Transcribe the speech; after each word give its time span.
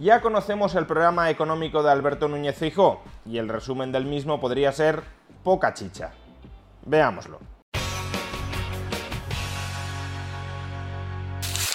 Ya 0.00 0.22
conocemos 0.22 0.74
el 0.76 0.86
programa 0.86 1.28
económico 1.28 1.82
de 1.82 1.90
Alberto 1.90 2.26
Núñez 2.26 2.56
Feijóo 2.56 3.02
y 3.26 3.36
el 3.36 3.50
resumen 3.50 3.92
del 3.92 4.06
mismo 4.06 4.40
podría 4.40 4.72
ser 4.72 5.02
poca 5.44 5.74
chicha. 5.74 6.12
Veámoslo. 6.86 7.38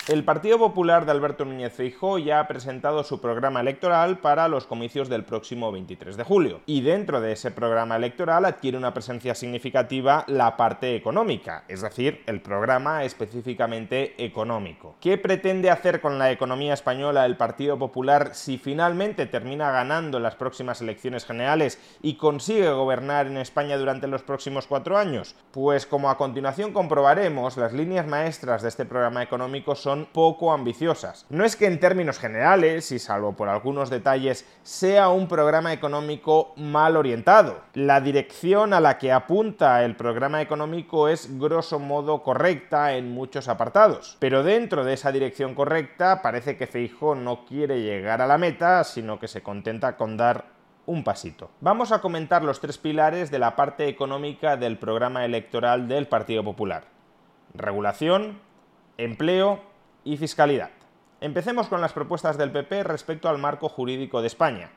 El 0.07 0.23
Partido 0.23 0.59
Popular 0.59 1.07
de 1.07 1.11
Alberto 1.11 1.45
Núñez 1.45 1.73
Feijóo 1.73 2.19
ya 2.19 2.39
ha 2.39 2.47
presentado 2.47 3.03
su 3.03 3.19
programa 3.19 3.61
electoral 3.61 4.19
para 4.19 4.47
los 4.47 4.67
comicios 4.67 5.09
del 5.09 5.23
próximo 5.23 5.71
23 5.71 6.15
de 6.15 6.23
julio. 6.23 6.61
Y 6.67 6.81
dentro 6.81 7.21
de 7.21 7.31
ese 7.31 7.49
programa 7.49 7.95
electoral 7.95 8.45
adquiere 8.45 8.77
una 8.77 8.93
presencia 8.93 9.33
significativa 9.33 10.23
la 10.27 10.57
parte 10.57 10.95
económica, 10.95 11.63
es 11.67 11.81
decir, 11.81 12.21
el 12.27 12.39
programa 12.39 13.03
específicamente 13.03 14.13
económico. 14.23 14.95
¿Qué 15.01 15.17
pretende 15.17 15.71
hacer 15.71 16.01
con 16.01 16.19
la 16.19 16.29
economía 16.29 16.75
española 16.75 17.25
el 17.25 17.35
Partido 17.35 17.79
Popular 17.79 18.35
si 18.35 18.59
finalmente 18.59 19.25
termina 19.25 19.71
ganando 19.71 20.19
las 20.19 20.35
próximas 20.35 20.81
elecciones 20.81 21.25
generales 21.25 21.79
y 22.03 22.13
consigue 22.13 22.69
gobernar 22.69 23.25
en 23.25 23.37
España 23.37 23.75
durante 23.75 24.05
los 24.05 24.21
próximos 24.21 24.67
cuatro 24.67 24.99
años? 24.99 25.35
Pues 25.49 25.87
como 25.87 26.11
a 26.11 26.17
continuación 26.19 26.73
comprobaremos, 26.73 27.57
las 27.57 27.73
líneas 27.73 28.05
maestras 28.05 28.61
de 28.61 28.69
este 28.69 28.85
programa 28.85 29.23
económico 29.23 29.73
son 29.73 29.94
poco 30.03 30.51
ambiciosas. 30.51 31.25
No 31.29 31.45
es 31.45 31.55
que 31.55 31.67
en 31.67 31.79
términos 31.79 32.19
generales, 32.19 32.91
y 32.91 32.99
salvo 32.99 33.37
por 33.37 33.47
algunos 33.47 33.89
detalles, 33.89 34.45
sea 34.63 35.07
un 35.07 35.29
programa 35.29 35.71
económico 35.71 36.53
mal 36.57 36.97
orientado. 36.97 37.61
La 37.73 38.01
dirección 38.01 38.73
a 38.73 38.81
la 38.81 38.97
que 38.97 39.13
apunta 39.13 39.85
el 39.85 39.95
programa 39.95 40.41
económico 40.41 41.07
es 41.07 41.39
grosso 41.39 41.79
modo 41.79 42.23
correcta 42.23 42.95
en 42.95 43.13
muchos 43.13 43.47
apartados. 43.47 44.17
Pero 44.19 44.43
dentro 44.43 44.83
de 44.83 44.93
esa 44.93 45.13
dirección 45.13 45.55
correcta 45.55 46.21
parece 46.21 46.57
que 46.57 46.67
Feijóo 46.67 47.15
no 47.15 47.45
quiere 47.45 47.81
llegar 47.81 48.21
a 48.21 48.27
la 48.27 48.37
meta, 48.37 48.83
sino 48.83 49.19
que 49.19 49.29
se 49.29 49.41
contenta 49.41 49.95
con 49.95 50.17
dar 50.17 50.55
un 50.85 51.03
pasito. 51.03 51.49
Vamos 51.61 51.91
a 51.91 52.01
comentar 52.01 52.43
los 52.43 52.59
tres 52.59 52.77
pilares 52.77 53.31
de 53.31 53.39
la 53.39 53.55
parte 53.55 53.87
económica 53.87 54.57
del 54.57 54.77
programa 54.77 55.25
electoral 55.25 55.87
del 55.87 56.07
Partido 56.07 56.43
Popular. 56.43 56.83
Regulación, 57.53 58.39
empleo 58.97 59.61
y 60.05 60.15
fiscalidad. 60.15 60.69
Empecemos 61.19 61.67
con 61.67 61.81
las 61.81 61.91
propuestas 61.91 62.37
del 62.37 62.51
PP 62.51 62.83
respecto 62.83 63.27
al 63.27 63.37
marco 63.37 63.67
jurídico 63.67 64.21
de 64.21 64.27
España. 64.27 64.69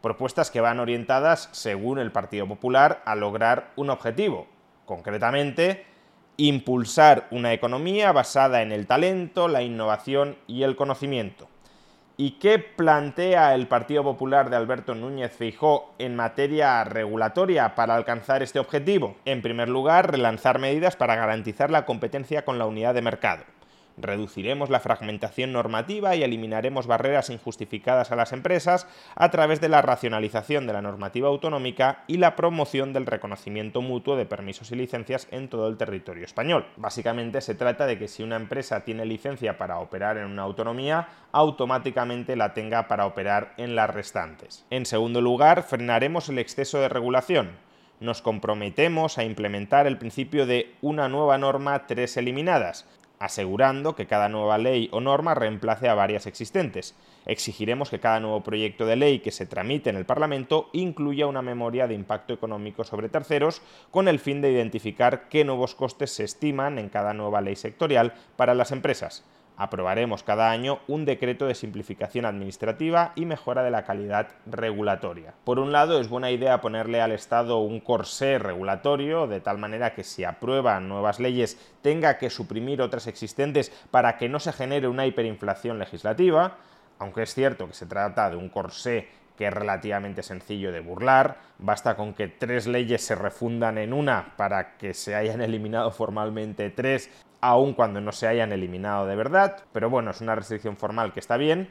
Propuestas 0.00 0.50
que 0.50 0.60
van 0.60 0.78
orientadas, 0.78 1.48
según 1.50 1.98
el 1.98 2.12
Partido 2.12 2.46
Popular, 2.46 3.02
a 3.06 3.16
lograr 3.16 3.72
un 3.74 3.90
objetivo, 3.90 4.46
concretamente, 4.84 5.86
impulsar 6.36 7.26
una 7.30 7.52
economía 7.52 8.12
basada 8.12 8.62
en 8.62 8.70
el 8.70 8.86
talento, 8.86 9.48
la 9.48 9.62
innovación 9.62 10.36
y 10.46 10.62
el 10.62 10.76
conocimiento. 10.76 11.48
¿Y 12.16 12.32
qué 12.32 12.60
plantea 12.60 13.54
el 13.54 13.66
Partido 13.66 14.04
Popular 14.04 14.48
de 14.48 14.54
Alberto 14.54 14.94
Núñez 14.94 15.32
Feijóo 15.32 15.94
en 15.98 16.14
materia 16.14 16.84
regulatoria 16.84 17.74
para 17.74 17.96
alcanzar 17.96 18.40
este 18.40 18.60
objetivo? 18.60 19.16
En 19.24 19.42
primer 19.42 19.68
lugar, 19.68 20.12
relanzar 20.12 20.60
medidas 20.60 20.94
para 20.94 21.16
garantizar 21.16 21.72
la 21.72 21.84
competencia 21.84 22.44
con 22.44 22.56
la 22.58 22.66
unidad 22.66 22.94
de 22.94 23.02
mercado. 23.02 23.42
Reduciremos 23.96 24.70
la 24.70 24.80
fragmentación 24.80 25.52
normativa 25.52 26.16
y 26.16 26.22
eliminaremos 26.24 26.86
barreras 26.88 27.30
injustificadas 27.30 28.10
a 28.10 28.16
las 28.16 28.32
empresas 28.32 28.88
a 29.14 29.30
través 29.30 29.60
de 29.60 29.68
la 29.68 29.82
racionalización 29.82 30.66
de 30.66 30.72
la 30.72 30.82
normativa 30.82 31.28
autonómica 31.28 32.02
y 32.08 32.16
la 32.16 32.34
promoción 32.34 32.92
del 32.92 33.06
reconocimiento 33.06 33.82
mutuo 33.82 34.16
de 34.16 34.26
permisos 34.26 34.72
y 34.72 34.76
licencias 34.76 35.28
en 35.30 35.48
todo 35.48 35.68
el 35.68 35.76
territorio 35.76 36.24
español. 36.24 36.66
Básicamente 36.76 37.40
se 37.40 37.54
trata 37.54 37.86
de 37.86 37.98
que 37.98 38.08
si 38.08 38.22
una 38.24 38.36
empresa 38.36 38.84
tiene 38.84 39.04
licencia 39.04 39.58
para 39.58 39.78
operar 39.78 40.18
en 40.18 40.26
una 40.26 40.42
autonomía, 40.42 41.08
automáticamente 41.30 42.34
la 42.34 42.52
tenga 42.52 42.88
para 42.88 43.06
operar 43.06 43.54
en 43.58 43.76
las 43.76 43.90
restantes. 43.90 44.66
En 44.70 44.86
segundo 44.86 45.20
lugar, 45.20 45.62
frenaremos 45.62 46.28
el 46.28 46.38
exceso 46.38 46.80
de 46.80 46.88
regulación 46.88 47.52
nos 48.00 48.22
comprometemos 48.22 49.18
a 49.18 49.24
implementar 49.24 49.86
el 49.86 49.98
principio 49.98 50.46
de 50.46 50.74
una 50.82 51.08
nueva 51.08 51.38
norma, 51.38 51.86
tres 51.86 52.16
eliminadas, 52.16 52.86
asegurando 53.24 53.96
que 53.96 54.06
cada 54.06 54.28
nueva 54.28 54.58
ley 54.58 54.90
o 54.92 55.00
norma 55.00 55.34
reemplace 55.34 55.88
a 55.88 55.94
varias 55.94 56.26
existentes. 56.26 56.94
Exigiremos 57.24 57.88
que 57.88 57.98
cada 57.98 58.20
nuevo 58.20 58.42
proyecto 58.42 58.84
de 58.84 58.96
ley 58.96 59.20
que 59.20 59.30
se 59.30 59.46
tramite 59.46 59.88
en 59.88 59.96
el 59.96 60.04
Parlamento 60.04 60.68
incluya 60.74 61.26
una 61.26 61.40
memoria 61.40 61.86
de 61.86 61.94
impacto 61.94 62.34
económico 62.34 62.84
sobre 62.84 63.08
terceros 63.08 63.62
con 63.90 64.08
el 64.08 64.18
fin 64.18 64.42
de 64.42 64.52
identificar 64.52 65.28
qué 65.30 65.44
nuevos 65.44 65.74
costes 65.74 66.10
se 66.12 66.24
estiman 66.24 66.78
en 66.78 66.90
cada 66.90 67.14
nueva 67.14 67.40
ley 67.40 67.56
sectorial 67.56 68.12
para 68.36 68.54
las 68.54 68.72
empresas 68.72 69.24
aprobaremos 69.56 70.22
cada 70.22 70.50
año 70.50 70.80
un 70.88 71.04
decreto 71.04 71.46
de 71.46 71.54
simplificación 71.54 72.24
administrativa 72.24 73.12
y 73.14 73.26
mejora 73.26 73.62
de 73.62 73.70
la 73.70 73.84
calidad 73.84 74.28
regulatoria. 74.46 75.34
Por 75.44 75.58
un 75.58 75.72
lado, 75.72 76.00
es 76.00 76.08
buena 76.08 76.30
idea 76.30 76.60
ponerle 76.60 77.00
al 77.00 77.12
Estado 77.12 77.58
un 77.58 77.80
corsé 77.80 78.38
regulatorio, 78.38 79.26
de 79.26 79.40
tal 79.40 79.58
manera 79.58 79.94
que 79.94 80.04
si 80.04 80.24
aprueban 80.24 80.88
nuevas 80.88 81.20
leyes 81.20 81.58
tenga 81.82 82.18
que 82.18 82.30
suprimir 82.30 82.82
otras 82.82 83.06
existentes 83.06 83.70
para 83.90 84.16
que 84.16 84.28
no 84.28 84.40
se 84.40 84.52
genere 84.52 84.88
una 84.88 85.06
hiperinflación 85.06 85.78
legislativa, 85.78 86.56
aunque 86.98 87.22
es 87.22 87.34
cierto 87.34 87.66
que 87.66 87.74
se 87.74 87.86
trata 87.86 88.30
de 88.30 88.36
un 88.36 88.48
corsé 88.48 89.08
que 89.36 89.48
es 89.48 89.52
relativamente 89.52 90.22
sencillo 90.22 90.70
de 90.70 90.80
burlar, 90.80 91.38
basta 91.58 91.96
con 91.96 92.14
que 92.14 92.28
tres 92.28 92.66
leyes 92.66 93.04
se 93.04 93.16
refundan 93.16 93.78
en 93.78 93.92
una 93.92 94.34
para 94.36 94.76
que 94.76 94.94
se 94.94 95.14
hayan 95.14 95.40
eliminado 95.42 95.90
formalmente 95.90 96.70
tres 96.70 97.10
aun 97.44 97.74
cuando 97.74 98.00
no 98.00 98.10
se 98.10 98.26
hayan 98.26 98.52
eliminado 98.52 99.04
de 99.04 99.16
verdad, 99.16 99.64
pero 99.70 99.90
bueno, 99.90 100.10
es 100.10 100.22
una 100.22 100.34
restricción 100.34 100.78
formal 100.78 101.12
que 101.12 101.20
está 101.20 101.36
bien, 101.36 101.68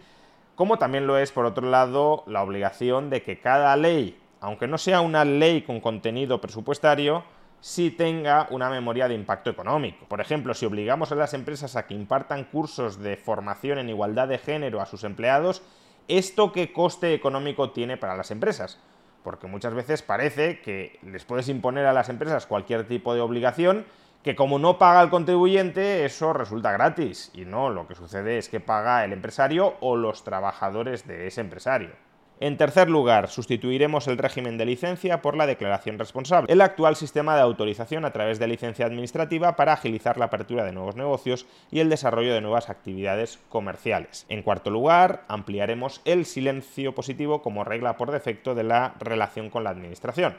como 0.53 0.77
también 0.77 1.07
lo 1.07 1.17
es, 1.17 1.31
por 1.31 1.47
otro 1.47 1.67
lado, 1.67 2.23
la 2.27 2.43
obligación 2.43 3.09
de 3.09 3.23
que 3.23 3.39
cada 3.39 3.75
ley, 3.75 4.19
aunque 4.39 4.67
no 4.67 4.77
sea 4.77 5.01
una 5.01 5.25
ley 5.25 5.63
con 5.63 5.81
contenido 5.81 6.39
presupuestario, 6.39 7.23
sí 7.59 7.89
tenga 7.89 8.45
una 8.51 8.69
memoria 8.69 9.07
de 9.07 9.15
impacto 9.15 9.49
económico. 9.49 10.05
Por 10.05 10.21
ejemplo, 10.21 10.53
si 10.53 10.67
obligamos 10.67 11.11
a 11.11 11.15
las 11.15 11.33
empresas 11.33 11.75
a 11.75 11.87
que 11.87 11.95
impartan 11.95 12.43
cursos 12.43 12.99
de 12.99 13.17
formación 13.17 13.79
en 13.79 13.89
igualdad 13.89 14.27
de 14.27 14.37
género 14.37 14.79
a 14.79 14.85
sus 14.85 15.03
empleados, 15.03 15.63
¿esto 16.07 16.51
qué 16.51 16.71
coste 16.71 17.15
económico 17.15 17.71
tiene 17.71 17.97
para 17.97 18.15
las 18.15 18.29
empresas? 18.29 18.79
Porque 19.23 19.47
muchas 19.47 19.73
veces 19.73 20.03
parece 20.03 20.61
que 20.61 20.99
les 21.01 21.25
puedes 21.25 21.49
imponer 21.49 21.87
a 21.87 21.93
las 21.93 22.09
empresas 22.09 22.45
cualquier 22.45 22.87
tipo 22.87 23.15
de 23.15 23.21
obligación 23.21 23.85
que 24.23 24.35
como 24.35 24.57
no 24.57 24.77
paga 24.77 25.01
el 25.01 25.09
contribuyente, 25.09 26.05
eso 26.05 26.31
resulta 26.31 26.71
gratis. 26.71 27.29
Y 27.33 27.45
no, 27.45 27.69
lo 27.69 27.87
que 27.87 27.95
sucede 27.95 28.37
es 28.37 28.47
que 28.47 28.61
paga 28.61 29.03
el 29.03 29.11
empresario 29.11 29.75
o 29.81 29.97
los 29.97 30.23
trabajadores 30.23 31.05
de 31.05 31.27
ese 31.27 31.41
empresario. 31.41 31.91
En 32.39 32.57
tercer 32.57 32.89
lugar, 32.89 33.29
sustituiremos 33.29 34.07
el 34.07 34.17
régimen 34.17 34.57
de 34.57 34.65
licencia 34.65 35.21
por 35.21 35.37
la 35.37 35.45
declaración 35.45 35.99
responsable, 35.99 36.51
el 36.51 36.61
actual 36.61 36.95
sistema 36.95 37.35
de 37.35 37.41
autorización 37.41 38.05
a 38.05 38.11
través 38.11 38.39
de 38.39 38.47
licencia 38.47 38.85
administrativa 38.85 39.55
para 39.55 39.73
agilizar 39.73 40.17
la 40.17 40.25
apertura 40.25 40.65
de 40.65 40.73
nuevos 40.73 40.95
negocios 40.95 41.45
y 41.69 41.79
el 41.79 41.89
desarrollo 41.89 42.33
de 42.33 42.41
nuevas 42.41 42.69
actividades 42.69 43.39
comerciales. 43.49 44.25
En 44.29 44.41
cuarto 44.41 44.71
lugar, 44.71 45.23
ampliaremos 45.27 46.01
el 46.05 46.25
silencio 46.25 46.95
positivo 46.95 47.41
como 47.41 47.63
regla 47.63 47.97
por 47.97 48.11
defecto 48.11 48.55
de 48.55 48.63
la 48.63 48.95
relación 48.99 49.49
con 49.49 49.63
la 49.63 49.69
administración. 49.69 50.35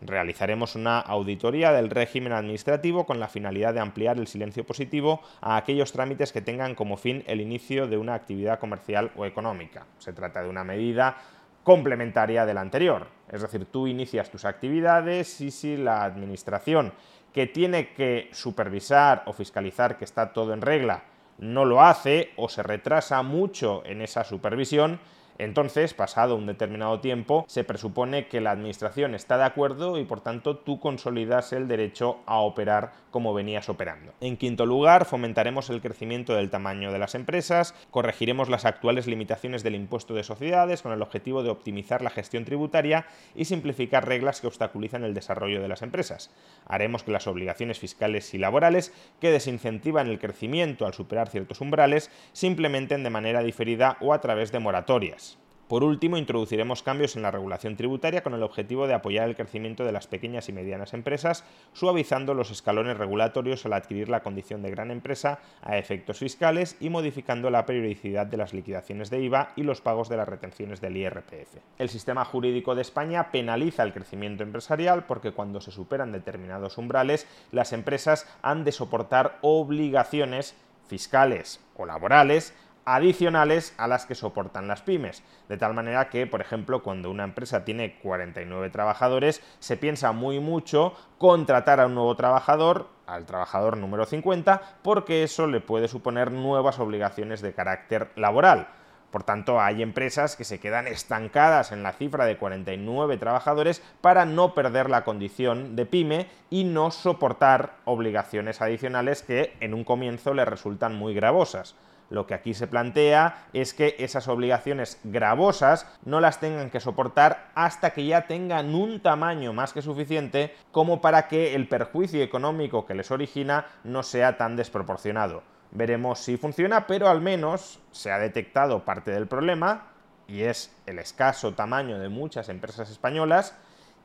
Realizaremos 0.00 0.76
una 0.76 1.00
auditoría 1.00 1.72
del 1.72 1.90
régimen 1.90 2.32
administrativo 2.32 3.04
con 3.04 3.18
la 3.18 3.28
finalidad 3.28 3.74
de 3.74 3.80
ampliar 3.80 4.18
el 4.18 4.28
silencio 4.28 4.64
positivo 4.64 5.20
a 5.40 5.56
aquellos 5.56 5.92
trámites 5.92 6.32
que 6.32 6.40
tengan 6.40 6.76
como 6.76 6.96
fin 6.96 7.24
el 7.26 7.40
inicio 7.40 7.88
de 7.88 7.98
una 7.98 8.14
actividad 8.14 8.60
comercial 8.60 9.10
o 9.16 9.24
económica. 9.24 9.86
Se 9.98 10.12
trata 10.12 10.42
de 10.42 10.48
una 10.48 10.62
medida 10.62 11.16
complementaria 11.64 12.46
de 12.46 12.54
la 12.54 12.60
anterior. 12.60 13.08
Es 13.30 13.42
decir, 13.42 13.66
tú 13.66 13.86
inicias 13.88 14.30
tus 14.30 14.44
actividades 14.44 15.40
y 15.40 15.50
si 15.50 15.76
la 15.76 16.04
administración 16.04 16.92
que 17.32 17.46
tiene 17.46 17.92
que 17.92 18.30
supervisar 18.32 19.24
o 19.26 19.32
fiscalizar 19.32 19.98
que 19.98 20.04
está 20.04 20.32
todo 20.32 20.54
en 20.54 20.62
regla 20.62 21.02
no 21.38 21.64
lo 21.64 21.82
hace 21.82 22.30
o 22.36 22.48
se 22.48 22.62
retrasa 22.62 23.22
mucho 23.22 23.82
en 23.84 24.02
esa 24.02 24.24
supervisión, 24.24 24.98
Entonces, 25.38 25.94
pasado 25.94 26.34
un 26.34 26.46
determinado 26.46 26.98
tiempo, 26.98 27.44
se 27.46 27.62
presupone 27.62 28.26
que 28.26 28.40
la 28.40 28.50
administración 28.50 29.14
está 29.14 29.38
de 29.38 29.44
acuerdo 29.44 29.96
y 29.96 30.04
por 30.04 30.20
tanto 30.20 30.56
tú 30.56 30.80
consolidas 30.80 31.52
el 31.52 31.68
derecho 31.68 32.18
a 32.26 32.38
operar 32.38 32.92
como 33.12 33.32
venías 33.32 33.68
operando. 33.68 34.12
En 34.20 34.36
quinto 34.36 34.66
lugar, 34.66 35.04
fomentaremos 35.04 35.70
el 35.70 35.80
crecimiento 35.80 36.34
del 36.34 36.50
tamaño 36.50 36.92
de 36.92 36.98
las 36.98 37.14
empresas, 37.14 37.74
corregiremos 37.92 38.48
las 38.48 38.64
actuales 38.64 39.06
limitaciones 39.06 39.62
del 39.62 39.76
impuesto 39.76 40.14
de 40.14 40.24
sociedades 40.24 40.82
con 40.82 40.92
el 40.92 41.02
objetivo 41.02 41.44
de 41.44 41.50
optimizar 41.50 42.02
la 42.02 42.10
gestión 42.10 42.44
tributaria 42.44 43.06
y 43.36 43.44
simplificar 43.44 44.08
reglas 44.08 44.40
que 44.40 44.48
obstaculizan 44.48 45.04
el 45.04 45.14
desarrollo 45.14 45.62
de 45.62 45.68
las 45.68 45.82
empresas. 45.82 46.30
Haremos 46.66 47.04
que 47.04 47.12
las 47.12 47.28
obligaciones 47.28 47.78
fiscales 47.78 48.34
y 48.34 48.38
laborales 48.38 48.92
que 49.20 49.30
desincentivan 49.30 50.08
el 50.08 50.18
crecimiento 50.18 50.84
al 50.84 50.94
superar 50.94 51.28
ciertos 51.28 51.60
umbrales 51.60 52.10
se 52.32 52.48
implementen 52.48 53.04
de 53.04 53.10
manera 53.10 53.42
diferida 53.42 53.96
o 54.00 54.12
a 54.12 54.20
través 54.20 54.50
de 54.50 54.58
moratorias. 54.58 55.27
Por 55.68 55.84
último, 55.84 56.16
introduciremos 56.16 56.82
cambios 56.82 57.14
en 57.14 57.20
la 57.20 57.30
regulación 57.30 57.76
tributaria 57.76 58.22
con 58.22 58.32
el 58.32 58.42
objetivo 58.42 58.86
de 58.86 58.94
apoyar 58.94 59.28
el 59.28 59.36
crecimiento 59.36 59.84
de 59.84 59.92
las 59.92 60.06
pequeñas 60.06 60.48
y 60.48 60.52
medianas 60.52 60.94
empresas, 60.94 61.44
suavizando 61.74 62.32
los 62.32 62.50
escalones 62.50 62.96
regulatorios 62.96 63.66
al 63.66 63.74
adquirir 63.74 64.08
la 64.08 64.22
condición 64.22 64.62
de 64.62 64.70
gran 64.70 64.90
empresa 64.90 65.40
a 65.60 65.76
efectos 65.76 66.20
fiscales 66.20 66.78
y 66.80 66.88
modificando 66.88 67.50
la 67.50 67.66
periodicidad 67.66 68.26
de 68.26 68.38
las 68.38 68.54
liquidaciones 68.54 69.10
de 69.10 69.20
IVA 69.20 69.52
y 69.56 69.62
los 69.62 69.82
pagos 69.82 70.08
de 70.08 70.16
las 70.16 70.26
retenciones 70.26 70.80
del 70.80 70.96
IRPF. 70.96 71.58
El 71.76 71.90
sistema 71.90 72.24
jurídico 72.24 72.74
de 72.74 72.80
España 72.80 73.30
penaliza 73.30 73.82
el 73.82 73.92
crecimiento 73.92 74.44
empresarial 74.44 75.04
porque 75.04 75.32
cuando 75.32 75.60
se 75.60 75.70
superan 75.70 76.12
determinados 76.12 76.78
umbrales, 76.78 77.26
las 77.52 77.74
empresas 77.74 78.26
han 78.40 78.64
de 78.64 78.72
soportar 78.72 79.36
obligaciones 79.42 80.56
fiscales 80.86 81.60
o 81.76 81.84
laborales 81.84 82.54
adicionales 82.94 83.74
a 83.76 83.86
las 83.86 84.06
que 84.06 84.14
soportan 84.14 84.68
las 84.68 84.82
pymes. 84.82 85.22
De 85.48 85.56
tal 85.56 85.74
manera 85.74 86.08
que, 86.08 86.26
por 86.26 86.40
ejemplo, 86.40 86.82
cuando 86.82 87.10
una 87.10 87.24
empresa 87.24 87.64
tiene 87.64 87.98
49 87.98 88.70
trabajadores, 88.70 89.42
se 89.58 89.76
piensa 89.76 90.12
muy 90.12 90.40
mucho 90.40 90.94
contratar 91.18 91.80
a 91.80 91.86
un 91.86 91.94
nuevo 91.94 92.16
trabajador, 92.16 92.88
al 93.06 93.26
trabajador 93.26 93.76
número 93.76 94.06
50, 94.06 94.78
porque 94.82 95.22
eso 95.22 95.46
le 95.46 95.60
puede 95.60 95.88
suponer 95.88 96.32
nuevas 96.32 96.78
obligaciones 96.78 97.42
de 97.42 97.52
carácter 97.52 98.10
laboral. 98.16 98.68
Por 99.10 99.22
tanto, 99.22 99.60
hay 99.60 99.82
empresas 99.82 100.36
que 100.36 100.44
se 100.44 100.60
quedan 100.60 100.86
estancadas 100.86 101.72
en 101.72 101.82
la 101.82 101.92
cifra 101.92 102.26
de 102.26 102.36
49 102.36 103.16
trabajadores 103.16 103.82
para 104.02 104.26
no 104.26 104.54
perder 104.54 104.90
la 104.90 105.04
condición 105.04 105.76
de 105.76 105.86
pyme 105.86 106.26
y 106.50 106.64
no 106.64 106.90
soportar 106.90 107.76
obligaciones 107.86 108.60
adicionales 108.60 109.22
que 109.22 109.54
en 109.60 109.72
un 109.72 109.84
comienzo 109.84 110.34
le 110.34 110.44
resultan 110.44 110.94
muy 110.94 111.14
gravosas. 111.14 111.74
Lo 112.10 112.26
que 112.26 112.34
aquí 112.34 112.54
se 112.54 112.66
plantea 112.66 113.48
es 113.52 113.74
que 113.74 113.96
esas 113.98 114.28
obligaciones 114.28 114.98
gravosas 115.04 115.86
no 116.04 116.20
las 116.20 116.40
tengan 116.40 116.70
que 116.70 116.80
soportar 116.80 117.50
hasta 117.54 117.90
que 117.90 118.06
ya 118.06 118.26
tengan 118.26 118.74
un 118.74 119.00
tamaño 119.00 119.52
más 119.52 119.72
que 119.72 119.82
suficiente 119.82 120.54
como 120.72 121.00
para 121.00 121.28
que 121.28 121.54
el 121.54 121.68
perjuicio 121.68 122.22
económico 122.22 122.86
que 122.86 122.94
les 122.94 123.10
origina 123.10 123.66
no 123.84 124.02
sea 124.02 124.38
tan 124.38 124.56
desproporcionado. 124.56 125.42
Veremos 125.70 126.20
si 126.20 126.38
funciona, 126.38 126.86
pero 126.86 127.08
al 127.08 127.20
menos 127.20 127.78
se 127.90 128.10
ha 128.10 128.18
detectado 128.18 128.84
parte 128.84 129.10
del 129.10 129.26
problema 129.26 129.88
y 130.26 130.42
es 130.42 130.74
el 130.86 130.98
escaso 130.98 131.52
tamaño 131.52 131.98
de 131.98 132.08
muchas 132.08 132.48
empresas 132.48 132.90
españolas 132.90 133.54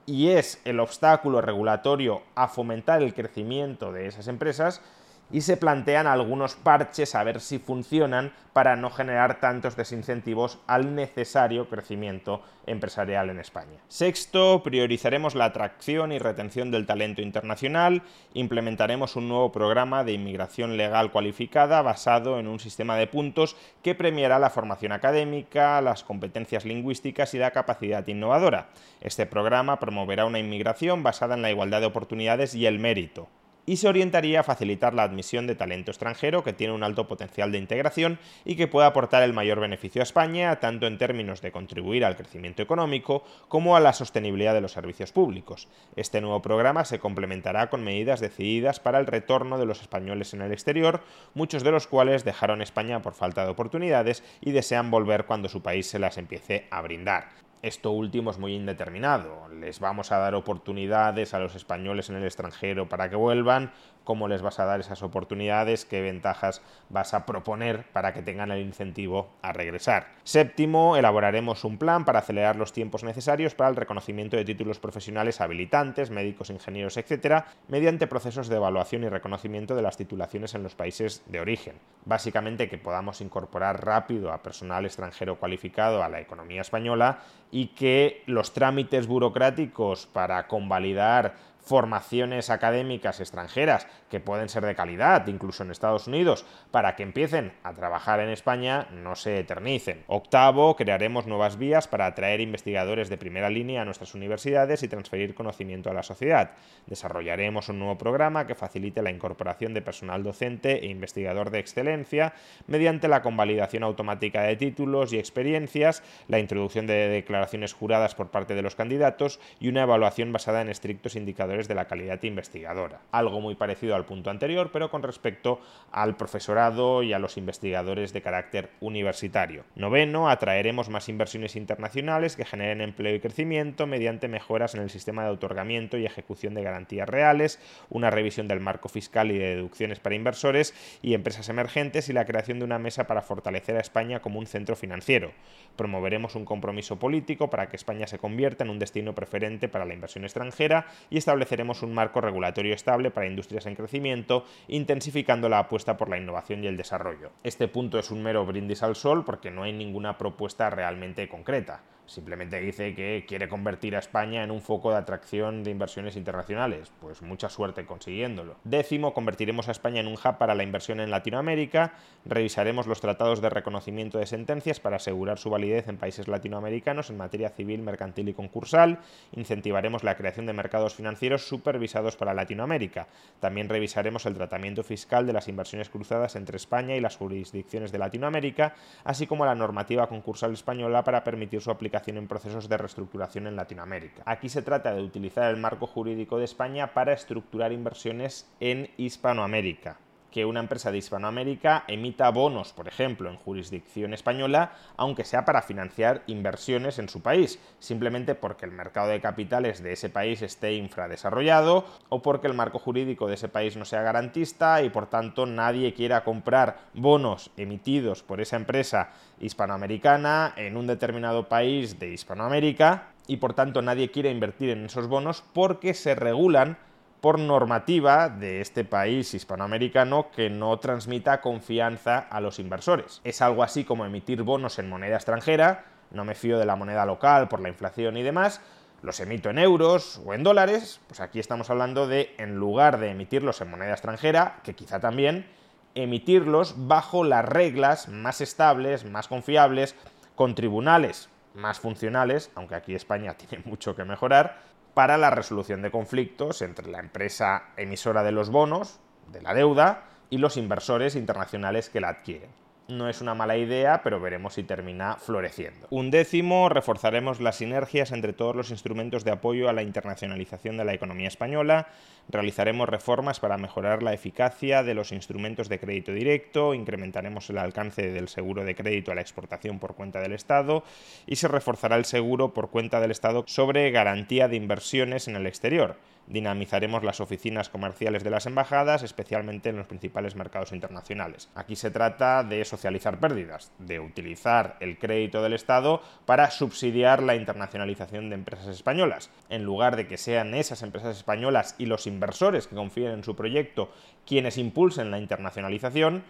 y 0.05 0.29
es 0.29 0.61
el 0.65 0.81
obstáculo 0.81 1.39
regulatorio 1.39 2.23
a 2.35 2.49
fomentar 2.49 3.01
el 3.01 3.13
crecimiento 3.13 3.93
de 3.93 4.07
esas 4.07 4.27
empresas 4.27 4.81
y 5.31 5.41
se 5.41 5.57
plantean 5.57 6.07
algunos 6.07 6.55
parches 6.55 7.15
a 7.15 7.23
ver 7.23 7.39
si 7.39 7.59
funcionan 7.59 8.33
para 8.53 8.75
no 8.75 8.91
generar 8.91 9.39
tantos 9.39 9.75
desincentivos 9.75 10.59
al 10.67 10.93
necesario 10.93 11.67
crecimiento 11.67 12.43
empresarial 12.67 13.31
en 13.31 13.39
España. 13.39 13.79
Sexto, 13.87 14.61
priorizaremos 14.63 15.33
la 15.33 15.45
atracción 15.45 16.11
y 16.11 16.19
retención 16.19 16.69
del 16.69 16.85
talento 16.85 17.21
internacional, 17.21 18.03
implementaremos 18.35 19.15
un 19.15 19.27
nuevo 19.27 19.51
programa 19.51 20.03
de 20.03 20.13
inmigración 20.13 20.77
legal 20.77 21.11
cualificada 21.11 21.81
basado 21.81 22.39
en 22.39 22.47
un 22.47 22.59
sistema 22.59 22.95
de 22.95 23.07
puntos 23.07 23.55
que 23.81 23.95
premiará 23.95 24.37
la 24.37 24.51
formación 24.51 24.91
académica, 24.91 25.81
las 25.81 26.03
competencias 26.03 26.63
lingüísticas 26.63 27.33
y 27.33 27.39
la 27.39 27.51
capacidad 27.51 28.05
innovadora. 28.07 28.69
Este 29.01 29.25
programa 29.25 29.79
promoverá 29.79 30.25
una 30.25 30.39
inmigración 30.39 31.01
basada 31.01 31.33
en 31.33 31.41
la 31.41 31.49
igualdad 31.49 31.81
de 31.81 31.87
oportunidades 31.87 32.53
y 32.53 32.67
el 32.67 32.77
mérito 32.77 33.27
y 33.65 33.77
se 33.77 33.87
orientaría 33.87 34.41
a 34.41 34.43
facilitar 34.43 34.93
la 34.93 35.03
admisión 35.03 35.47
de 35.47 35.55
talento 35.55 35.91
extranjero 35.91 36.43
que 36.43 36.53
tiene 36.53 36.73
un 36.73 36.83
alto 36.83 37.07
potencial 37.07 37.51
de 37.51 37.57
integración 37.57 38.19
y 38.45 38.55
que 38.55 38.67
puede 38.67 38.87
aportar 38.87 39.23
el 39.23 39.33
mayor 39.33 39.59
beneficio 39.59 40.01
a 40.01 40.03
España, 40.03 40.59
tanto 40.59 40.87
en 40.87 40.97
términos 40.97 41.41
de 41.41 41.51
contribuir 41.51 42.05
al 42.05 42.15
crecimiento 42.15 42.61
económico 42.61 43.23
como 43.47 43.75
a 43.75 43.79
la 43.79 43.93
sostenibilidad 43.93 44.53
de 44.53 44.61
los 44.61 44.73
servicios 44.73 45.11
públicos. 45.11 45.67
Este 45.95 46.21
nuevo 46.21 46.41
programa 46.41 46.85
se 46.85 46.99
complementará 46.99 47.69
con 47.69 47.83
medidas 47.83 48.19
decididas 48.19 48.79
para 48.79 48.99
el 48.99 49.07
retorno 49.07 49.57
de 49.57 49.65
los 49.65 49.81
españoles 49.81 50.33
en 50.33 50.41
el 50.41 50.51
exterior, 50.51 51.01
muchos 51.33 51.63
de 51.63 51.71
los 51.71 51.87
cuales 51.87 52.25
dejaron 52.25 52.61
España 52.61 53.01
por 53.01 53.13
falta 53.13 53.43
de 53.43 53.51
oportunidades 53.51 54.23
y 54.41 54.51
desean 54.51 54.91
volver 54.91 55.25
cuando 55.25 55.49
su 55.49 55.61
país 55.61 55.87
se 55.87 55.99
las 55.99 56.17
empiece 56.17 56.67
a 56.69 56.81
brindar. 56.81 57.43
Esto 57.63 57.91
último 57.91 58.29
es 58.29 58.37
muy 58.37 58.55
indeterminado. 58.55 59.47
Les 59.47 59.79
vamos 59.79 60.11
a 60.11 60.17
dar 60.17 60.35
oportunidades 60.35 61.33
a 61.33 61.39
los 61.39 61.55
españoles 61.55 62.09
en 62.09 62.17
el 62.17 62.25
extranjero 62.25 62.89
para 62.89 63.09
que 63.09 63.15
vuelvan, 63.15 63.71
cómo 64.03 64.27
les 64.27 64.41
vas 64.41 64.59
a 64.59 64.65
dar 64.65 64.79
esas 64.79 65.03
oportunidades, 65.03 65.85
qué 65.85 66.01
ventajas 66.01 66.61
vas 66.89 67.13
a 67.13 67.25
proponer 67.25 67.85
para 67.93 68.13
que 68.13 68.21
tengan 68.21 68.51
el 68.51 68.61
incentivo 68.61 69.29
a 69.41 69.53
regresar. 69.53 70.07
Séptimo, 70.23 70.97
elaboraremos 70.97 71.63
un 71.63 71.77
plan 71.77 72.05
para 72.05 72.19
acelerar 72.19 72.55
los 72.55 72.73
tiempos 72.73 73.03
necesarios 73.03 73.55
para 73.55 73.69
el 73.69 73.75
reconocimiento 73.75 74.37
de 74.37 74.45
títulos 74.45 74.79
profesionales 74.79 75.41
habilitantes, 75.41 76.09
médicos, 76.09 76.49
ingenieros, 76.49 76.97
etc., 76.97 77.45
mediante 77.67 78.07
procesos 78.07 78.47
de 78.47 78.55
evaluación 78.55 79.03
y 79.03 79.09
reconocimiento 79.09 79.75
de 79.75 79.81
las 79.81 79.97
titulaciones 79.97 80.55
en 80.55 80.63
los 80.63 80.75
países 80.75 81.23
de 81.27 81.39
origen. 81.39 81.75
Básicamente 82.05 82.69
que 82.69 82.77
podamos 82.77 83.21
incorporar 83.21 83.85
rápido 83.85 84.31
a 84.31 84.41
personal 84.41 84.85
extranjero 84.85 85.39
cualificado 85.39 86.03
a 86.03 86.09
la 86.09 86.19
economía 86.19 86.61
española 86.61 87.19
y 87.51 87.67
que 87.67 88.23
los 88.25 88.53
trámites 88.53 89.07
burocráticos 89.07 90.07
para 90.07 90.47
convalidar 90.47 91.52
formaciones 91.63 92.49
académicas 92.49 93.19
extranjeras 93.19 93.87
que 94.09 94.19
pueden 94.19 94.49
ser 94.49 94.65
de 94.65 94.75
calidad, 94.75 95.25
incluso 95.27 95.63
en 95.63 95.71
Estados 95.71 96.07
Unidos, 96.07 96.45
para 96.71 96.95
que 96.95 97.03
empiecen 97.03 97.53
a 97.63 97.73
trabajar 97.73 98.19
en 98.19 98.29
España, 98.29 98.87
no 98.91 99.15
se 99.15 99.39
eternicen. 99.39 100.03
Octavo, 100.07 100.75
crearemos 100.75 101.25
nuevas 101.25 101.57
vías 101.57 101.87
para 101.87 102.05
atraer 102.05 102.41
investigadores 102.41 103.09
de 103.09 103.17
primera 103.17 103.49
línea 103.49 103.81
a 103.81 103.85
nuestras 103.85 104.13
universidades 104.13 104.83
y 104.83 104.87
transferir 104.87 105.33
conocimiento 105.33 105.89
a 105.89 105.93
la 105.93 106.03
sociedad. 106.03 106.51
Desarrollaremos 106.85 107.69
un 107.69 107.79
nuevo 107.79 107.97
programa 107.97 108.45
que 108.45 108.55
facilite 108.55 109.01
la 109.01 109.11
incorporación 109.11 109.73
de 109.73 109.81
personal 109.81 110.23
docente 110.23 110.83
e 110.83 110.87
investigador 110.87 111.49
de 111.49 111.59
excelencia 111.59 112.33
mediante 112.67 113.07
la 113.07 113.21
convalidación 113.21 113.83
automática 113.83 114.43
de 114.43 114.57
títulos 114.57 115.13
y 115.13 115.17
experiencias, 115.17 116.03
la 116.27 116.39
introducción 116.39 116.87
de 116.87 117.07
declaraciones 117.07 117.73
juradas 117.73 118.15
por 118.15 118.31
parte 118.31 118.53
de 118.53 118.61
los 118.61 118.75
candidatos 118.75 119.39
y 119.59 119.69
una 119.69 119.83
evaluación 119.83 120.33
basada 120.33 120.61
en 120.61 120.69
estrictos 120.69 121.15
indicadores 121.15 121.52
de 121.53 121.75
la 121.75 121.85
calidad 121.85 122.21
investigadora. 122.23 123.01
Algo 123.11 123.39
muy 123.39 123.55
parecido 123.55 123.95
al 123.95 124.05
punto 124.05 124.29
anterior, 124.29 124.71
pero 124.73 124.89
con 124.89 125.03
respecto 125.03 125.61
al 125.91 126.17
profesorado 126.17 127.03
y 127.03 127.13
a 127.13 127.19
los 127.19 127.37
investigadores 127.37 128.11
de 128.11 128.21
carácter 128.21 128.71
universitario. 128.81 129.63
Noveno, 129.75 130.29
atraeremos 130.29 130.89
más 130.89 131.09
inversiones 131.09 131.55
internacionales 131.55 132.35
que 132.35 132.45
generen 132.45 132.81
empleo 132.81 133.15
y 133.15 133.19
crecimiento 133.19 133.85
mediante 133.85 134.27
mejoras 134.27 134.73
en 134.73 134.81
el 134.81 134.89
sistema 134.89 135.23
de 135.23 135.31
otorgamiento 135.31 135.97
y 135.97 136.05
ejecución 136.05 136.55
de 136.55 136.63
garantías 136.63 137.07
reales, 137.07 137.59
una 137.89 138.09
revisión 138.09 138.47
del 138.47 138.59
marco 138.59 138.89
fiscal 138.89 139.31
y 139.31 139.37
de 139.37 139.55
deducciones 139.55 139.99
para 139.99 140.15
inversores 140.15 140.73
y 141.01 141.13
empresas 141.13 141.49
emergentes 141.49 142.09
y 142.09 142.13
la 142.13 142.25
creación 142.25 142.59
de 142.59 142.65
una 142.65 142.79
mesa 142.79 143.05
para 143.05 143.21
fortalecer 143.21 143.77
a 143.77 143.81
España 143.81 144.21
como 144.21 144.39
un 144.39 144.47
centro 144.47 144.75
financiero. 144.75 145.31
Promoveremos 145.75 146.35
un 146.35 146.45
compromiso 146.45 146.97
político 146.97 147.49
para 147.49 147.67
que 147.69 147.75
España 147.75 148.07
se 148.07 148.17
convierta 148.17 148.63
en 148.63 148.69
un 148.69 148.79
destino 148.79 149.13
preferente 149.13 149.67
para 149.67 149.85
la 149.85 149.93
inversión 149.93 150.23
extranjera 150.23 150.87
y 151.09 151.17
establecer 151.17 151.42
estableceremos 151.43 151.83
un 151.83 151.93
marco 151.93 152.21
regulatorio 152.21 152.73
estable 152.73 153.11
para 153.11 153.27
industrias 153.27 153.65
en 153.65 153.75
crecimiento, 153.75 154.45
intensificando 154.69 155.49
la 155.49 155.59
apuesta 155.59 155.97
por 155.97 156.09
la 156.09 156.17
innovación 156.17 156.63
y 156.63 156.67
el 156.67 156.77
desarrollo. 156.77 157.31
Este 157.43 157.67
punto 157.67 157.99
es 157.99 158.11
un 158.11 158.23
mero 158.23 158.45
brindis 158.45 158.81
al 158.81 158.95
sol 158.95 159.25
porque 159.25 159.51
no 159.51 159.63
hay 159.63 159.73
ninguna 159.73 160.17
propuesta 160.17 160.69
realmente 160.69 161.27
concreta. 161.27 161.81
Simplemente 162.05 162.59
dice 162.59 162.93
que 162.93 163.25
quiere 163.25 163.47
convertir 163.47 163.95
a 163.95 163.99
España 163.99 164.43
en 164.43 164.51
un 164.51 164.61
foco 164.61 164.91
de 164.91 164.97
atracción 164.97 165.63
de 165.63 165.71
inversiones 165.71 166.17
internacionales. 166.17 166.91
Pues 166.99 167.21
mucha 167.21 167.49
suerte 167.49 167.85
consiguiéndolo. 167.85 168.57
Décimo, 168.65 169.13
convertiremos 169.13 169.69
a 169.69 169.71
España 169.71 170.01
en 170.01 170.07
un 170.07 170.13
hub 170.13 170.37
para 170.37 170.53
la 170.53 170.63
inversión 170.63 170.99
en 170.99 171.11
Latinoamérica. 171.11 171.93
Revisaremos 172.25 172.87
los 172.87 172.99
tratados 172.99 173.41
de 173.41 173.49
reconocimiento 173.49 174.17
de 174.17 174.25
sentencias 174.25 174.81
para 174.81 174.97
asegurar 174.97 175.39
su 175.39 175.49
validez 175.49 175.87
en 175.87 175.97
países 175.97 176.27
latinoamericanos 176.27 177.09
en 177.09 177.17
materia 177.17 177.49
civil, 177.49 177.81
mercantil 177.81 178.27
y 178.27 178.33
concursal. 178.33 178.99
Incentivaremos 179.31 180.03
la 180.03 180.17
creación 180.17 180.45
de 180.45 180.53
mercados 180.53 180.95
financieros 180.95 181.47
supervisados 181.47 182.17
para 182.17 182.33
Latinoamérica. 182.33 183.07
También 183.39 183.69
revisaremos 183.69 184.25
el 184.25 184.33
tratamiento 184.33 184.83
fiscal 184.83 185.25
de 185.25 185.33
las 185.33 185.47
inversiones 185.47 185.89
cruzadas 185.89 186.35
entre 186.35 186.57
España 186.57 186.95
y 186.95 186.99
las 186.99 187.15
jurisdicciones 187.15 187.93
de 187.93 187.97
Latinoamérica, 187.97 188.75
así 189.05 189.25
como 189.25 189.45
la 189.45 189.55
normativa 189.55 190.07
concursal 190.07 190.51
española 190.51 191.03
para 191.03 191.23
permitir 191.23 191.61
su 191.61 191.71
aplicación 191.71 191.92
en 192.17 192.27
procesos 192.27 192.67
de 192.67 192.77
reestructuración 192.77 193.47
en 193.47 193.55
Latinoamérica. 193.55 194.23
Aquí 194.25 194.49
se 194.49 194.61
trata 194.61 194.93
de 194.93 195.01
utilizar 195.01 195.49
el 195.49 195.57
marco 195.57 195.87
jurídico 195.87 196.37
de 196.37 196.45
España 196.45 196.93
para 196.93 197.13
estructurar 197.13 197.71
inversiones 197.71 198.49
en 198.59 198.89
Hispanoamérica 198.97 199.97
que 200.33 200.45
una 200.45 200.59
empresa 200.59 200.91
de 200.91 200.97
Hispanoamérica 200.97 201.83
emita 201.87 202.31
bonos, 202.31 202.73
por 202.73 202.87
ejemplo, 202.87 203.29
en 203.29 203.37
jurisdicción 203.37 204.15
española, 204.15 204.71
aunque 204.97 205.25
sea 205.25 205.45
para 205.45 205.61
financiar 205.61 206.23
inversiones 206.25 206.97
en 206.97 207.07
su 207.07 207.21
país, 207.21 207.59
simplemente 207.77 208.33
porque 208.33 208.65
el 208.65 208.71
mercado 208.71 209.09
de 209.09 209.21
capitales 209.21 209.83
de 209.83 209.93
ese 209.93 210.09
país 210.09 210.41
esté 210.41 210.73
infradesarrollado 210.73 211.85
o 212.09 212.23
porque 212.23 212.47
el 212.47 212.55
marco 212.55 212.79
jurídico 212.79 213.27
de 213.27 213.35
ese 213.35 213.47
país 213.47 213.77
no 213.77 213.85
sea 213.85 214.01
garantista 214.01 214.81
y 214.81 214.89
por 214.89 215.05
tanto 215.05 215.45
nadie 215.45 215.93
quiera 215.93 216.23
comprar 216.23 216.79
bonos 216.95 217.51
emitidos 217.55 218.23
por 218.23 218.41
esa 218.41 218.55
empresa 218.55 219.11
hispanoamericana 219.39 220.53
en 220.57 220.77
un 220.77 220.87
determinado 220.87 221.47
país 221.47 221.99
de 221.99 222.11
Hispanoamérica 222.11 223.09
y 223.27 223.37
por 223.37 223.53
tanto 223.53 223.83
nadie 223.83 224.09
quiere 224.09 224.31
invertir 224.31 224.71
en 224.71 224.85
esos 224.85 225.07
bonos 225.07 225.43
porque 225.53 225.93
se 225.93 226.15
regulan 226.15 226.77
por 227.23 227.39
normativa 227.39 228.27
de 228.27 228.59
este 228.59 228.83
país 228.83 229.33
hispanoamericano 229.33 230.29
que 230.29 230.49
no 230.49 230.77
transmita 230.79 231.39
confianza 231.39 232.19
a 232.19 232.41
los 232.41 232.59
inversores. 232.59 233.21
Es 233.23 233.41
algo 233.41 233.63
así 233.63 233.85
como 233.85 234.03
emitir 234.03 234.43
bonos 234.43 234.77
en 234.77 234.89
moneda 234.89 235.15
extranjera, 235.15 235.85
no 236.11 236.25
me 236.25 236.35
fío 236.35 236.59
de 236.59 236.65
la 236.65 236.75
moneda 236.75 237.05
local 237.05 237.47
por 237.47 237.61
la 237.61 237.69
inflación 237.69 238.17
y 238.17 238.23
demás, 238.23 238.59
los 239.01 239.21
emito 239.21 239.49
en 239.49 239.59
euros 239.59 240.21
o 240.25 240.33
en 240.33 240.43
dólares, 240.43 240.99
pues 241.07 241.21
aquí 241.21 241.39
estamos 241.39 241.69
hablando 241.69 242.07
de, 242.07 242.35
en 242.39 242.57
lugar 242.57 242.99
de 242.99 243.11
emitirlos 243.11 243.61
en 243.61 243.71
moneda 243.71 243.93
extranjera, 243.93 244.59
que 244.61 244.75
quizá 244.75 244.99
también, 244.99 245.47
emitirlos 245.95 246.75
bajo 246.89 247.23
las 247.23 247.45
reglas 247.45 248.09
más 248.09 248.41
estables, 248.41 249.05
más 249.05 249.29
confiables, 249.29 249.95
con 250.35 250.55
tribunales 250.55 251.29
más 251.53 251.79
funcionales, 251.79 252.51
aunque 252.55 252.75
aquí 252.75 252.95
España 252.95 253.33
tiene 253.37 253.63
mucho 253.65 253.95
que 253.95 254.03
mejorar, 254.03 254.72
para 254.93 255.17
la 255.17 255.29
resolución 255.29 255.81
de 255.81 255.91
conflictos 255.91 256.61
entre 256.61 256.89
la 256.89 256.99
empresa 256.99 257.63
emisora 257.77 258.23
de 258.23 258.31
los 258.31 258.49
bonos, 258.49 258.99
de 259.31 259.41
la 259.41 259.53
deuda, 259.53 260.05
y 260.29 260.37
los 260.37 260.57
inversores 260.57 261.15
internacionales 261.15 261.89
que 261.89 262.01
la 262.01 262.09
adquieren. 262.09 262.49
No 262.87 263.07
es 263.07 263.21
una 263.21 263.33
mala 263.33 263.55
idea, 263.55 264.01
pero 264.03 264.19
veremos 264.19 264.55
si 264.55 264.63
termina 264.63 265.15
floreciendo. 265.15 265.87
Un 265.89 266.11
décimo, 266.11 266.67
reforzaremos 266.67 267.39
las 267.39 267.57
sinergias 267.57 268.11
entre 268.11 268.33
todos 268.33 268.55
los 268.55 268.71
instrumentos 268.71 269.23
de 269.23 269.31
apoyo 269.31 269.69
a 269.69 269.73
la 269.73 269.83
internacionalización 269.83 270.75
de 270.75 270.83
la 270.83 270.93
economía 270.93 271.29
española, 271.29 271.87
realizaremos 272.29 272.89
reformas 272.89 273.39
para 273.39 273.57
mejorar 273.57 274.03
la 274.03 274.13
eficacia 274.13 274.83
de 274.83 274.93
los 274.93 275.11
instrumentos 275.11 275.69
de 275.69 275.79
crédito 275.79 276.13
directo, 276.13 276.73
incrementaremos 276.73 277.49
el 277.49 277.57
alcance 277.57 278.11
del 278.11 278.27
seguro 278.27 278.63
de 278.63 278.75
crédito 278.75 279.11
a 279.11 279.15
la 279.15 279.21
exportación 279.21 279.79
por 279.79 279.95
cuenta 279.95 280.19
del 280.19 280.33
Estado 280.33 280.83
y 281.27 281.35
se 281.35 281.47
reforzará 281.47 281.95
el 281.95 282.05
seguro 282.05 282.53
por 282.53 282.69
cuenta 282.69 282.99
del 282.99 283.11
Estado 283.11 283.43
sobre 283.47 283.91
garantía 283.91 284.47
de 284.47 284.55
inversiones 284.55 285.27
en 285.27 285.35
el 285.35 285.47
exterior 285.47 285.97
dinamizaremos 286.27 287.03
las 287.03 287.19
oficinas 287.19 287.69
comerciales 287.69 288.23
de 288.23 288.29
las 288.29 288.45
embajadas, 288.45 289.03
especialmente 289.03 289.69
en 289.69 289.77
los 289.77 289.87
principales 289.87 290.35
mercados 290.35 290.71
internacionales. 290.71 291.49
Aquí 291.55 291.75
se 291.75 291.91
trata 291.91 292.43
de 292.43 292.63
socializar 292.65 293.19
pérdidas, 293.19 293.71
de 293.79 293.99
utilizar 293.99 294.77
el 294.79 294.97
crédito 294.97 295.41
del 295.41 295.53
Estado 295.53 296.01
para 296.25 296.49
subsidiar 296.51 297.21
la 297.21 297.35
internacionalización 297.35 298.29
de 298.29 298.35
empresas 298.35 298.67
españolas. 298.67 299.29
En 299.49 299.63
lugar 299.63 299.95
de 299.95 300.07
que 300.07 300.17
sean 300.17 300.53
esas 300.53 300.81
empresas 300.81 301.17
españolas 301.17 301.75
y 301.77 301.85
los 301.85 302.07
inversores 302.13 302.67
que 302.67 302.75
confíen 302.75 303.11
en 303.11 303.23
su 303.23 303.35
proyecto 303.35 303.91
quienes 304.25 304.57
impulsen 304.57 305.11
la 305.11 305.19
internacionalización, 305.19 306.23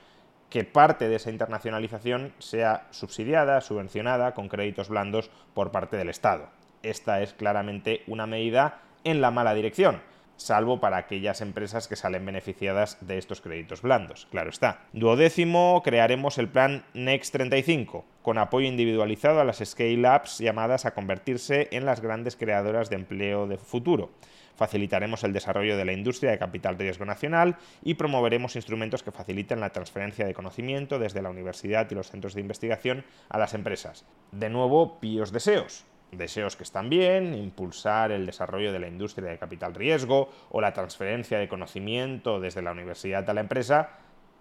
que 0.49 0.63
parte 0.63 1.09
de 1.09 1.15
esa 1.15 1.31
internacionalización 1.31 2.33
sea 2.39 2.87
subsidiada, 2.91 3.61
subvencionada 3.61 4.33
con 4.33 4.49
créditos 4.49 4.89
blandos 4.89 5.29
por 5.53 5.71
parte 5.71 5.97
del 5.97 6.09
Estado. 6.09 6.49
Esta 6.83 7.21
es 7.21 7.33
claramente 7.33 8.03
una 8.07 8.27
medida 8.27 8.81
en 9.03 9.21
la 9.21 9.31
mala 9.31 9.53
dirección, 9.53 10.01
salvo 10.37 10.79
para 10.79 10.97
aquellas 10.97 11.41
empresas 11.41 11.87
que 11.87 11.95
salen 11.95 12.25
beneficiadas 12.25 12.97
de 13.01 13.17
estos 13.17 13.41
créditos 13.41 13.81
blandos, 13.81 14.27
claro 14.29 14.49
está. 14.49 14.81
Duodécimo, 14.93 15.81
crearemos 15.83 16.37
el 16.37 16.49
plan 16.49 16.83
Next 16.93 17.33
35, 17.33 18.05
con 18.21 18.37
apoyo 18.37 18.67
individualizado 18.67 19.39
a 19.39 19.45
las 19.45 19.57
scale-ups 19.63 20.39
llamadas 20.39 20.85
a 20.85 20.93
convertirse 20.93 21.67
en 21.71 21.85
las 21.85 22.01
grandes 22.01 22.35
creadoras 22.35 22.89
de 22.89 22.97
empleo 22.97 23.47
de 23.47 23.57
futuro. 23.57 24.11
Facilitaremos 24.55 25.23
el 25.23 25.33
desarrollo 25.33 25.77
de 25.77 25.85
la 25.85 25.93
industria 25.93 26.31
de 26.31 26.39
capital 26.39 26.77
riesgo 26.77 27.05
nacional 27.05 27.57
y 27.83 27.95
promoveremos 27.95 28.55
instrumentos 28.55 29.03
que 29.03 29.11
faciliten 29.11 29.59
la 29.59 29.71
transferencia 29.71 30.25
de 30.25 30.33
conocimiento 30.33 30.99
desde 30.99 31.21
la 31.21 31.29
universidad 31.29 31.89
y 31.89 31.95
los 31.95 32.11
centros 32.11 32.33
de 32.33 32.41
investigación 32.41 33.05
a 33.29 33.37
las 33.37 33.53
empresas. 33.53 34.05
De 34.31 34.49
nuevo, 34.49 34.99
píos 34.99 35.31
deseos 35.31 35.85
deseos 36.17 36.55
que 36.55 36.63
están 36.63 36.89
bien, 36.89 37.33
impulsar 37.33 38.11
el 38.11 38.25
desarrollo 38.25 38.71
de 38.71 38.79
la 38.79 38.87
industria 38.87 39.29
de 39.29 39.37
capital 39.37 39.73
riesgo 39.73 40.29
o 40.51 40.61
la 40.61 40.73
transferencia 40.73 41.39
de 41.39 41.47
conocimiento 41.47 42.39
desde 42.39 42.61
la 42.61 42.71
universidad 42.71 43.29
a 43.29 43.33
la 43.33 43.41
empresa, 43.41 43.89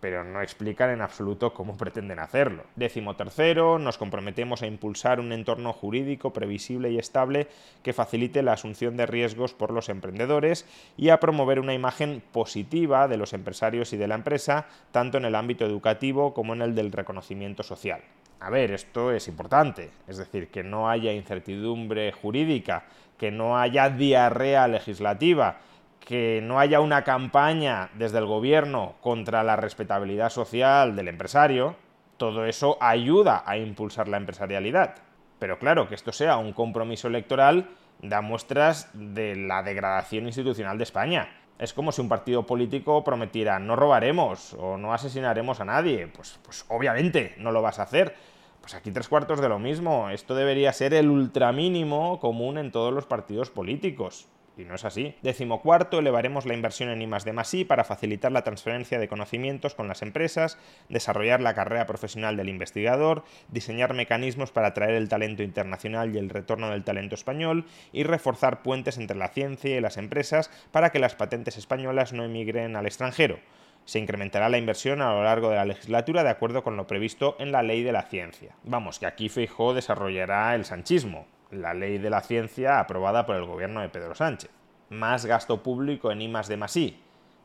pero 0.02 0.25
no 0.25 0.42
explican 0.42 0.90
en 0.90 1.00
absoluto 1.00 1.54
cómo 1.54 1.76
pretenden 1.76 2.18
hacerlo. 2.18 2.64
Décimo 2.75 3.14
tercero, 3.14 3.78
nos 3.78 3.99
comprometemos 3.99 4.61
a 4.61 4.66
impulsar 4.66 5.21
un 5.21 5.30
entorno 5.30 5.73
jurídico 5.73 6.32
previsible 6.32 6.90
y 6.90 6.99
estable 6.99 7.47
que 7.85 7.92
facilite 7.92 8.42
la 8.42 8.54
asunción 8.54 8.97
de 8.97 9.06
riesgos 9.06 9.54
por 9.54 9.71
los 9.71 9.88
emprendedores 9.88 10.66
y 10.97 11.11
a 11.11 11.21
promover 11.21 11.61
una 11.61 11.73
imagen 11.73 12.21
positiva 12.32 13.06
de 13.06 13.16
los 13.16 13.32
empresarios 13.32 13.92
y 13.92 13.97
de 13.97 14.09
la 14.09 14.16
empresa, 14.16 14.66
tanto 14.90 15.18
en 15.18 15.25
el 15.25 15.37
ámbito 15.37 15.64
educativo 15.64 16.35
como 16.35 16.52
en 16.52 16.62
el 16.62 16.75
del 16.75 16.90
reconocimiento 16.90 17.62
social. 17.62 18.00
A 18.40 18.50
ver, 18.50 18.73
esto 18.73 19.12
es 19.12 19.28
importante, 19.28 19.90
es 20.09 20.16
decir, 20.16 20.49
que 20.49 20.64
no 20.64 20.90
haya 20.90 21.12
incertidumbre 21.12 22.11
jurídica, 22.11 22.87
que 23.16 23.30
no 23.30 23.56
haya 23.56 23.88
diarrea 23.88 24.66
legislativa, 24.66 25.59
que 26.04 26.40
no 26.42 26.59
haya 26.59 26.80
una 26.80 27.04
campaña 27.04 27.90
desde 27.94 28.18
el 28.18 28.26
gobierno 28.26 28.94
contra 29.00 29.42
la 29.42 29.56
respetabilidad 29.56 30.30
social 30.30 30.97
del 30.97 31.09
empresario, 31.09 31.76
todo 32.16 32.44
eso 32.47 32.76
ayuda 32.80 33.42
a 33.47 33.56
impulsar 33.56 34.09
la 34.09 34.16
empresarialidad. 34.16 34.97
Pero 35.38 35.59
claro, 35.59 35.88
que 35.88 35.94
esto 35.94 36.12
sea 36.12 36.37
un 36.37 36.52
compromiso 36.52 37.09
electoral 37.09 37.68
da 38.00 38.21
muestras 38.21 38.90
de 38.94 39.37
la 39.37 39.62
degradación 39.62 40.26
institucional 40.26 40.78
de 40.78 40.85
España. 40.85 41.28
Es 41.59 41.73
como 41.73 41.92
si 41.92 42.00
un 42.00 42.09
partido 42.09 42.44
político 42.47 43.04
prometiera 43.04 43.59
no 43.59 43.76
robaremos 43.76 44.54
o 44.54 44.76
no 44.76 44.92
asesinaremos 44.92 45.61
a 45.61 45.64
nadie. 45.64 46.09
Pues, 46.09 46.38
pues 46.42 46.64
obviamente 46.68 47.35
no 47.38 47.52
lo 47.52 47.62
vas 47.62 47.78
a 47.78 47.85
hacer 47.85 48.14
pues 48.61 48.75
aquí 48.75 48.92
tres 48.92 49.09
cuartos 49.09 49.40
de 49.40 49.49
lo 49.49 49.59
mismo. 49.59 50.09
Esto 50.11 50.35
debería 50.35 50.73
ser 50.73 50.94
el 50.94 51.11
ultramínimo 51.11 52.21
común 52.21 52.59
en 52.59 52.71
todos 52.71 52.94
los 52.94 53.06
partidos 53.06 53.50
políticos. 53.50 54.28
Y 54.56 54.64
no 54.64 54.75
es 54.75 54.85
así. 54.85 55.14
Décimo 55.23 55.62
cuarto, 55.62 55.99
elevaremos 55.99 56.44
la 56.44 56.54
inversión 56.54 56.90
en 56.90 57.00
I 57.02 57.64
para 57.64 57.85
facilitar 57.85 58.32
la 58.32 58.44
transferencia 58.44 58.99
de 58.99 59.09
conocimientos 59.09 59.75
con 59.75 59.88
las 59.88 60.02
empresas, 60.02 60.59
desarrollar 60.88 61.40
la 61.40 61.54
carrera 61.54 61.87
profesional 61.87 62.37
del 62.37 62.50
investigador, 62.50 63.25
diseñar 63.49 63.94
mecanismos 63.94 64.52
para 64.52 64.68
atraer 64.68 64.94
el 64.94 65.09
talento 65.09 65.42
internacional 65.42 66.14
y 66.14 66.18
el 66.18 66.28
retorno 66.28 66.71
del 66.71 66.85
talento 66.85 67.14
español 67.14 67.64
y 67.92 68.02
reforzar 68.02 68.62
puentes 68.62 68.99
entre 68.99 69.16
la 69.16 69.28
ciencia 69.28 69.76
y 69.76 69.80
las 69.80 69.97
empresas 69.97 70.50
para 70.71 70.90
que 70.90 70.99
las 70.99 71.14
patentes 71.14 71.56
españolas 71.56 72.12
no 72.12 72.25
emigren 72.25 72.76
al 72.76 72.87
extranjero 72.87 73.38
se 73.85 73.99
incrementará 73.99 74.49
la 74.49 74.59
inversión 74.59 75.02
a 75.02 75.12
lo 75.12 75.25
largo 75.25 75.50
de 75.50 75.56
la 75.56 75.64
legislatura 75.64 76.23
de 76.23 76.30
acuerdo 76.30 76.62
con 76.62 76.76
lo 76.76 76.87
previsto 76.87 77.37
en 77.38 77.52
la 77.52 77.62
Ley 77.62 77.82
de 77.82 77.92
la 77.92 78.02
Ciencia. 78.02 78.54
Vamos, 78.62 78.99
que 78.99 79.06
aquí 79.06 79.28
Feijóo 79.28 79.75
desarrollará 79.75 80.54
el 80.54 80.64
sanchismo, 80.64 81.26
la 81.52 81.75
Ley 81.75 81.99
de 81.99 82.11
la 82.11 82.23
Ciencia 82.23 82.80
aprobada 82.80 83.26
por 83.26 83.37
el 83.37 83.44
gobierno 83.44 83.82
de 83.82 83.90
Pedro 83.90 84.14
Sánchez. 84.14 84.50
Más 84.88 85.26
gasto 85.26 85.62
público 85.62 86.11
en 86.11 86.23
I 86.23 86.32
de. 86.32 86.97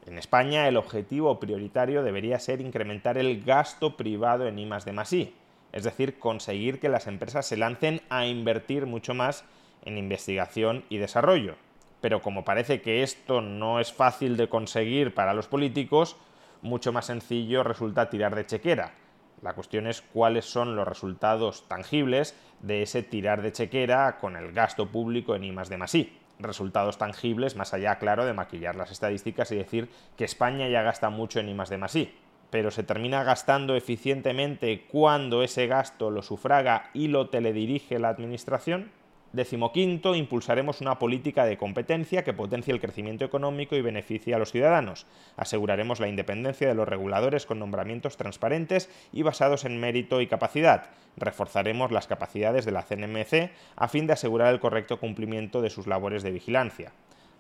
En 0.05 0.17
España 0.17 0.67
el 0.67 0.77
objetivo 0.77 1.39
prioritario 1.39 2.01
debería 2.01 2.39
ser 2.39 2.61
incrementar 2.61 3.17
el 3.17 3.43
gasto 3.43 3.97
privado 3.97 4.47
en 4.47 4.57
I 4.57 4.69
de 4.69 5.05
I, 5.11 5.35
es 5.73 5.83
decir, 5.83 6.17
conseguir 6.19 6.79
que 6.79 6.89
las 6.89 7.07
empresas 7.07 7.45
se 7.45 7.57
lancen 7.57 8.01
a 8.09 8.25
invertir 8.25 8.85
mucho 8.85 9.13
más 9.13 9.43
en 9.83 9.97
investigación 9.97 10.85
y 10.89 10.97
desarrollo. 10.97 11.55
Pero 11.99 12.21
como 12.21 12.45
parece 12.45 12.81
que 12.81 13.03
esto 13.03 13.41
no 13.41 13.79
es 13.79 13.91
fácil 13.91 14.37
de 14.37 14.47
conseguir 14.47 15.13
para 15.13 15.33
los 15.33 15.47
políticos, 15.47 16.15
mucho 16.61 16.93
más 16.93 17.07
sencillo 17.07 17.63
resulta 17.63 18.09
tirar 18.09 18.35
de 18.35 18.45
chequera. 18.45 18.93
La 19.41 19.53
cuestión 19.53 19.87
es 19.87 20.01
cuáles 20.01 20.45
son 20.45 20.75
los 20.75 20.87
resultados 20.87 21.67
tangibles 21.67 22.35
de 22.61 22.81
ese 22.81 23.03
tirar 23.03 23.41
de 23.41 23.51
chequera 23.51 24.17
con 24.17 24.35
el 24.35 24.51
gasto 24.51 24.87
público 24.87 25.35
en 25.35 25.43
I 25.43 25.51
de 25.51 25.85
I 25.93 26.17
resultados 26.39 26.97
tangibles, 26.97 27.55
más 27.55 27.73
allá, 27.73 27.97
claro, 27.97 28.25
de 28.25 28.33
maquillar 28.33 28.75
las 28.75 28.91
estadísticas 28.91 29.51
y 29.51 29.55
decir 29.55 29.89
que 30.15 30.25
España 30.25 30.67
ya 30.69 30.83
gasta 30.83 31.09
mucho 31.09 31.39
en 31.39 31.49
I 31.49 31.53
de 31.53 31.99
I. 31.99 32.13
Pero 32.49 32.71
se 32.71 32.83
termina 32.83 33.23
gastando 33.23 33.75
eficientemente 33.75 34.85
cuando 34.89 35.43
ese 35.43 35.67
gasto 35.67 36.11
lo 36.11 36.21
sufraga 36.21 36.89
y 36.93 37.09
lo 37.09 37.29
teledirige 37.29 37.99
la 37.99 38.09
administración. 38.09 38.91
Decimoquinto, 39.33 40.15
impulsaremos 40.15 40.79
una 40.79 40.99
política 40.99 41.45
de 41.45 41.57
competencia 41.57 42.23
que 42.23 42.33
potencie 42.33 42.73
el 42.73 42.79
crecimiento 42.79 43.25
económico 43.25 43.75
y 43.75 43.81
beneficie 43.81 44.33
a 44.33 44.39
los 44.39 44.51
ciudadanos. 44.51 45.05
Aseguraremos 45.35 45.99
la 45.99 46.07
independencia 46.07 46.67
de 46.67 46.73
los 46.73 46.87
reguladores 46.87 47.45
con 47.45 47.59
nombramientos 47.59 48.15
transparentes 48.15 48.89
y 49.11 49.23
basados 49.23 49.65
en 49.65 49.79
mérito 49.79 50.21
y 50.21 50.27
capacidad. 50.27 50.89
Reforzaremos 51.17 51.91
las 51.91 52.07
capacidades 52.07 52.63
de 52.65 52.71
la 52.71 52.83
CNMC 52.83 53.51
a 53.75 53.87
fin 53.89 54.07
de 54.07 54.13
asegurar 54.13 54.53
el 54.53 54.61
correcto 54.61 54.99
cumplimiento 54.99 55.61
de 55.61 55.69
sus 55.69 55.87
labores 55.87 56.23
de 56.23 56.31
vigilancia. 56.31 56.93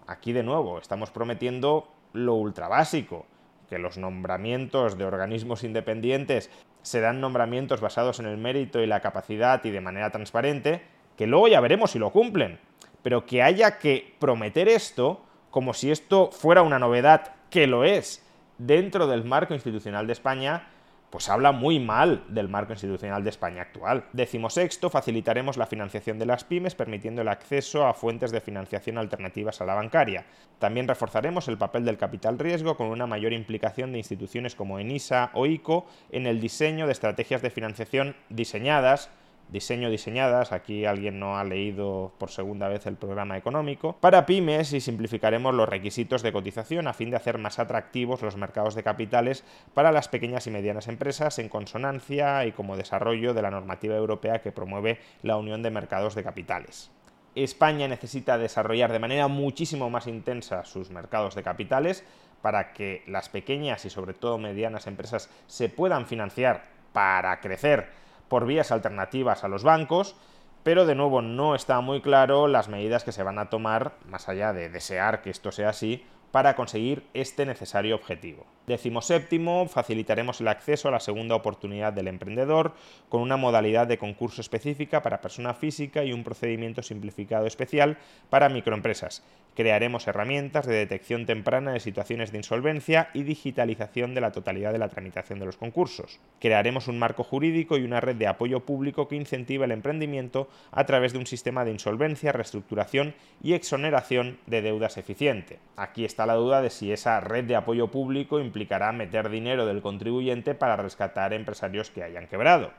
Aquí 0.07 0.33
de 0.33 0.43
nuevo 0.43 0.79
estamos 0.79 1.11
prometiendo 1.11 1.87
lo 2.11 2.35
ultra 2.35 2.67
básico, 2.67 3.25
que 3.69 3.79
los 3.79 3.97
nombramientos 3.97 4.97
de 4.97 5.05
organismos 5.05 5.63
independientes 5.63 6.49
serán 6.81 7.21
nombramientos 7.21 7.81
basados 7.81 8.19
en 8.19 8.25
el 8.25 8.37
mérito 8.37 8.81
y 8.81 8.87
la 8.87 9.01
capacidad 9.01 9.63
y 9.65 9.71
de 9.71 9.81
manera 9.81 10.09
transparente, 10.09 10.81
que 11.17 11.27
luego 11.27 11.47
ya 11.47 11.59
veremos 11.59 11.91
si 11.91 11.99
lo 11.99 12.11
cumplen, 12.11 12.59
pero 13.01 13.25
que 13.25 13.43
haya 13.43 13.79
que 13.79 14.15
prometer 14.19 14.69
esto 14.69 15.21
como 15.49 15.73
si 15.73 15.91
esto 15.91 16.29
fuera 16.31 16.61
una 16.61 16.79
novedad, 16.79 17.33
que 17.49 17.67
lo 17.67 17.83
es, 17.83 18.23
dentro 18.57 19.07
del 19.07 19.23
marco 19.23 19.53
institucional 19.53 20.05
de 20.05 20.13
España, 20.13 20.67
pues 21.09 21.29
habla 21.29 21.53
muy 21.53 21.79
mal 21.79 22.25
del 22.27 22.49
marco 22.49 22.73
institucional 22.73 23.23
de 23.23 23.29
España 23.29 23.61
actual. 23.61 24.05
Décimo 24.11 24.49
sexto, 24.49 24.89
facilitaremos 24.89 25.55
la 25.55 25.65
financiación 25.65 26.19
de 26.19 26.25
las 26.25 26.43
pymes 26.43 26.75
permitiendo 26.75 27.21
el 27.21 27.29
acceso 27.29 27.87
a 27.87 27.93
fuentes 27.93 28.31
de 28.31 28.41
financiación 28.41 28.97
alternativas 28.97 29.61
a 29.61 29.65
la 29.65 29.73
bancaria. 29.73 30.25
También 30.59 30.87
reforzaremos 30.87 31.47
el 31.47 31.57
papel 31.57 31.85
del 31.85 31.97
capital 31.97 32.37
riesgo 32.37 32.75
con 32.75 32.87
una 32.87 33.07
mayor 33.07 33.31
implicación 33.31 33.93
de 33.93 33.99
instituciones 33.99 34.53
como 34.53 34.79
ENISA 34.79 35.31
o 35.33 35.45
ICO 35.45 35.87
en 36.11 36.27
el 36.27 36.41
diseño 36.41 36.87
de 36.87 36.91
estrategias 36.91 37.41
de 37.41 37.51
financiación 37.51 38.15
diseñadas 38.29 39.09
diseño 39.49 39.89
diseñadas, 39.89 40.51
aquí 40.51 40.85
alguien 40.85 41.19
no 41.19 41.37
ha 41.37 41.43
leído 41.43 42.11
por 42.17 42.29
segunda 42.29 42.67
vez 42.67 42.85
el 42.85 42.95
programa 42.95 43.37
económico, 43.37 43.97
para 43.99 44.25
pymes 44.25 44.73
y 44.73 44.81
simplificaremos 44.81 45.53
los 45.53 45.69
requisitos 45.69 46.21
de 46.21 46.33
cotización 46.33 46.87
a 46.87 46.93
fin 46.93 47.09
de 47.09 47.17
hacer 47.17 47.37
más 47.37 47.59
atractivos 47.59 48.21
los 48.21 48.35
mercados 48.35 48.75
de 48.75 48.83
capitales 48.83 49.43
para 49.73 49.91
las 49.91 50.07
pequeñas 50.07 50.47
y 50.47 50.51
medianas 50.51 50.87
empresas 50.87 51.39
en 51.39 51.49
consonancia 51.49 52.45
y 52.45 52.51
como 52.51 52.77
desarrollo 52.77 53.33
de 53.33 53.41
la 53.41 53.51
normativa 53.51 53.95
europea 53.95 54.41
que 54.41 54.51
promueve 54.51 54.99
la 55.21 55.37
Unión 55.37 55.63
de 55.63 55.71
Mercados 55.71 56.15
de 56.15 56.23
Capitales. 56.23 56.91
España 57.35 57.87
necesita 57.87 58.37
desarrollar 58.37 58.91
de 58.91 58.99
manera 58.99 59.27
muchísimo 59.27 59.89
más 59.89 60.07
intensa 60.07 60.65
sus 60.65 60.89
mercados 60.89 61.35
de 61.35 61.43
capitales 61.43 62.03
para 62.41 62.73
que 62.73 63.03
las 63.07 63.29
pequeñas 63.29 63.85
y 63.85 63.89
sobre 63.89 64.13
todo 64.13 64.37
medianas 64.37 64.87
empresas 64.87 65.29
se 65.45 65.69
puedan 65.69 66.07
financiar 66.07 66.65
para 66.93 67.39
crecer 67.39 67.89
por 68.27 68.45
vías 68.45 68.71
alternativas 68.71 69.43
a 69.43 69.47
los 69.47 69.63
bancos, 69.63 70.15
pero 70.63 70.85
de 70.85 70.95
nuevo 70.95 71.21
no 71.21 71.55
está 71.55 71.79
muy 71.81 72.01
claro 72.01 72.47
las 72.47 72.67
medidas 72.67 73.03
que 73.03 73.11
se 73.11 73.23
van 73.23 73.39
a 73.39 73.49
tomar, 73.49 73.93
más 74.05 74.27
allá 74.27 74.53
de 74.53 74.69
desear 74.69 75.21
que 75.21 75.29
esto 75.29 75.51
sea 75.51 75.69
así, 75.69 76.05
para 76.31 76.55
conseguir 76.55 77.07
este 77.13 77.45
necesario 77.45 77.95
objetivo. 77.95 78.45
Décimo 78.67 79.01
séptimo, 79.01 79.65
facilitaremos 79.69 80.41
el 80.41 80.49
acceso 80.49 80.89
a 80.89 80.91
la 80.91 80.99
segunda 80.99 81.35
oportunidad 81.35 81.93
del 81.93 82.09
emprendedor 82.09 82.73
con 83.07 83.21
una 83.21 83.37
modalidad 83.37 83.87
de 83.87 83.97
concurso 83.97 84.41
específica 84.41 85.01
para 85.01 85.21
persona 85.21 85.53
física 85.53 86.03
y 86.03 86.11
un 86.11 86.25
procedimiento 86.25 86.83
simplificado 86.83 87.45
especial 87.47 87.97
para 88.29 88.49
microempresas. 88.49 89.23
Crearemos 89.55 90.05
herramientas 90.05 90.67
de 90.67 90.75
detección 90.75 91.25
temprana 91.25 91.71
de 91.71 91.79
situaciones 91.79 92.33
de 92.33 92.39
insolvencia 92.39 93.09
y 93.13 93.23
digitalización 93.23 94.13
de 94.13 94.21
la 94.21 94.33
totalidad 94.33 94.73
de 94.73 94.79
la 94.79 94.89
tramitación 94.89 95.39
de 95.39 95.45
los 95.45 95.55
concursos. 95.55 96.19
Crearemos 96.41 96.89
un 96.89 96.99
marco 96.99 97.23
jurídico 97.23 97.77
y 97.77 97.85
una 97.85 98.01
red 98.01 98.17
de 98.17 98.27
apoyo 98.27 98.65
público 98.65 99.07
que 99.07 99.15
incentive 99.15 99.63
el 99.63 99.71
emprendimiento 99.71 100.49
a 100.71 100.85
través 100.85 101.13
de 101.13 101.19
un 101.19 101.25
sistema 101.25 101.63
de 101.63 101.71
insolvencia, 101.71 102.33
reestructuración 102.33 103.15
y 103.41 103.53
exoneración 103.53 104.37
de 104.45 104.61
deudas 104.61 104.97
eficiente. 104.97 105.57
Aquí 105.77 106.03
está 106.03 106.25
la 106.25 106.35
duda 106.35 106.61
de 106.61 106.69
si 106.69 106.91
esa 106.91 107.21
red 107.21 107.45
de 107.45 107.55
apoyo 107.55 107.87
público 107.87 108.41
implicará 108.57 108.91
meter 108.91 109.29
dinero 109.29 109.67
del 109.67 109.83
contribuyente 109.83 110.55
para 110.55 110.75
rescatar 110.75 111.31
empresarios 111.31 111.91
que 111.91 112.01
hayan 112.01 112.25
quebrado 112.25 112.71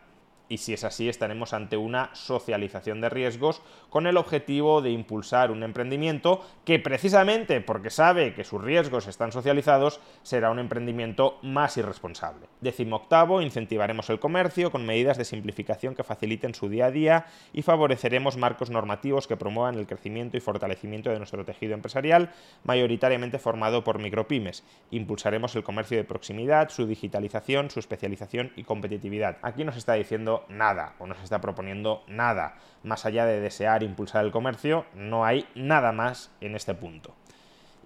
y 0.48 0.58
si 0.58 0.72
es 0.72 0.84
así 0.84 1.08
estaremos 1.08 1.52
ante 1.52 1.76
una 1.76 2.10
socialización 2.14 3.00
de 3.00 3.08
riesgos 3.08 3.62
con 3.90 4.06
el 4.06 4.16
objetivo 4.16 4.82
de 4.82 4.90
impulsar 4.90 5.50
un 5.50 5.62
emprendimiento 5.62 6.44
que 6.64 6.78
precisamente 6.78 7.60
porque 7.60 7.90
sabe 7.90 8.34
que 8.34 8.44
sus 8.44 8.62
riesgos 8.62 9.06
están 9.06 9.32
socializados 9.32 10.00
será 10.22 10.50
un 10.50 10.58
emprendimiento 10.58 11.38
más 11.42 11.76
irresponsable. 11.76 12.46
Décimo 12.60 12.96
octavo, 12.96 13.42
incentivaremos 13.42 14.10
el 14.10 14.20
comercio 14.20 14.70
con 14.70 14.86
medidas 14.86 15.18
de 15.18 15.24
simplificación 15.24 15.94
que 15.94 16.04
faciliten 16.04 16.54
su 16.54 16.68
día 16.68 16.86
a 16.86 16.90
día 16.90 17.26
y 17.52 17.62
favoreceremos 17.62 18.36
marcos 18.36 18.70
normativos 18.70 19.26
que 19.26 19.36
promuevan 19.36 19.76
el 19.76 19.86
crecimiento 19.86 20.36
y 20.36 20.40
fortalecimiento 20.40 21.10
de 21.10 21.18
nuestro 21.18 21.44
tejido 21.44 21.74
empresarial, 21.74 22.32
mayoritariamente 22.64 23.38
formado 23.38 23.84
por 23.84 23.98
micropymes. 23.98 24.64
Impulsaremos 24.90 25.54
el 25.56 25.62
comercio 25.62 25.96
de 25.96 26.04
proximidad, 26.04 26.70
su 26.70 26.86
digitalización, 26.86 27.70
su 27.70 27.80
especialización 27.80 28.52
y 28.56 28.64
competitividad. 28.64 29.38
Aquí 29.42 29.64
nos 29.64 29.76
está 29.76 29.94
diciendo 29.94 30.37
nada 30.48 30.94
o 30.98 31.06
no 31.06 31.14
se 31.14 31.24
está 31.24 31.40
proponiendo 31.40 32.02
nada. 32.06 32.56
Más 32.82 33.06
allá 33.06 33.26
de 33.26 33.40
desear 33.40 33.82
impulsar 33.82 34.24
el 34.24 34.30
comercio, 34.30 34.84
no 34.94 35.24
hay 35.24 35.46
nada 35.54 35.92
más 35.92 36.30
en 36.40 36.54
este 36.54 36.74
punto. 36.74 37.14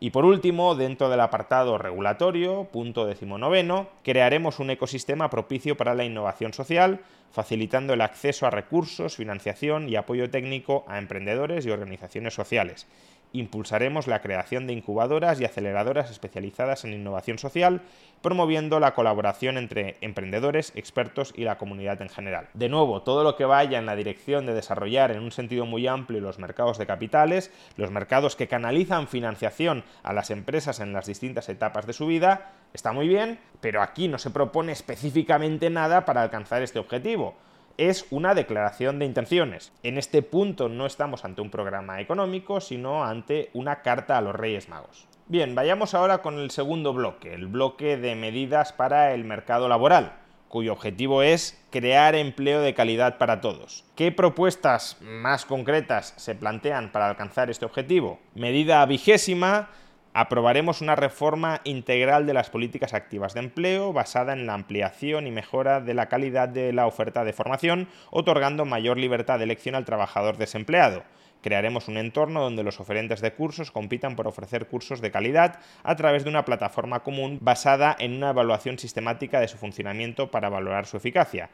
Y 0.01 0.11
por 0.11 0.25
último, 0.25 0.75
dentro 0.75 1.09
del 1.09 1.21
apartado 1.21 1.79
regulatorio, 1.79 2.65
punto 2.73 3.07
decimonoveno, 3.07 3.87
crearemos 4.03 4.59
un 4.59 4.71
ecosistema 4.71 5.31
propicio 5.31 5.77
para 5.77 5.95
la 5.95 6.05
innovación 6.05 6.53
social, 6.53 7.01
facilitando 7.31 7.95
el 7.95 8.01
acceso 8.01 8.47
a 8.47 8.51
recursos, 8.51 9.15
financiación 9.15 9.89
y 9.89 9.95
apoyo 9.95 10.29
técnico 10.29 10.85
a 10.89 10.99
emprendedores 10.99 11.67
y 11.67 11.71
organizaciones 11.71 12.35
sociales 12.35 12.89
impulsaremos 13.33 14.07
la 14.07 14.21
creación 14.21 14.67
de 14.67 14.73
incubadoras 14.73 15.41
y 15.41 15.45
aceleradoras 15.45 16.11
especializadas 16.11 16.85
en 16.85 16.93
innovación 16.93 17.39
social, 17.39 17.83
promoviendo 18.21 18.81
la 18.81 18.95
colaboración 18.95 19.59
entre 19.59 19.97
emprendedores, 20.01 20.73
expertos 20.75 21.33
y 21.37 21.45
la 21.45 21.59
comunidad 21.59 22.01
en 22.03 22.09
general. 22.09 22.49
De 22.55 22.69
nuevo, 22.69 23.03
todo 23.03 23.25
lo 23.25 23.37
que 23.37 23.45
vaya 23.45 23.79
en 23.79 23.87
la 23.87 23.97
dirección 23.97 24.47
de 24.47 24.55
desarrollar 24.55 25.11
en 25.11 25.23
un 25.23 25.33
sentido 25.33 25.67
muy 25.67 25.87
amplio 25.87 26.21
los 26.21 26.39
mercados 26.39 26.79
de 26.79 26.87
capitales, 26.87 27.51
los 27.77 27.91
mercados 27.91 28.37
que 28.37 28.49
canalizan 28.49 29.09
financiación 29.09 29.85
a 30.03 30.13
las 30.13 30.31
empresas 30.31 30.81
en 30.81 30.93
las 30.93 31.07
distintas 31.07 31.49
etapas 31.49 31.87
de 31.87 31.93
su 31.93 32.07
vida, 32.07 32.53
está 32.73 32.93
muy 32.93 33.09
bien, 33.09 33.39
pero 33.61 33.83
aquí 33.83 34.09
no 34.09 34.19
se 34.19 34.31
propone 34.31 34.73
específicamente 34.73 35.71
nada 35.71 36.05
para 36.05 36.23
alcanzar 36.23 36.63
este 36.63 36.79
objetivo 36.79 37.35
es 37.79 38.07
una 38.11 38.35
declaración 38.35 38.99
de 38.99 39.07
intenciones. 39.07 39.73
En 39.83 39.99
este 39.99 40.23
punto 40.23 40.69
no 40.69 40.87
estamos 40.87 41.25
ante 41.25 41.43
un 41.43 41.51
programa 41.51 42.01
económico, 42.01 42.61
sino 42.61 43.05
ante 43.05 43.51
una 43.53 43.83
carta 43.83 44.19
a 44.19 44.21
los 44.21 44.35
Reyes 44.35 44.69
Magos. 44.69 45.07
Bien, 45.27 45.55
vayamos 45.55 45.95
ahora 45.95 46.19
con 46.19 46.39
el 46.39 46.51
segundo 46.51 46.93
bloque, 46.93 47.33
el 47.33 47.47
bloque 47.47 47.97
de 47.97 48.15
medidas 48.15 48.73
para 48.73 49.15
el 49.15 49.25
mercado 49.25 49.69
laboral, 49.69 50.13
cuyo 50.49 50.73
objetivo 50.73 51.23
es 51.23 51.65
crear 51.71 52.15
empleo 52.15 52.61
de 52.61 52.75
calidad 52.75 53.17
para 53.17 53.41
todos. 53.41 53.85
¿Qué 53.97 54.13
propuestas 54.13 54.99
más 55.01 55.47
concretas 55.47 56.13
se 56.19 56.35
plantean 56.35 56.93
para 56.93 57.09
alcanzar 57.09 57.49
este 57.49 57.65
objetivo? 57.65 58.21
Medida 58.35 58.85
vigésima 58.85 59.71
aprobaremos 60.15 60.81
una 60.81 60.97
reforma 60.97 61.61
integral 61.65 62.27
de 62.27 62.35
las 62.35 62.51
políticas 62.51 62.95
activas 62.95 63.35
de 63.35 63.41
empleo 63.41 63.93
basada 63.93 64.33
en 64.33 64.47
la 64.47 64.55
ampliación 64.55 65.27
y 65.27 65.31
mejora 65.31 65.81
de 65.81 65.95
la 65.95 66.09
calidad 66.09 66.49
de 66.49 66.73
la 66.73 66.87
oferta 66.87 67.25
de 67.25 67.33
formación, 67.33 67.89
otorgando 68.11 68.65
mayor 68.65 68.99
libertad 68.99 69.39
de 69.39 69.45
elección 69.45 69.75
al 69.75 69.85
trabajador 69.85 70.37
desempleado. 70.37 71.03
Crearemos 71.43 71.89
un 71.89 71.97
entorno 71.97 72.41
donde 72.41 72.63
los 72.63 72.79
oferentes 72.79 73.21
de 73.21 73.33
cursos 73.33 73.73
compitan 73.73 74.15
por 74.15 74.29
ofrecer 74.29 74.69
cursos 74.69 75.01
de 75.01 75.11
calidad 75.11 75.59
a 75.83 75.97
través 75.97 76.23
de 76.23 76.31
una 76.31 76.45
plataforma 76.45 77.01
común 77.01 77.39
basada 77.41 77.97
en 77.99 78.15
una 78.15 78.31
evaluación 78.31 78.79
sistemática 78.79 79.41
de 79.41 79.49
su 79.49 79.57
funcionamiento 79.57 80.31
para 80.31 80.51
valorar 80.51 80.87
su 80.87 80.99
eficacia. 80.99 81.51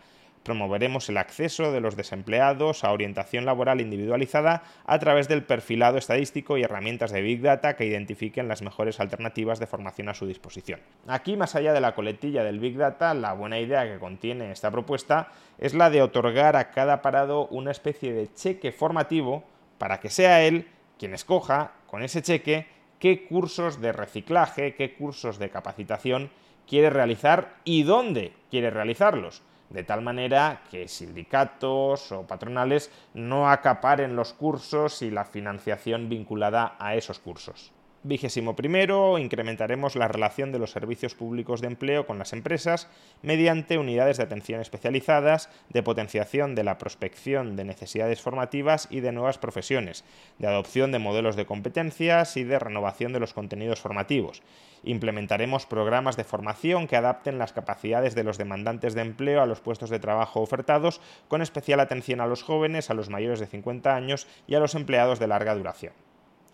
Promoveremos 0.48 1.10
el 1.10 1.18
acceso 1.18 1.72
de 1.72 1.82
los 1.82 1.94
desempleados 1.94 2.82
a 2.82 2.92
orientación 2.92 3.44
laboral 3.44 3.82
individualizada 3.82 4.62
a 4.86 4.98
través 4.98 5.28
del 5.28 5.44
perfilado 5.44 5.98
estadístico 5.98 6.56
y 6.56 6.62
herramientas 6.62 7.12
de 7.12 7.20
Big 7.20 7.42
Data 7.42 7.76
que 7.76 7.84
identifiquen 7.84 8.48
las 8.48 8.62
mejores 8.62 8.98
alternativas 8.98 9.58
de 9.58 9.66
formación 9.66 10.08
a 10.08 10.14
su 10.14 10.26
disposición. 10.26 10.80
Aquí, 11.06 11.36
más 11.36 11.54
allá 11.54 11.74
de 11.74 11.82
la 11.82 11.94
coletilla 11.94 12.44
del 12.44 12.60
Big 12.60 12.78
Data, 12.78 13.12
la 13.12 13.34
buena 13.34 13.60
idea 13.60 13.84
que 13.84 13.98
contiene 13.98 14.50
esta 14.50 14.70
propuesta 14.70 15.28
es 15.58 15.74
la 15.74 15.90
de 15.90 16.00
otorgar 16.00 16.56
a 16.56 16.70
cada 16.70 17.02
parado 17.02 17.46
una 17.48 17.70
especie 17.70 18.14
de 18.14 18.32
cheque 18.32 18.72
formativo 18.72 19.44
para 19.76 20.00
que 20.00 20.08
sea 20.08 20.44
él 20.44 20.66
quien 20.98 21.12
escoja 21.12 21.72
con 21.86 22.02
ese 22.02 22.22
cheque 22.22 22.68
qué 22.98 23.26
cursos 23.26 23.82
de 23.82 23.92
reciclaje, 23.92 24.74
qué 24.76 24.94
cursos 24.94 25.38
de 25.38 25.50
capacitación 25.50 26.30
quiere 26.66 26.88
realizar 26.88 27.56
y 27.64 27.82
dónde 27.82 28.32
quiere 28.50 28.70
realizarlos 28.70 29.42
de 29.70 29.82
tal 29.84 30.02
manera 30.02 30.62
que 30.70 30.88
sindicatos 30.88 32.12
o 32.12 32.26
patronales 32.26 32.90
no 33.14 33.50
acaparen 33.50 34.16
los 34.16 34.32
cursos 34.32 35.02
y 35.02 35.10
la 35.10 35.24
financiación 35.24 36.08
vinculada 36.08 36.76
a 36.78 36.94
esos 36.94 37.18
cursos. 37.18 37.72
Vigésimo 38.08 38.56
primero, 38.56 39.18
incrementaremos 39.18 39.94
la 39.94 40.08
relación 40.08 40.50
de 40.50 40.58
los 40.58 40.70
servicios 40.70 41.14
públicos 41.14 41.60
de 41.60 41.66
empleo 41.66 42.06
con 42.06 42.18
las 42.18 42.32
empresas 42.32 42.88
mediante 43.20 43.76
unidades 43.76 44.16
de 44.16 44.22
atención 44.22 44.62
especializadas, 44.62 45.50
de 45.68 45.82
potenciación 45.82 46.54
de 46.54 46.64
la 46.64 46.78
prospección 46.78 47.54
de 47.54 47.66
necesidades 47.66 48.22
formativas 48.22 48.88
y 48.90 49.00
de 49.00 49.12
nuevas 49.12 49.36
profesiones, 49.36 50.06
de 50.38 50.46
adopción 50.46 50.90
de 50.90 51.00
modelos 51.00 51.36
de 51.36 51.44
competencias 51.44 52.38
y 52.38 52.44
de 52.44 52.58
renovación 52.58 53.12
de 53.12 53.20
los 53.20 53.34
contenidos 53.34 53.82
formativos. 53.82 54.40
Implementaremos 54.84 55.66
programas 55.66 56.16
de 56.16 56.24
formación 56.24 56.86
que 56.86 56.96
adapten 56.96 57.36
las 57.36 57.52
capacidades 57.52 58.14
de 58.14 58.24
los 58.24 58.38
demandantes 58.38 58.94
de 58.94 59.02
empleo 59.02 59.42
a 59.42 59.46
los 59.46 59.60
puestos 59.60 59.90
de 59.90 59.98
trabajo 59.98 60.40
ofertados, 60.40 61.02
con 61.28 61.42
especial 61.42 61.78
atención 61.78 62.22
a 62.22 62.26
los 62.26 62.42
jóvenes, 62.42 62.88
a 62.88 62.94
los 62.94 63.10
mayores 63.10 63.38
de 63.38 63.48
50 63.48 63.94
años 63.94 64.26
y 64.46 64.54
a 64.54 64.60
los 64.60 64.74
empleados 64.74 65.18
de 65.18 65.26
larga 65.26 65.54
duración. 65.54 65.92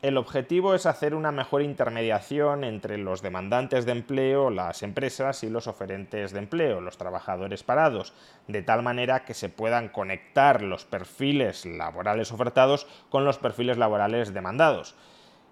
El 0.04 0.18
objetivo 0.18 0.74
es 0.74 0.84
hacer 0.84 1.14
una 1.14 1.32
mejor 1.32 1.62
intermediación 1.62 2.62
entre 2.62 2.98
los 2.98 3.22
demandantes 3.22 3.86
de 3.86 3.92
empleo, 3.92 4.50
las 4.50 4.82
empresas 4.82 5.42
y 5.44 5.48
los 5.48 5.66
oferentes 5.66 6.34
de 6.34 6.40
empleo, 6.40 6.82
los 6.82 6.98
trabajadores 6.98 7.62
parados, 7.62 8.12
de 8.46 8.60
tal 8.60 8.82
manera 8.82 9.24
que 9.24 9.32
se 9.32 9.48
puedan 9.48 9.88
conectar 9.88 10.60
los 10.60 10.84
perfiles 10.84 11.64
laborales 11.64 12.32
ofertados 12.32 12.86
con 13.08 13.24
los 13.24 13.38
perfiles 13.38 13.78
laborales 13.78 14.34
demandados. 14.34 14.94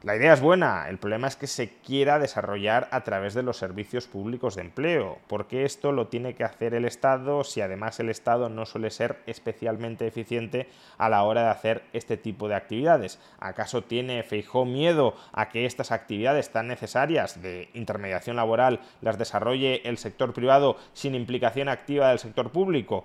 La 0.02 0.16
idea 0.16 0.32
es 0.32 0.40
buena, 0.40 0.88
el 0.88 0.98
problema 0.98 1.28
es 1.28 1.36
que 1.36 1.46
se 1.46 1.76
quiera 1.76 2.18
desarrollar 2.18 2.88
a 2.90 3.04
través 3.04 3.34
de 3.34 3.44
los 3.44 3.56
servicios 3.56 4.08
públicos 4.08 4.56
de 4.56 4.62
empleo, 4.62 5.18
porque 5.28 5.64
esto 5.64 5.92
lo 5.92 6.08
tiene 6.08 6.34
que 6.34 6.42
hacer 6.42 6.74
el 6.74 6.86
Estado 6.86 7.44
si 7.44 7.60
además 7.60 8.00
el 8.00 8.08
Estado 8.08 8.48
no 8.48 8.66
suele 8.66 8.90
ser 8.90 9.22
especialmente 9.26 10.04
eficiente 10.04 10.68
a 10.98 11.08
la 11.08 11.22
hora 11.22 11.44
de 11.44 11.50
hacer 11.50 11.84
este 11.92 12.16
tipo 12.16 12.48
de 12.48 12.56
actividades. 12.56 13.20
¿Acaso 13.38 13.84
tiene 13.84 14.24
Feijó 14.24 14.64
miedo 14.64 15.14
a 15.30 15.50
que 15.50 15.66
estas 15.66 15.92
actividades 15.92 16.50
tan 16.50 16.66
necesarias 16.66 17.40
de 17.40 17.70
intermediación 17.72 18.34
laboral 18.34 18.80
las 19.02 19.18
desarrolle 19.18 19.88
el 19.88 19.98
sector 19.98 20.32
privado 20.32 20.78
sin 20.94 21.14
implicación 21.14 21.68
activa 21.68 22.08
del 22.08 22.18
sector 22.18 22.50
público? 22.50 23.04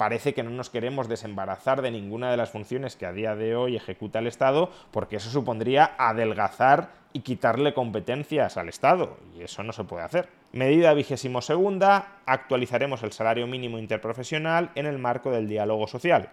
Parece 0.00 0.32
que 0.32 0.42
no 0.42 0.48
nos 0.48 0.70
queremos 0.70 1.10
desembarazar 1.10 1.82
de 1.82 1.90
ninguna 1.90 2.30
de 2.30 2.38
las 2.38 2.48
funciones 2.48 2.96
que 2.96 3.04
a 3.04 3.12
día 3.12 3.36
de 3.36 3.54
hoy 3.54 3.76
ejecuta 3.76 4.20
el 4.20 4.28
Estado, 4.28 4.70
porque 4.92 5.16
eso 5.16 5.28
supondría 5.28 5.94
adelgazar 5.98 6.88
y 7.12 7.20
quitarle 7.20 7.74
competencias 7.74 8.56
al 8.56 8.70
Estado, 8.70 9.18
y 9.36 9.42
eso 9.42 9.62
no 9.62 9.74
se 9.74 9.84
puede 9.84 10.04
hacer. 10.04 10.30
Medida 10.52 10.94
vigésimo 10.94 11.42
segunda, 11.42 12.16
actualizaremos 12.24 13.02
el 13.02 13.12
salario 13.12 13.46
mínimo 13.46 13.78
interprofesional 13.78 14.70
en 14.74 14.86
el 14.86 14.96
marco 14.96 15.30
del 15.32 15.46
diálogo 15.46 15.86
social 15.86 16.30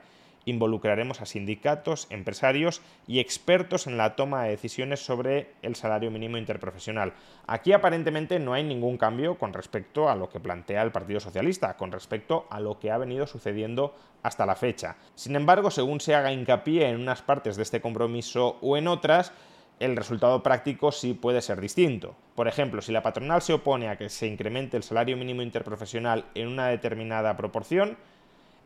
involucraremos 0.47 1.21
a 1.21 1.25
sindicatos, 1.25 2.07
empresarios 2.09 2.81
y 3.05 3.19
expertos 3.19 3.85
en 3.85 3.97
la 3.97 4.15
toma 4.15 4.43
de 4.43 4.51
decisiones 4.51 5.05
sobre 5.05 5.51
el 5.61 5.75
salario 5.75 6.09
mínimo 6.09 6.37
interprofesional. 6.37 7.13
Aquí 7.45 7.73
aparentemente 7.73 8.39
no 8.39 8.53
hay 8.53 8.63
ningún 8.63 8.97
cambio 8.97 9.37
con 9.37 9.53
respecto 9.53 10.09
a 10.09 10.15
lo 10.15 10.29
que 10.29 10.39
plantea 10.39 10.83
el 10.83 10.93
Partido 10.93 11.19
Socialista, 11.19 11.75
con 11.75 11.91
respecto 11.91 12.47
a 12.49 12.61
lo 12.61 12.79
que 12.79 12.91
ha 12.91 12.97
venido 12.97 13.27
sucediendo 13.27 13.93
hasta 14.23 14.45
la 14.45 14.55
fecha. 14.55 14.95
Sin 15.15 15.35
embargo, 15.35 15.69
según 15.69 15.99
se 15.99 16.15
haga 16.15 16.31
hincapié 16.31 16.87
en 16.87 17.01
unas 17.01 17.21
partes 17.21 17.57
de 17.57 17.63
este 17.63 17.81
compromiso 17.81 18.57
o 18.61 18.77
en 18.77 18.87
otras, 18.87 19.33
el 19.79 19.97
resultado 19.97 20.41
práctico 20.41 20.91
sí 20.93 21.13
puede 21.13 21.41
ser 21.41 21.59
distinto. 21.59 22.15
Por 22.35 22.47
ejemplo, 22.47 22.81
si 22.81 22.93
la 22.93 23.03
patronal 23.03 23.41
se 23.41 23.53
opone 23.53 23.89
a 23.89 23.97
que 23.97 24.09
se 24.09 24.27
incremente 24.27 24.77
el 24.77 24.83
salario 24.83 25.17
mínimo 25.17 25.41
interprofesional 25.41 26.25
en 26.35 26.47
una 26.47 26.67
determinada 26.67 27.35
proporción, 27.35 27.97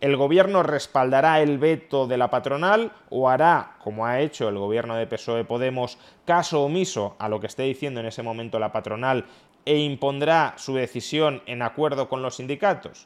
¿El 0.02 0.18
gobierno 0.18 0.64
respaldará 0.64 1.42
el 1.42 1.60
veto 1.60 2.08
de 2.08 2.18
la 2.18 2.32
patronal 2.32 2.92
o 3.12 3.30
hará, 3.30 3.76
como 3.84 4.08
ha 4.08 4.20
hecho 4.20 4.50
el 4.50 4.58
gobierno 4.58 4.96
de 4.96 5.06
PSOE 5.06 5.44
Podemos, 5.44 6.00
caso 6.26 6.64
omiso 6.64 7.16
a 7.20 7.30
lo 7.30 7.40
que 7.40 7.46
esté 7.46 7.64
diciendo 7.64 8.00
en 8.00 8.08
ese 8.08 8.24
momento 8.24 8.58
la 8.58 8.72
patronal 8.72 9.26
e 9.64 9.78
impondrá 9.78 10.56
su 10.58 10.74
decisión 10.74 11.44
en 11.46 11.62
acuerdo 11.62 12.10
con 12.10 12.24
los 12.24 12.38
sindicatos? 12.38 13.06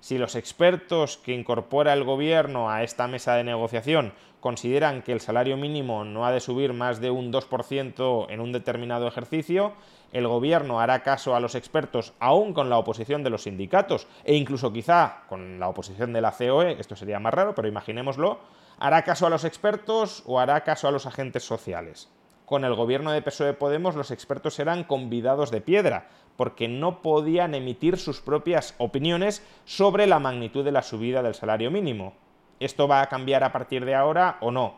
Si 0.00 0.18
los 0.18 0.34
expertos 0.36 1.16
que 1.16 1.32
incorpora 1.32 1.94
el 1.94 2.04
gobierno 2.04 2.70
a 2.70 2.82
esta 2.82 3.08
mesa 3.08 3.34
de 3.34 3.44
negociación 3.44 4.12
consideran 4.40 5.00
que 5.00 5.12
el 5.12 5.20
salario 5.20 5.56
mínimo 5.56 6.04
no 6.04 6.26
ha 6.26 6.32
de 6.32 6.40
subir 6.40 6.74
más 6.74 7.00
de 7.00 7.10
un 7.10 7.32
2% 7.32 8.26
en 8.28 8.40
un 8.40 8.52
determinado 8.52 9.08
ejercicio, 9.08 9.72
el 10.12 10.26
gobierno 10.26 10.80
hará 10.80 11.02
caso 11.02 11.34
a 11.34 11.40
los 11.40 11.54
expertos 11.54 12.14
aún 12.20 12.52
con 12.52 12.70
la 12.70 12.78
oposición 12.78 13.22
de 13.22 13.30
los 13.30 13.42
sindicatos 13.42 14.06
e 14.24 14.34
incluso 14.34 14.72
quizá 14.72 15.24
con 15.28 15.58
la 15.58 15.68
oposición 15.68 16.12
de 16.12 16.20
la 16.20 16.32
COE, 16.32 16.80
esto 16.80 16.96
sería 16.96 17.20
más 17.20 17.34
raro, 17.34 17.54
pero 17.54 17.68
imaginémoslo, 17.68 18.38
hará 18.78 19.02
caso 19.02 19.26
a 19.26 19.30
los 19.30 19.44
expertos 19.44 20.22
o 20.26 20.40
hará 20.40 20.62
caso 20.62 20.88
a 20.88 20.90
los 20.90 21.06
agentes 21.06 21.44
sociales. 21.44 22.10
Con 22.46 22.64
el 22.64 22.76
gobierno 22.76 23.10
de 23.10 23.22
PSOE 23.22 23.54
Podemos 23.54 23.96
los 23.96 24.12
expertos 24.12 24.60
eran 24.60 24.84
convidados 24.84 25.50
de 25.50 25.60
piedra, 25.60 26.08
porque 26.36 26.68
no 26.68 27.02
podían 27.02 27.56
emitir 27.56 27.98
sus 27.98 28.20
propias 28.20 28.74
opiniones 28.78 29.44
sobre 29.64 30.06
la 30.06 30.20
magnitud 30.20 30.64
de 30.64 30.70
la 30.70 30.82
subida 30.82 31.22
del 31.22 31.34
salario 31.34 31.72
mínimo. 31.72 32.14
¿Esto 32.60 32.86
va 32.86 33.00
a 33.00 33.08
cambiar 33.08 33.42
a 33.42 33.50
partir 33.50 33.84
de 33.84 33.96
ahora 33.96 34.38
o 34.40 34.52
no? 34.52 34.76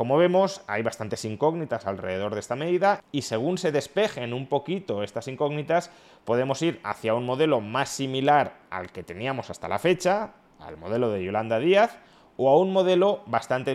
Como 0.00 0.16
vemos, 0.16 0.62
hay 0.66 0.82
bastantes 0.82 1.26
incógnitas 1.26 1.86
alrededor 1.86 2.32
de 2.32 2.40
esta 2.40 2.56
medida 2.56 3.04
y 3.12 3.20
según 3.20 3.58
se 3.58 3.70
despejen 3.70 4.32
un 4.32 4.46
poquito 4.46 5.02
estas 5.02 5.28
incógnitas, 5.28 5.90
podemos 6.24 6.62
ir 6.62 6.80
hacia 6.84 7.12
un 7.12 7.26
modelo 7.26 7.60
más 7.60 7.90
similar 7.90 8.60
al 8.70 8.90
que 8.92 9.02
teníamos 9.02 9.50
hasta 9.50 9.68
la 9.68 9.78
fecha, 9.78 10.32
al 10.58 10.78
modelo 10.78 11.10
de 11.10 11.22
Yolanda 11.22 11.58
Díaz, 11.58 11.98
o 12.38 12.48
a 12.48 12.56
un 12.56 12.72
modelo 12.72 13.20
bastante 13.26 13.74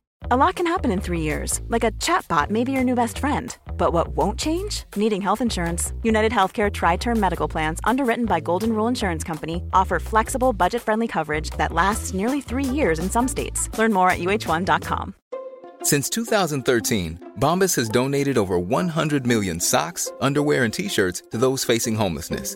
A 0.29 0.37
lot 0.37 0.55
can 0.55 0.67
happen 0.67 0.91
in 0.91 1.01
three 1.01 1.21
years, 1.21 1.61
like 1.67 1.83
a 1.83 1.91
chatbot 1.93 2.51
may 2.51 2.63
be 2.63 2.71
your 2.71 2.83
new 2.83 2.93
best 2.93 3.17
friend. 3.17 3.57
But 3.75 3.91
what 3.91 4.09
won't 4.09 4.37
change? 4.37 4.83
Needing 4.95 5.19
health 5.19 5.41
insurance. 5.41 5.93
United 6.03 6.31
Healthcare 6.31 6.71
Tri 6.71 6.97
Term 6.97 7.19
Medical 7.19 7.47
Plans, 7.47 7.79
underwritten 7.85 8.25
by 8.25 8.39
Golden 8.39 8.73
Rule 8.73 8.87
Insurance 8.87 9.23
Company, 9.23 9.63
offer 9.73 9.99
flexible, 9.99 10.53
budget 10.53 10.83
friendly 10.83 11.07
coverage 11.07 11.49
that 11.57 11.73
lasts 11.73 12.13
nearly 12.13 12.39
three 12.39 12.63
years 12.65 12.99
in 12.99 13.09
some 13.09 13.27
states. 13.27 13.75
Learn 13.79 13.93
more 13.93 14.11
at 14.11 14.19
uh1.com. 14.19 15.15
Since 15.81 16.09
2013, 16.11 17.31
Bombas 17.39 17.75
has 17.75 17.89
donated 17.89 18.37
over 18.37 18.59
100 18.59 19.25
million 19.25 19.59
socks, 19.59 20.11
underwear, 20.21 20.65
and 20.65 20.73
t 20.73 20.87
shirts 20.87 21.23
to 21.31 21.37
those 21.37 21.63
facing 21.63 21.95
homelessness 21.95 22.55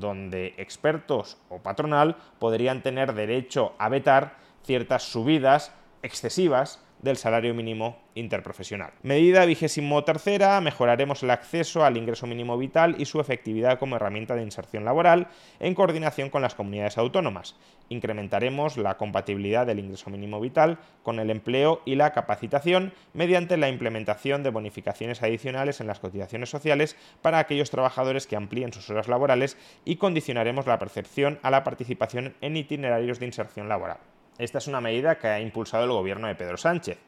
Donde 0.00 0.54
expertos 0.58 1.38
o 1.48 1.62
patronal 1.62 2.16
podrían 2.38 2.82
tener 2.82 3.14
derecho 3.14 3.74
a 3.78 3.88
vetar 3.88 4.36
ciertas 4.64 5.02
subidas 5.02 5.72
excesivas 6.02 6.84
del 7.04 7.16
salario 7.18 7.54
mínimo 7.54 7.98
interprofesional. 8.14 8.92
Medida 9.02 9.44
vigésimo 9.44 10.02
tercera, 10.04 10.60
mejoraremos 10.60 11.22
el 11.22 11.30
acceso 11.30 11.84
al 11.84 11.96
ingreso 11.96 12.26
mínimo 12.26 12.56
vital 12.56 12.96
y 12.98 13.04
su 13.04 13.20
efectividad 13.20 13.78
como 13.78 13.96
herramienta 13.96 14.34
de 14.34 14.42
inserción 14.42 14.84
laboral 14.84 15.28
en 15.60 15.74
coordinación 15.74 16.30
con 16.30 16.42
las 16.42 16.54
comunidades 16.54 16.96
autónomas. 16.96 17.56
Incrementaremos 17.88 18.76
la 18.76 18.96
compatibilidad 18.96 19.66
del 19.66 19.78
ingreso 19.78 20.10
mínimo 20.10 20.40
vital 20.40 20.78
con 21.02 21.18
el 21.18 21.30
empleo 21.30 21.82
y 21.84 21.96
la 21.96 22.12
capacitación 22.12 22.92
mediante 23.12 23.56
la 23.56 23.68
implementación 23.68 24.42
de 24.42 24.50
bonificaciones 24.50 25.22
adicionales 25.22 25.80
en 25.80 25.86
las 25.86 26.00
cotizaciones 26.00 26.48
sociales 26.48 26.96
para 27.20 27.38
aquellos 27.38 27.70
trabajadores 27.70 28.26
que 28.26 28.36
amplíen 28.36 28.72
sus 28.72 28.88
horas 28.90 29.08
laborales 29.08 29.58
y 29.84 29.96
condicionaremos 29.96 30.66
la 30.66 30.78
percepción 30.78 31.38
a 31.42 31.50
la 31.50 31.62
participación 31.62 32.34
en 32.40 32.56
itinerarios 32.56 33.18
de 33.18 33.26
inserción 33.26 33.68
laboral. 33.68 33.98
Esta 34.38 34.58
es 34.58 34.66
una 34.66 34.80
medida 34.80 35.18
que 35.18 35.28
ha 35.28 35.40
impulsado 35.40 35.84
el 35.84 35.90
gobierno 35.90 36.26
de 36.26 36.34
Pedro 36.34 36.56
Sánchez. 36.56 36.98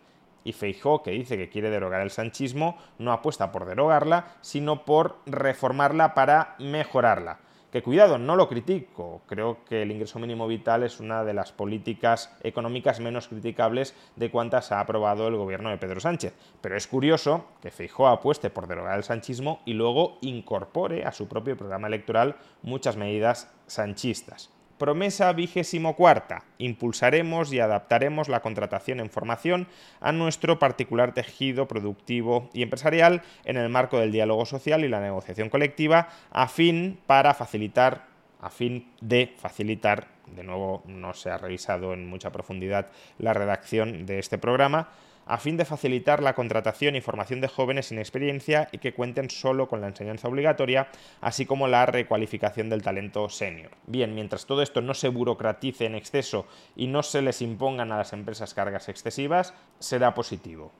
Y 0.44 0.52
Feijó, 0.52 1.02
que 1.02 1.10
dice 1.10 1.36
que 1.36 1.48
quiere 1.48 1.70
derogar 1.70 2.02
el 2.02 2.12
sanchismo, 2.12 2.78
no 2.98 3.12
apuesta 3.12 3.50
por 3.50 3.64
derogarla, 3.64 4.36
sino 4.42 4.84
por 4.84 5.18
reformarla 5.26 6.14
para 6.14 6.54
mejorarla. 6.60 7.40
Que 7.76 7.82
cuidado, 7.82 8.16
no 8.16 8.36
lo 8.36 8.48
critico. 8.48 9.20
Creo 9.26 9.62
que 9.66 9.82
el 9.82 9.90
ingreso 9.90 10.18
mínimo 10.18 10.46
vital 10.46 10.82
es 10.82 10.98
una 10.98 11.24
de 11.24 11.34
las 11.34 11.52
políticas 11.52 12.34
económicas 12.42 13.00
menos 13.00 13.28
criticables 13.28 13.94
de 14.16 14.30
cuantas 14.30 14.72
ha 14.72 14.80
aprobado 14.80 15.28
el 15.28 15.36
gobierno 15.36 15.68
de 15.68 15.76
Pedro 15.76 16.00
Sánchez. 16.00 16.32
Pero 16.62 16.74
es 16.74 16.86
curioso 16.86 17.44
que 17.60 17.70
Feijóo 17.70 18.06
apueste 18.06 18.48
por 18.48 18.66
derogar 18.66 18.96
el 18.96 19.04
sanchismo 19.04 19.60
y 19.66 19.74
luego 19.74 20.16
incorpore 20.22 21.04
a 21.04 21.12
su 21.12 21.28
propio 21.28 21.58
programa 21.58 21.88
electoral 21.88 22.36
muchas 22.62 22.96
medidas 22.96 23.54
sanchistas. 23.66 24.55
Promesa 24.78 25.32
vigésimo 25.32 25.96
cuarta. 25.96 26.44
Impulsaremos 26.58 27.52
y 27.52 27.60
adaptaremos 27.60 28.28
la 28.28 28.40
contratación 28.40 29.00
en 29.00 29.10
formación 29.10 29.68
a 30.00 30.12
nuestro 30.12 30.58
particular 30.58 31.14
tejido 31.14 31.66
productivo 31.66 32.50
y 32.52 32.62
empresarial 32.62 33.22
en 33.44 33.56
el 33.56 33.68
marco 33.70 33.98
del 33.98 34.12
diálogo 34.12 34.44
social 34.44 34.84
y 34.84 34.88
la 34.88 35.00
negociación 35.00 35.48
colectiva 35.48 36.08
a 36.30 36.48
fin 36.48 36.98
para 37.06 37.32
facilitar 37.32 38.16
a 38.40 38.50
fin 38.50 38.92
de 39.00 39.34
facilitar, 39.38 40.08
de 40.26 40.44
nuevo 40.44 40.82
no 40.86 41.14
se 41.14 41.30
ha 41.30 41.38
revisado 41.38 41.94
en 41.94 42.06
mucha 42.06 42.30
profundidad 42.30 42.88
la 43.18 43.32
redacción 43.32 44.06
de 44.06 44.18
este 44.18 44.38
programa, 44.38 44.90
a 45.26 45.38
fin 45.38 45.56
de 45.56 45.64
facilitar 45.64 46.22
la 46.22 46.34
contratación 46.34 46.94
y 46.94 47.00
formación 47.00 47.40
de 47.40 47.48
jóvenes 47.48 47.86
sin 47.86 47.98
experiencia 47.98 48.68
y 48.70 48.78
que 48.78 48.94
cuenten 48.94 49.28
solo 49.28 49.68
con 49.68 49.80
la 49.80 49.88
enseñanza 49.88 50.28
obligatoria, 50.28 50.88
así 51.20 51.46
como 51.46 51.66
la 51.66 51.84
recualificación 51.84 52.70
del 52.70 52.82
talento 52.82 53.28
senior. 53.28 53.72
Bien, 53.86 54.14
mientras 54.14 54.46
todo 54.46 54.62
esto 54.62 54.80
no 54.80 54.94
se 54.94 55.08
burocratice 55.08 55.86
en 55.86 55.96
exceso 55.96 56.46
y 56.76 56.86
no 56.86 57.02
se 57.02 57.22
les 57.22 57.42
impongan 57.42 57.90
a 57.90 57.98
las 57.98 58.12
empresas 58.12 58.54
cargas 58.54 58.88
excesivas, 58.88 59.52
será 59.80 60.14
positivo. 60.14 60.70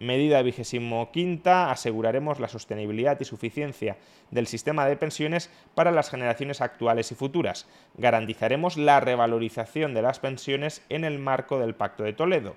Medida 0.00 0.42
vigésimo 0.42 1.10
quinta, 1.10 1.72
aseguraremos 1.72 2.38
la 2.38 2.46
sostenibilidad 2.46 3.18
y 3.20 3.24
suficiencia 3.24 3.96
del 4.30 4.46
sistema 4.46 4.86
de 4.86 4.96
pensiones 4.96 5.50
para 5.74 5.90
las 5.90 6.08
generaciones 6.08 6.60
actuales 6.60 7.10
y 7.10 7.16
futuras. 7.16 7.66
Garantizaremos 7.96 8.76
la 8.76 9.00
revalorización 9.00 9.94
de 9.94 10.02
las 10.02 10.20
pensiones 10.20 10.84
en 10.88 11.02
el 11.02 11.18
marco 11.18 11.58
del 11.58 11.74
Pacto 11.74 12.04
de 12.04 12.12
Toledo 12.12 12.54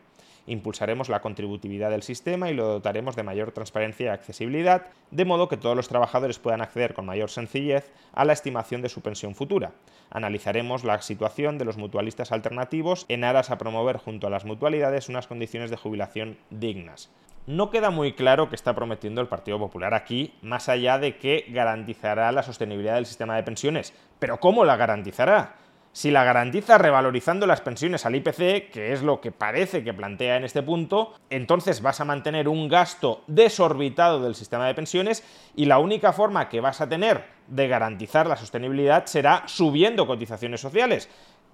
impulsaremos 0.48 1.10
la 1.10 1.22
contributividad 1.22 1.90
del 1.90 2.04
sistema 2.04 2.50
y 2.50 2.54
lo 2.54 2.66
dotaremos 2.68 3.16
de 3.16 3.24
mayor 3.24 3.52
transparencia 3.52 4.06
y 4.06 4.10
accesibilidad, 4.10 4.88
de 5.12 5.26
modo 5.26 5.48
que 5.48 5.58
todos 5.58 5.76
los 5.76 5.88
trabajadores 5.88 6.40
puedan 6.40 6.62
acceder 6.62 6.94
con 6.94 7.06
mayor 7.06 7.30
sencillez 7.30 7.92
a 8.14 8.26
la 8.26 8.34
estimación 8.34 8.82
de 8.82 8.90
su 8.90 9.02
pensión 9.02 9.36
futura. 9.36 9.72
Analizaremos 10.10 10.84
la 10.84 11.02
situación 11.02 11.58
de 11.58 11.66
los 11.66 11.78
mutualistas 11.78 12.32
alternativos 12.32 13.06
en 13.08 13.24
aras 13.24 13.50
a 13.50 13.58
promover 13.58 13.98
junto 13.98 14.28
a 14.28 14.30
las 14.30 14.46
mutualidades 14.46 15.10
unas 15.10 15.28
condiciones 15.28 15.70
de 15.70 15.78
jubilación 15.78 16.38
dignas. 16.50 17.10
No 17.48 17.72
queda 17.72 17.90
muy 17.90 18.14
claro 18.14 18.50
qué 18.50 18.56
está 18.56 18.76
prometiendo 18.76 19.20
el 19.20 19.28
Partido 19.28 19.58
Popular 19.58 19.96
aquí, 19.96 20.36
más 20.44 20.70
allá 20.70 21.00
de 21.00 21.18
que 21.18 21.46
garantizará 21.50 22.32
la 22.32 22.44
sostenibilidad 22.44 22.96
del 22.96 23.08
sistema 23.08 23.36
de 23.36 23.44
pensiones. 23.44 23.94
Pero 24.20 24.40
¿cómo 24.40 24.64
la 24.64 24.78
garantizará? 24.78 25.56
Si 25.94 26.10
la 26.10 26.24
garantiza 26.24 26.78
revalorizando 26.78 27.46
las 27.46 27.60
pensiones 27.60 28.06
al 28.06 28.16
IPC, 28.16 28.72
que 28.72 28.94
es 28.94 29.02
lo 29.02 29.20
que 29.20 29.34
parece 29.34 29.84
que 29.84 29.94
plantea 29.94 30.38
en 30.38 30.46
este 30.46 30.64
punto, 30.64 31.14
entonces 31.30 31.82
vas 31.82 32.00
a 32.00 32.06
mantener 32.06 32.48
un 32.48 32.70
gasto 32.70 33.24
desorbitado 33.28 34.22
del 34.22 34.36
sistema 34.36 34.68
de 34.68 34.74
pensiones 34.74 35.22
y 35.54 35.66
la 35.66 35.80
única 35.80 36.14
forma 36.14 36.48
que 36.48 36.62
vas 36.62 36.80
a 36.80 36.88
tener 36.88 37.26
de 37.48 37.68
garantizar 37.68 38.26
la 38.26 38.38
sostenibilidad 38.38 39.06
será 39.06 39.44
subiendo 39.48 40.08
cotizaciones 40.08 40.62
sociales 40.62 41.10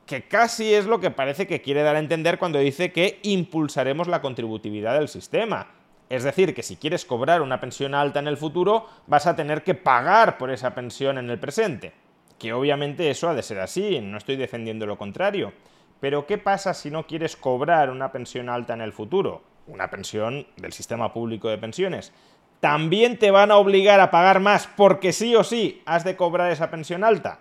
que 0.05 0.27
casi 0.27 0.73
es 0.73 0.85
lo 0.85 0.99
que 0.99 1.11
parece 1.11 1.47
que 1.47 1.61
quiere 1.61 1.81
dar 1.81 1.97
a 1.97 1.99
entender 1.99 2.37
cuando 2.37 2.59
dice 2.59 2.93
que 2.93 3.19
impulsaremos 3.23 4.07
la 4.07 4.21
contributividad 4.21 4.97
del 4.97 5.09
sistema. 5.09 5.67
Es 6.09 6.23
decir, 6.23 6.55
que 6.55 6.63
si 6.63 6.77
quieres 6.77 7.03
cobrar 7.03 7.41
una 7.41 7.59
pensión 7.59 7.93
alta 7.93 8.19
en 8.19 8.27
el 8.27 8.37
futuro, 8.37 8.87
vas 9.07 9.27
a 9.27 9.35
tener 9.35 9.63
que 9.63 9.73
pagar 9.73 10.37
por 10.37 10.49
esa 10.49 10.73
pensión 10.73 11.17
en 11.17 11.29
el 11.29 11.39
presente 11.39 12.06
que 12.39 12.53
obviamente 12.53 13.09
eso 13.09 13.29
ha 13.29 13.33
de 13.33 13.43
ser 13.43 13.59
así, 13.59 13.99
no 14.01 14.17
estoy 14.17 14.35
defendiendo 14.35 14.85
lo 14.85 14.97
contrario. 14.97 15.53
Pero 15.99 16.27
¿qué 16.27 16.37
pasa 16.37 16.73
si 16.73 16.91
no 16.91 17.07
quieres 17.07 17.35
cobrar 17.35 17.89
una 17.89 18.11
pensión 18.11 18.49
alta 18.49 18.73
en 18.73 18.81
el 18.81 18.93
futuro? 18.93 19.41
Una 19.67 19.89
pensión 19.89 20.45
del 20.57 20.73
sistema 20.73 21.11
público 21.11 21.49
de 21.49 21.57
pensiones. 21.57 22.13
¿También 22.59 23.17
te 23.17 23.31
van 23.31 23.51
a 23.51 23.57
obligar 23.57 23.99
a 23.99 24.11
pagar 24.11 24.39
más 24.39 24.67
porque 24.67 25.13
sí 25.13 25.35
o 25.35 25.43
sí 25.43 25.81
has 25.85 26.03
de 26.03 26.15
cobrar 26.15 26.51
esa 26.51 26.69
pensión 26.69 27.03
alta? 27.03 27.39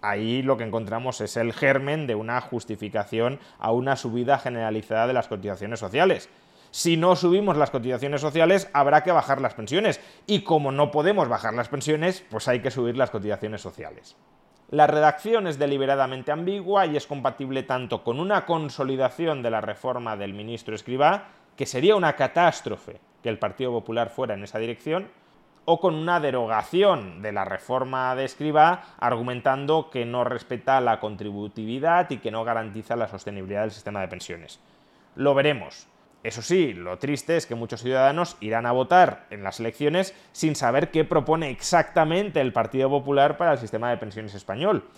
Ahí 0.00 0.42
lo 0.42 0.56
que 0.56 0.64
encontramos 0.64 1.20
es 1.20 1.36
el 1.36 1.52
germen 1.52 2.08
de 2.08 2.16
una 2.16 2.40
justificación 2.40 3.38
a 3.58 3.70
una 3.70 3.94
subida 3.94 4.38
generalizada 4.38 5.06
de 5.06 5.12
las 5.12 5.28
cotizaciones 5.28 5.78
sociales. 5.78 6.28
Si 6.72 6.96
no 6.96 7.16
subimos 7.16 7.58
las 7.58 7.70
cotizaciones 7.70 8.22
sociales, 8.22 8.70
habrá 8.72 9.02
que 9.02 9.12
bajar 9.12 9.42
las 9.42 9.52
pensiones. 9.52 10.00
Y 10.26 10.40
como 10.40 10.72
no 10.72 10.90
podemos 10.90 11.28
bajar 11.28 11.52
las 11.52 11.68
pensiones, 11.68 12.24
pues 12.30 12.48
hay 12.48 12.60
que 12.60 12.70
subir 12.70 12.96
las 12.96 13.10
cotizaciones 13.10 13.60
sociales. 13.60 14.16
La 14.70 14.86
redacción 14.86 15.46
es 15.46 15.58
deliberadamente 15.58 16.32
ambigua 16.32 16.86
y 16.86 16.96
es 16.96 17.06
compatible 17.06 17.62
tanto 17.62 18.02
con 18.02 18.18
una 18.18 18.46
consolidación 18.46 19.42
de 19.42 19.50
la 19.50 19.60
reforma 19.60 20.16
del 20.16 20.32
ministro 20.32 20.74
Escribá, 20.74 21.28
que 21.58 21.66
sería 21.66 21.94
una 21.94 22.16
catástrofe 22.16 23.00
que 23.22 23.28
el 23.28 23.38
Partido 23.38 23.70
Popular 23.70 24.08
fuera 24.08 24.32
en 24.32 24.42
esa 24.42 24.58
dirección, 24.58 25.10
o 25.66 25.78
con 25.78 25.94
una 25.94 26.20
derogación 26.20 27.20
de 27.20 27.32
la 27.32 27.44
reforma 27.44 28.14
de 28.14 28.24
Escribá, 28.24 28.94
argumentando 28.98 29.90
que 29.90 30.06
no 30.06 30.24
respeta 30.24 30.80
la 30.80 31.00
contributividad 31.00 32.08
y 32.08 32.16
que 32.16 32.30
no 32.30 32.44
garantiza 32.44 32.96
la 32.96 33.08
sostenibilidad 33.08 33.60
del 33.60 33.72
sistema 33.72 34.00
de 34.00 34.08
pensiones. 34.08 34.58
Lo 35.16 35.34
veremos. 35.34 35.91
Eso 36.22 36.40
sí, 36.40 36.72
lo 36.72 36.98
triste 36.98 37.36
es 37.36 37.46
que 37.46 37.56
muchos 37.56 37.82
ciudadanos 37.82 38.36
irán 38.40 38.64
a 38.66 38.72
votar 38.72 39.26
en 39.30 39.42
las 39.42 39.58
elecciones 39.58 40.14
sin 40.30 40.54
saber 40.54 40.92
qué 40.92 41.04
propone 41.04 41.50
exactamente 41.50 42.40
el 42.40 42.52
Partido 42.52 42.88
Popular 42.88 43.36
para 43.36 43.52
el 43.52 43.58
sistema 43.58 43.90
de 43.90 43.96
pensiones 43.96 44.34
español. 44.34 44.88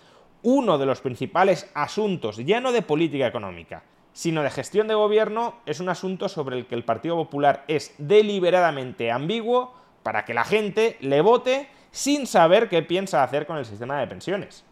Uno 0.42 0.76
de 0.76 0.84
los 0.84 1.00
principales 1.00 1.70
asuntos, 1.72 2.36
ya 2.36 2.60
no 2.60 2.72
de 2.72 2.82
política 2.82 3.26
económica, 3.26 3.84
sino 4.12 4.42
de 4.42 4.50
gestión 4.50 4.86
de 4.86 4.94
gobierno, 4.94 5.54
es 5.64 5.80
un 5.80 5.88
asunto 5.88 6.28
sobre 6.28 6.58
el 6.58 6.66
que 6.66 6.74
el 6.74 6.84
Partido 6.84 7.16
Popular 7.16 7.64
es 7.68 7.94
deliberadamente 7.96 9.10
ambiguo 9.10 9.72
para 10.02 10.26
que 10.26 10.34
la 10.34 10.44
gente 10.44 10.98
le 11.00 11.22
vote 11.22 11.70
sin 11.90 12.26
saber 12.26 12.68
qué 12.68 12.82
piensa 12.82 13.22
hacer 13.22 13.46
con 13.46 13.56
el 13.56 13.64
sistema 13.64 13.98
de 13.98 14.08
pensiones 14.08 14.66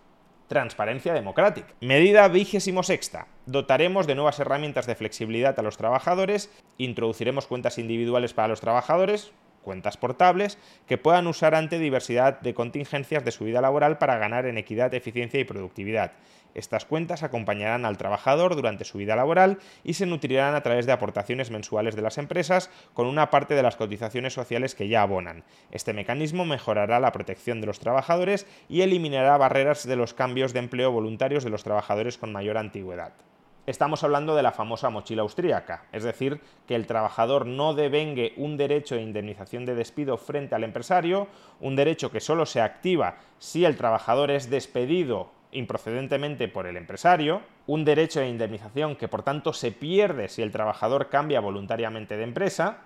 transparencia 0.53 1.15
democrática. 1.15 1.73
Medida 1.81 2.29
vigésimo 2.29 2.83
sexta. 2.83 3.27
Dotaremos 3.47 4.07
de 4.07 4.15
nuevas 4.15 4.39
herramientas 4.39 4.87
de 4.87 4.95
flexibilidad 4.95 5.59
a 5.59 5.63
los 5.63 5.79
trabajadores, 5.79 6.51
introduciremos 6.77 7.47
cuentas 7.47 7.79
individuales 7.79 8.35
para 8.35 8.49
los 8.49 8.61
trabajadores, 8.61 9.33
cuentas 9.63 9.97
portables, 9.97 10.59
que 10.87 10.99
puedan 10.99 11.27
usar 11.27 11.55
ante 11.55 11.79
diversidad 11.79 12.39
de 12.43 12.53
contingencias 12.53 13.25
de 13.25 13.31
su 13.31 13.45
vida 13.45 13.63
laboral 13.63 13.97
para 13.97 14.19
ganar 14.19 14.45
en 14.45 14.59
equidad, 14.59 14.93
eficiencia 14.93 15.41
y 15.41 15.45
productividad. 15.45 16.13
Estas 16.55 16.85
cuentas 16.85 17.23
acompañarán 17.23 17.85
al 17.85 17.97
trabajador 17.97 18.57
durante 18.57 18.85
su 18.85 18.99
vida 18.99 19.17
laboral 19.17 19.59
y 19.85 19.95
se 19.95 20.07
nutrirán 20.07 20.55
a 20.55 20.63
través 20.63 20.87
de 20.87 20.93
aportaciones 20.93 21.51
mensuales 21.51 21.97
de 21.97 22.03
las 22.03 22.19
empresas 22.19 22.71
con 22.95 23.07
una 23.07 23.31
parte 23.31 23.55
de 23.55 23.63
las 23.63 23.77
cotizaciones 23.77 24.35
sociales 24.35 24.75
que 24.75 24.89
ya 24.89 25.03
abonan. 25.03 25.45
Este 25.71 25.93
mecanismo 25.93 26.45
mejorará 26.45 27.01
la 27.01 27.13
protección 27.13 27.61
de 27.61 27.67
los 27.67 27.81
trabajadores 27.81 28.47
y 28.69 28.83
eliminará 28.83 29.37
barreras 29.37 29.87
de 29.87 29.97
los 29.97 30.15
cambios 30.15 30.53
de 30.53 30.61
empleo 30.61 30.93
voluntarios 30.93 31.45
de 31.45 31.51
los 31.51 31.65
trabajadores 31.65 32.19
con 32.19 32.33
mayor 32.33 32.59
antigüedad. 32.59 33.13
Estamos 33.65 34.03
hablando 34.03 34.35
de 34.35 34.43
la 34.43 34.51
famosa 34.51 34.91
mochila 34.91 35.23
austríaca, 35.23 35.85
es 35.93 36.03
decir, 36.03 36.41
que 36.67 36.75
el 36.75 36.89
trabajador 36.89 37.47
no 37.47 37.75
devengue 37.75 38.35
un 38.37 38.57
derecho 38.57 38.97
de 38.97 39.03
indemnización 39.03 39.65
de 39.65 39.77
despido 39.77 40.17
frente 40.17 40.57
al 40.57 40.65
empresario, 40.65 41.29
un 41.61 41.77
derecho 41.77 42.11
que 42.11 42.19
solo 42.19 42.45
se 42.45 42.61
activa 42.61 43.19
si 43.39 43.65
el 43.65 43.77
trabajador 43.77 44.33
es 44.33 44.51
despedido 44.51 45.31
improcedentemente 45.53 46.49
por 46.49 46.67
el 46.67 46.77
empresario, 46.77 47.43
un 47.67 47.85
derecho 47.85 48.21
de 48.21 48.29
indemnización 48.29 48.97
que 48.97 49.09
por 49.09 49.23
tanto 49.23 49.53
se 49.53 49.71
pierde 49.71 50.29
si 50.29 50.43
el 50.43 50.51
trabajador 50.51 51.09
cambia 51.09 51.41
voluntariamente 51.41 52.17
de 52.17 52.25
empresa, 52.25 52.79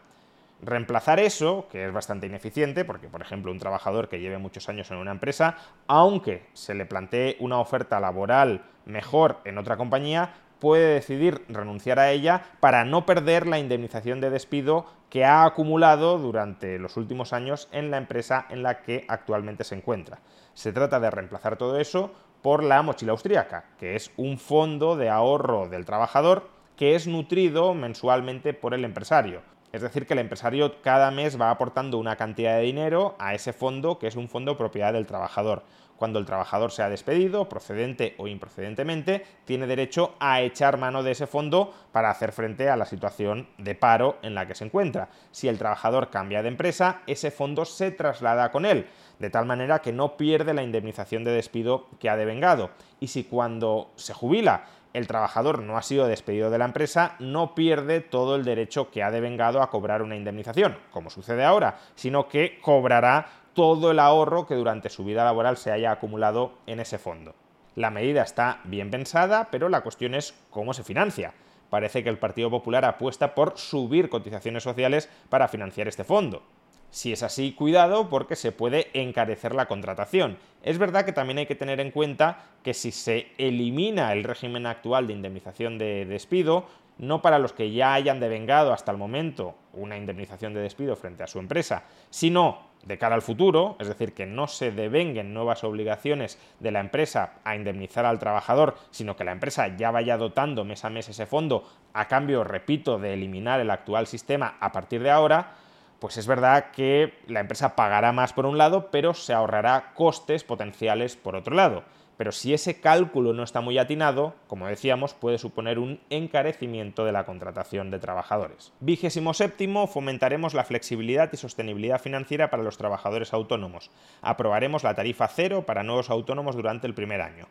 reemplazar 0.63 1.21
eso, 1.21 1.69
que 1.71 1.87
es 1.87 1.93
bastante 1.93 2.27
ineficiente, 2.27 2.85
porque 2.85 3.09
por 3.09 3.23
ejemplo 3.23 3.53
un 3.53 3.59
trabajador 3.59 4.09
que 4.09 4.21
lleve 4.21 4.39
muchos 4.39 4.69
años 4.69 4.91
en 4.91 4.99
una 4.99 5.13
empresa, 5.13 5.57
aunque 5.87 6.47
se 6.53 6.75
le 6.75 6.87
plantee 6.87 7.37
una 7.41 7.59
oferta 7.59 8.01
laboral 8.01 8.65
mejor 8.85 9.39
en 9.45 9.59
otra 9.59 9.77
compañía, 9.77 10.35
puede 10.59 10.95
decidir 10.95 11.45
renunciar 11.49 11.99
a 11.99 12.11
ella 12.11 12.43
para 12.61 12.85
no 12.85 13.05
perder 13.05 13.47
la 13.47 13.59
indemnización 13.59 14.21
de 14.21 14.31
despido 14.31 14.87
que 15.11 15.25
ha 15.25 15.45
acumulado 15.45 16.19
durante 16.19 16.79
los 16.79 16.97
últimos 16.97 17.33
años 17.33 17.69
en 17.73 17.91
la 17.91 17.99
empresa 17.99 18.47
en 18.49 18.63
la 18.63 18.83
que 18.83 19.05
actualmente 19.09 19.65
se 19.65 19.75
encuentra. 19.75 20.19
Se 20.55 20.73
trata 20.73 20.99
de 20.99 21.11
reemplazar 21.11 21.57
todo 21.57 21.79
eso 21.79 22.15
por 22.43 22.63
la 22.63 22.83
mochila 22.83 23.13
austríaca, 23.13 23.65
que 23.79 23.97
es 23.97 24.11
un 24.17 24.39
fondo 24.39 24.97
de 24.97 25.09
ahorro 25.09 25.69
del 25.69 25.85
trabajador 25.85 26.49
que 26.77 26.95
es 26.95 27.07
nutrido 27.07 27.75
mensualmente 27.75 28.53
por 28.55 28.75
el 28.75 28.85
empresario. 28.85 29.41
Es 29.73 29.83
decir, 29.83 30.07
que 30.07 30.15
el 30.15 30.21
empresario 30.21 30.81
cada 30.81 31.11
mes 31.11 31.41
va 31.41 31.51
aportando 31.51 31.99
una 31.99 32.17
cantidad 32.17 32.57
de 32.57 32.63
dinero 32.63 33.15
a 33.19 33.35
ese 33.35 33.53
fondo 33.53 33.99
que 33.99 34.07
es 34.07 34.17
un 34.17 34.29
fondo 34.29 34.57
propiedad 34.57 34.93
del 34.93 35.07
trabajador. 35.07 35.65
Cuando 35.97 36.19
el 36.19 36.27
trabajador 36.27 36.71
sea 36.71 36.89
despedido, 36.89 37.49
procedente 37.49 38.15
o 38.19 38.27
improcedentemente, 38.27 39.25
tiene 39.45 39.67
derecho 39.67 40.15
a 40.21 40.41
echar 40.41 40.79
mano 40.79 41.03
de 41.03 41.13
ese 41.13 41.27
fondo 41.27 41.73
para 41.93 42.11
hacer 42.11 42.33
frente 42.33 42.69
a 42.69 42.77
la 42.77 42.85
situación 42.85 43.49
de 43.59 43.75
paro 43.75 44.19
en 44.23 44.35
la 44.35 44.47
que 44.47 44.55
se 44.55 44.65
encuentra. 44.65 45.09
Si 45.31 45.49
el 45.49 45.59
trabajador 45.59 46.11
cambia 46.11 46.43
de 46.43 46.49
empresa, 46.49 47.03
ese 47.07 47.31
fondo 47.31 47.65
se 47.65 47.91
traslada 47.91 48.51
con 48.51 48.67
él, 48.67 48.87
de 49.19 49.31
tal 49.31 49.47
manera 49.47 49.81
que 49.81 49.93
no 49.93 50.17
pierde 50.17 50.55
la 50.55 50.63
indemnización 50.63 51.25
de 51.25 51.33
despido 51.33 51.87
que 51.99 52.11
ha 52.11 52.17
devengado. 52.17 52.71
Y 53.01 53.09
si 53.09 53.25
cuando 53.25 53.91
se 53.97 54.13
jubila 54.13 54.65
el 54.97 55.07
trabajador 55.07 55.61
no 55.63 55.77
ha 55.77 55.83
sido 55.83 56.07
despedido 56.07 56.49
de 56.49 56.57
la 56.57 56.65
empresa, 56.65 57.17
no 57.19 57.55
pierde 57.55 58.01
todo 58.01 58.35
el 58.35 58.45
derecho 58.45 58.91
que 58.91 59.03
ha 59.03 59.11
devengado 59.11 59.61
a 59.61 59.69
cobrar 59.69 60.01
una 60.01 60.17
indemnización, 60.17 60.79
como 60.91 61.11
sucede 61.11 61.45
ahora, 61.45 61.79
sino 61.95 62.29
que 62.29 62.59
cobrará 62.63 63.27
todo 63.57 63.91
el 63.91 63.99
ahorro 63.99 64.47
que 64.47 64.55
durante 64.55 64.91
su 64.91 65.03
vida 65.03 65.25
laboral 65.25 65.57
se 65.57 65.73
haya 65.73 65.91
acumulado 65.91 66.53
en 66.67 66.79
ese 66.79 66.99
fondo. 66.99 67.35
La 67.75 67.91
medida 67.91 68.23
está 68.23 68.61
bien 68.65 68.91
pensada, 68.91 69.49
pero 69.51 69.71
la 69.71 69.81
cuestión 69.81 70.15
es 70.15 70.35
cómo 70.51 70.75
se 70.75 70.85
financia. 70.85 71.33
Parece 71.71 72.05
que 72.05 72.11
el 72.11 72.19
Partido 72.19 72.51
Popular 72.51 72.85
apuesta 72.85 73.35
por 73.35 73.59
subir 73.59 74.11
cotizaciones 74.11 74.63
sociales 74.63 75.09
para 75.31 75.49
financiar 75.49 75.89
este 75.89 76.05
fondo. 76.05 76.43
Si 76.91 77.13
es 77.13 77.23
así, 77.23 77.53
cuidado 77.53 78.09
porque 78.11 78.37
se 78.37 78.53
puede 78.53 78.89
encarecer 78.93 79.55
la 79.55 79.67
contratación. 79.67 80.39
Es 80.63 80.77
verdad 80.77 81.07
que 81.07 81.13
también 81.13 81.39
hay 81.39 81.47
que 81.47 81.55
tener 81.55 81.81
en 81.81 81.91
cuenta 81.91 82.45
que 82.63 82.75
si 82.75 82.93
se 82.93 83.29
elimina 83.39 84.13
el 84.13 84.23
régimen 84.23 84.67
actual 84.67 85.07
de 85.07 85.15
indemnización 85.15 85.79
de 85.79 86.05
despido, 86.05 86.67
no 86.99 87.23
para 87.23 87.39
los 87.39 87.53
que 87.53 87.73
ya 87.73 87.95
hayan 87.95 88.21
devengado 88.21 88.73
hasta 88.73 88.93
el 88.93 88.99
momento 88.99 89.55
una 89.73 89.97
indemnización 89.97 90.55
de 90.55 90.61
despido 90.61 90.97
frente 90.97 91.23
a 91.23 91.27
su 91.27 91.39
empresa, 91.39 91.85
sino 92.11 92.66
de 92.85 92.99
cara 92.99 93.15
al 93.15 93.23
futuro, 93.23 93.77
es 93.81 93.89
decir, 93.89 94.15
que 94.15 94.27
no 94.27 94.47
se 94.47 94.71
devenguen 94.71 95.35
nuevas 95.35 95.65
obligaciones 95.65 96.39
de 96.61 96.71
la 96.71 96.81
empresa 96.81 97.35
a 97.45 97.57
indemnizar 97.57 98.07
al 98.07 98.19
trabajador, 98.19 98.77
sino 98.91 99.17
que 99.17 99.25
la 99.25 99.33
empresa 99.33 99.77
ya 99.77 99.91
vaya 99.91 100.17
dotando 100.17 100.65
mes 100.65 100.85
a 100.85 100.91
mes 100.91 101.09
ese 101.09 101.27
fondo 101.27 101.65
a 101.93 102.07
cambio, 102.07 102.45
repito, 102.45 102.99
de 102.99 103.15
eliminar 103.15 103.61
el 103.61 103.71
actual 103.71 104.07
sistema 104.07 104.57
a 104.61 104.73
partir 104.73 105.03
de 105.03 105.11
ahora, 105.11 105.55
pues 105.99 106.17
es 106.17 106.27
verdad 106.27 106.71
que 106.71 107.15
la 107.27 107.41
empresa 107.41 107.75
pagará 107.75 108.13
más 108.13 108.33
por 108.33 108.47
un 108.47 108.59
lado, 108.59 108.91
pero 108.91 109.15
se 109.15 109.33
ahorrará 109.33 109.93
costes 109.95 110.45
potenciales 110.45 111.17
por 111.17 111.37
otro 111.37 111.57
lado 111.57 111.85
pero 112.17 112.33
si 112.33 112.55
ese 112.55 112.81
cálculo 112.81 113.33
no 113.33 113.43
está 113.43 113.61
muy 113.61 113.79
atinado, 113.79 114.35
como 114.47 114.67
decíamos, 114.67 115.15
puede 115.15 115.39
suponer 115.39 115.79
un 115.79 116.01
encarecimiento 116.11 117.05
de 117.05 117.13
la 117.13 117.25
contratación 117.25 117.91
de 117.91 117.99
trabajadores. 117.99 118.73
Vigésimo 118.81 119.35
séptimo, 119.35 119.87
fomentaremos 119.87 120.55
la 120.55 120.65
flexibilidad 120.65 121.31
y 121.33 121.37
sostenibilidad 121.37 122.01
financiera 122.01 122.51
para 122.51 122.63
los 122.63 122.79
trabajadores 122.79 123.33
autónomos. 123.33 123.91
Aprobaremos 124.23 124.83
la 124.85 124.95
tarifa 124.95 125.29
cero 125.29 125.65
para 125.67 125.83
nuevos 125.83 126.11
autónomos 126.11 126.57
durante 126.57 126.87
el 126.87 126.95
primer 126.95 127.21
año. 127.21 127.47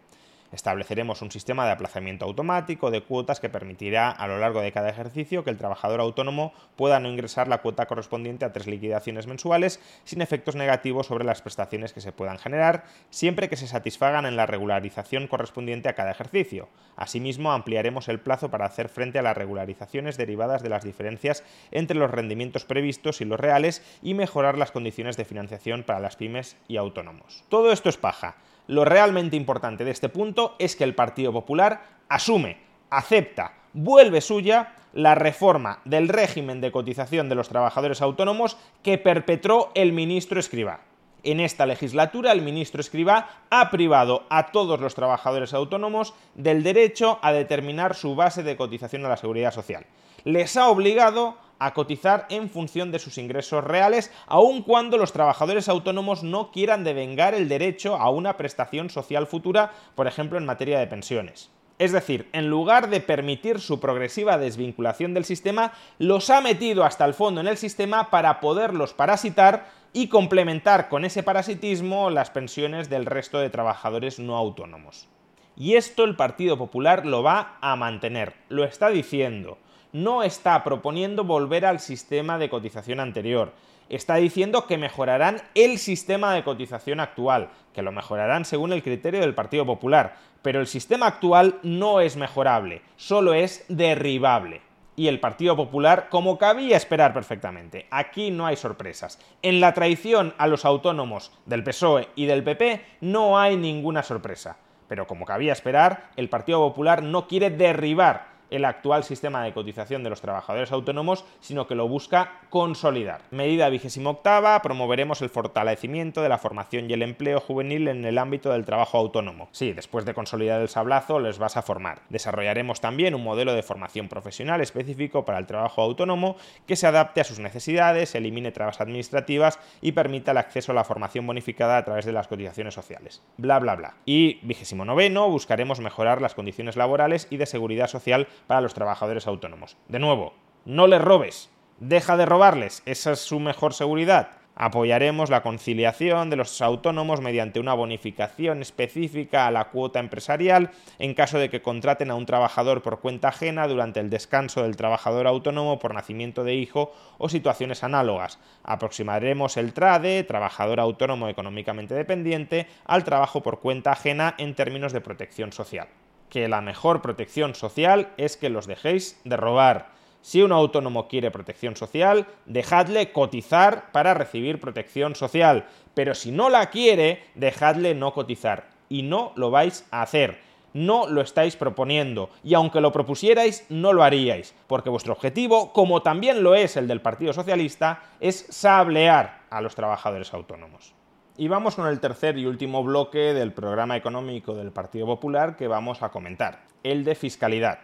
Estableceremos 0.52 1.22
un 1.22 1.32
sistema 1.32 1.66
de 1.66 1.72
aplazamiento 1.72 2.26
automático 2.26 2.92
de 2.92 3.02
cuotas 3.02 3.40
que 3.40 3.50
permitirá 3.50 4.10
a 4.12 4.28
lo 4.28 4.40
largo 4.40 4.62
de 4.62 4.72
cada 4.72 4.90
ejercicio 4.90 5.44
que 5.44 5.50
el 5.50 5.58
trabajador 5.58 6.00
autónomo 6.00 6.54
pueda 6.76 7.00
no 7.00 7.10
ingresar 7.10 7.48
la 7.48 7.62
cuota 7.62 7.88
correspondiente 7.88 8.46
a 8.46 8.54
tres 8.54 8.68
liquidaciones 8.68 9.28
mensuales 9.28 9.80
sin 10.04 10.22
efectos 10.22 10.56
negativos 10.56 11.08
sobre 11.08 11.26
las 11.26 11.42
prestaciones 11.42 11.94
que 11.94 12.02
se 12.02 12.12
puedan 12.12 12.38
generar, 12.38 12.86
siempre 13.10 13.50
que 13.50 13.58
se 13.58 13.68
satisfagan 13.68 14.26
en 14.26 14.36
la 14.36 14.46
regularización 14.46 15.28
correspondiente 15.28 15.90
a 15.90 15.96
cada 15.96 16.12
ejercicio. 16.12 16.70
Asimismo, 16.96 17.52
ampliaremos 17.52 18.08
el 18.08 18.20
plazo 18.20 18.50
para 18.50 18.66
hacer 18.66 18.90
frente 18.90 19.20
a 19.20 19.24
las 19.24 19.36
regularizaciones 19.36 20.18
derivadas 20.18 20.64
de 20.64 20.70
las 20.70 20.84
diferencias 20.84 21.44
entre 21.72 21.98
los 21.98 22.12
rendimientos 22.12 22.66
previstos 22.66 23.22
y 23.22 23.26
los 23.26 23.40
reales 23.40 23.82
y 24.02 24.14
mejorar 24.14 24.58
las 24.58 24.72
condiciones 24.72 25.18
de 25.18 25.26
financiación 25.26 25.84
para 25.84 26.00
las 26.00 26.16
pymes 26.16 26.58
y 26.68 26.78
autónomos. 26.78 27.44
Todo 27.50 27.72
esto 27.72 27.90
es 27.90 27.98
paja. 27.98 28.36
Lo 28.68 28.86
realmente 28.86 29.36
importante 29.36 29.84
de 29.86 29.92
este 29.92 30.10
punto 30.10 30.56
es 30.60 30.76
que 30.76 30.84
el 30.84 30.96
Partido 30.96 31.32
Popular 31.32 31.84
asume, 32.10 32.58
acepta, 32.90 33.54
vuelve 33.74 34.22
suya 34.22 34.74
la 34.94 35.14
reforma 35.14 35.82
del 35.86 36.08
régimen 36.08 36.62
de 36.62 36.72
cotización 36.72 37.30
de 37.30 37.36
los 37.36 37.50
trabajadores 37.50 38.02
autónomos 38.02 38.58
que 38.82 38.98
perpetró 38.98 39.72
el 39.76 39.92
ministro 39.92 40.40
Escribá. 40.40 40.80
En 41.24 41.40
esta 41.40 41.66
legislatura 41.66 42.32
el 42.32 42.42
ministro 42.42 42.82
Escribá 42.82 43.30
ha 43.50 43.72
privado 43.72 44.26
a 44.30 44.52
todos 44.52 44.80
los 44.80 44.96
trabajadores 44.96 45.54
autónomos 45.54 46.14
del 46.36 46.64
derecho 46.64 47.20
a 47.22 47.34
determinar 47.34 47.96
su 47.96 48.16
base 48.16 48.44
de 48.44 48.56
cotización 48.56 49.06
a 49.06 49.10
la 49.10 49.18
seguridad 49.18 49.52
social. 49.52 49.86
Les 50.24 50.56
ha 50.56 50.70
obligado 50.70 51.36
a 51.60 51.74
cotizar 51.74 52.26
en 52.30 52.50
función 52.50 52.92
de 52.92 53.00
sus 53.00 53.18
ingresos 53.18 53.64
reales, 53.64 54.12
aun 54.28 54.62
cuando 54.62 54.98
los 54.98 55.14
trabajadores 55.14 55.70
autónomos 55.70 56.24
no 56.24 56.52
quieran 56.52 56.84
devengar 56.84 57.34
el 57.34 57.48
derecho 57.48 57.96
a 57.96 58.10
una 58.10 58.38
prestación 58.38 58.90
social 58.90 59.28
futura, 59.28 59.72
por 59.96 60.08
ejemplo 60.08 60.38
en 60.38 60.46
materia 60.46 60.80
de 60.80 60.88
pensiones. 60.88 61.50
Es 61.78 61.92
decir, 61.92 62.30
en 62.32 62.50
lugar 62.50 62.90
de 62.90 63.02
permitir 63.02 63.60
su 63.60 63.82
progresiva 63.82 64.38
desvinculación 64.38 65.14
del 65.14 65.26
sistema, 65.26 65.74
los 66.00 66.30
ha 66.30 66.40
metido 66.40 66.86
hasta 66.86 67.04
el 67.04 67.14
fondo 67.14 67.42
en 67.42 67.48
el 67.48 67.58
sistema 67.58 68.10
para 68.10 68.40
poderlos 68.40 68.94
parasitar 68.94 69.68
y 69.92 70.08
complementar 70.08 70.88
con 70.88 71.04
ese 71.04 71.22
parasitismo 71.22 72.10
las 72.10 72.30
pensiones 72.30 72.90
del 72.90 73.06
resto 73.06 73.40
de 73.40 73.50
trabajadores 73.50 74.20
no 74.20 74.38
autónomos. 74.38 75.10
Y 75.58 75.76
esto 75.76 76.04
el 76.04 76.16
Partido 76.16 76.58
Popular 76.58 77.06
lo 77.06 77.24
va 77.24 77.58
a 77.62 77.76
mantener, 77.76 78.34
lo 78.50 78.64
está 78.64 78.90
diciendo 78.90 79.58
no 79.96 80.24
está 80.24 80.62
proponiendo 80.66 81.24
volver 81.24 81.66
al 81.66 81.80
sistema 81.80 82.38
de 82.38 82.50
cotización 82.50 83.00
anterior. 83.00 83.54
Está 83.88 84.16
diciendo 84.16 84.68
que 84.68 84.78
mejorarán 84.78 85.42
el 85.54 85.78
sistema 85.78 86.34
de 86.34 86.44
cotización 86.44 87.00
actual, 87.00 87.50
que 87.74 87.82
lo 87.82 87.94
mejorarán 87.94 88.44
según 88.44 88.74
el 88.74 88.84
criterio 88.84 89.22
del 89.22 89.34
Partido 89.34 89.66
Popular, 89.66 90.18
pero 90.42 90.60
el 90.60 90.68
sistema 90.68 91.08
actual 91.08 91.60
no 91.64 92.02
es 92.02 92.18
mejorable, 92.18 92.82
solo 92.98 93.34
es 93.34 93.64
derribable 93.70 94.62
y 94.98 95.08
el 95.08 95.22
Partido 95.22 95.56
Popular 95.56 96.08
como 96.10 96.38
cabía 96.38 96.76
esperar 96.76 97.14
perfectamente. 97.14 97.86
Aquí 97.90 98.32
no 98.32 98.46
hay 98.46 98.58
sorpresas. 98.58 99.18
En 99.42 99.62
la 99.62 99.74
traición 99.74 100.34
a 100.38 100.48
los 100.48 100.66
autónomos 100.66 101.32
del 101.46 101.64
PSOE 101.64 102.10
y 102.16 102.26
del 102.26 102.44
PP 102.44 102.82
no 103.00 103.40
hay 103.40 103.56
ninguna 103.56 104.04
sorpresa. 104.04 104.58
Pero 104.90 105.08
como 105.08 105.26
cabía 105.26 105.54
esperar, 105.54 106.10
el 106.18 106.30
Partido 106.30 106.60
Popular 106.60 107.02
no 107.02 107.28
quiere 107.28 107.50
derribar 107.50 108.35
el 108.50 108.66
actual 108.66 109.04
sistema 109.04 109.44
de 109.44 109.54
cotización 109.54 110.04
de 110.04 110.10
los 110.10 110.22
trabajadores 110.22 110.72
autónomos, 110.72 111.26
sino 111.40 111.68
que 111.68 111.76
lo 111.76 111.88
busca 111.88 112.42
consolidar. 112.50 113.22
Medida 113.32 113.70
vigésima 113.70 114.10
octava, 114.10 114.62
promoveremos 114.62 115.22
el 115.22 115.30
fortalecimiento 115.30 116.22
de 116.22 116.30
la 116.30 116.38
formación 116.38 116.90
y 116.90 116.94
el 116.94 117.02
empleo 117.02 117.40
juvenil 117.40 117.88
en 117.88 118.06
el 118.06 118.18
ámbito 118.18 118.52
del 118.52 118.66
trabajo 118.66 118.98
autónomo. 118.98 119.50
Sí, 119.52 119.74
después 119.74 120.06
de 120.06 120.14
consolidar 120.14 120.62
el 120.62 120.70
sablazo, 120.70 121.20
les 121.20 121.40
vas 121.40 121.58
a 121.58 121.62
formar. 121.62 122.02
Desarrollaremos 122.10 122.82
también 122.82 123.16
un 123.16 123.24
modelo 123.24 123.54
de 123.54 123.64
formación 123.64 124.08
profesional 124.08 124.62
específico 124.62 125.26
para 125.26 125.38
el 125.38 125.46
trabajo 125.46 125.82
autónomo 125.82 126.38
que 126.68 126.76
se 126.76 126.88
adapte 126.88 127.22
a 127.22 127.24
sus 127.24 127.40
necesidades, 127.40 128.16
elimine 128.16 128.52
trabas 128.52 128.82
administrativas 128.82 129.60
y 129.82 129.92
permita 129.92 130.32
el 130.32 130.38
acceso 130.38 130.72
a 130.72 130.76
la 130.76 130.84
formación 130.84 131.28
bonificada 131.28 131.78
a 131.78 131.86
través 131.86 132.06
de 132.06 132.12
las 132.12 132.28
cotizaciones 132.28 132.74
sociales. 132.74 133.22
Bla, 133.38 133.60
bla, 133.60 133.76
bla. 133.76 133.96
Y 134.06 134.40
vigésimo 134.44 134.86
noveno, 134.86 135.30
buscaremos 135.30 135.80
mejorar 135.80 136.22
las 136.22 136.36
condiciones 136.36 136.76
laborales 136.76 137.28
y 137.30 137.38
de 137.38 137.46
seguridad 137.46 137.88
social 137.88 138.28
para 138.48 138.62
los 138.62 138.74
trabajadores 138.74 139.28
autónomos. 139.28 139.78
De 139.88 140.00
nuevo, 140.00 140.34
no 140.66 140.88
les 140.88 141.02
robes, 141.02 141.50
deja 141.80 142.18
de 142.18 142.26
robarles, 142.26 142.82
esa 142.86 143.12
es 143.12 143.20
su 143.20 143.40
mejor 143.40 143.74
seguridad. 143.74 144.30
Apoyaremos 144.58 145.30
la 145.30 145.44
conciliación 145.44 146.30
de 146.30 146.38
los 146.38 146.62
autónomos 146.62 147.20
mediante 147.20 147.60
una 147.60 147.74
bonificación 147.74 148.62
específica 148.62 149.48
a 149.48 149.52
la 149.52 149.66
cuota 149.66 150.00
empresarial 150.00 150.72
en 150.98 151.14
caso 151.14 151.38
de 151.40 151.50
que 151.50 151.62
contraten 151.62 152.10
a 152.10 152.16
un 152.16 152.26
trabajador 152.26 152.82
por 152.82 153.02
cuenta 153.02 153.28
ajena 153.28 153.68
durante 153.68 154.00
el 154.00 154.10
descanso 154.10 154.64
del 154.64 154.78
trabajador 154.78 155.28
autónomo 155.28 155.78
por 155.78 155.94
nacimiento 155.94 156.46
de 156.46 156.56
hijo 156.56 156.94
o 157.18 157.28
situaciones 157.28 157.84
análogas. 157.84 158.40
Aproximaremos 158.64 159.58
el 159.58 159.74
TRADE, 159.74 160.24
trabajador 160.24 160.80
autónomo 160.80 161.28
económicamente 161.28 161.94
dependiente, 161.94 162.68
al 162.86 163.04
trabajo 163.04 163.44
por 163.44 163.60
cuenta 163.60 163.92
ajena 163.92 164.36
en 164.38 164.56
términos 164.56 164.94
de 164.94 165.02
protección 165.02 165.52
social 165.52 165.90
que 166.30 166.48
la 166.48 166.62
mejor 166.62 167.02
protección 167.02 167.56
social 167.56 168.12
es 168.18 168.38
que 168.38 168.50
los 168.50 168.68
dejéis 168.68 169.20
de 169.24 169.38
robar. 169.38 169.96
Si 170.26 170.42
un 170.42 170.52
autónomo 170.52 171.08
quiere 171.08 171.30
protección 171.30 171.76
social, 171.76 172.26
dejadle 172.48 173.12
cotizar 173.12 173.92
para 173.92 174.16
recibir 174.16 174.60
protección 174.60 175.14
social. 175.14 175.68
Pero 175.94 176.16
si 176.16 176.32
no 176.32 176.50
la 176.50 176.72
quiere, 176.72 177.22
dejadle 177.36 177.94
no 177.94 178.12
cotizar. 178.12 178.70
Y 178.90 179.04
no 179.04 179.34
lo 179.36 179.52
vais 179.52 179.86
a 179.92 180.02
hacer. 180.02 180.40
No 180.74 181.08
lo 181.08 181.22
estáis 181.22 181.56
proponiendo. 181.56 182.32
Y 182.44 182.56
aunque 182.56 182.82
lo 182.82 182.92
propusierais, 182.92 183.68
no 183.70 183.94
lo 183.94 184.02
haríais. 184.02 184.56
Porque 184.66 184.90
vuestro 184.90 185.14
objetivo, 185.14 185.72
como 185.74 186.02
también 186.02 186.42
lo 186.42 186.56
es 186.56 186.76
el 186.76 186.88
del 186.88 187.02
Partido 187.02 187.32
Socialista, 187.32 188.02
es 188.20 188.48
sablear 188.50 189.42
a 189.52 189.62
los 189.62 189.76
trabajadores 189.76 190.34
autónomos. 190.34 190.95
Y 191.38 191.50
vamos 191.50 191.76
con 191.76 191.88
el 191.88 192.00
tercer 192.00 192.38
y 192.38 192.46
último 192.46 192.82
bloque 192.82 193.34
del 193.34 193.52
programa 193.52 193.98
económico 193.98 194.56
del 194.56 194.72
Partido 194.72 195.06
Popular 195.06 195.58
que 195.58 195.68
vamos 195.68 196.02
a 196.02 196.08
comentar, 196.08 196.62
el 196.84 197.04
de 197.04 197.14
fiscalidad. 197.14 197.80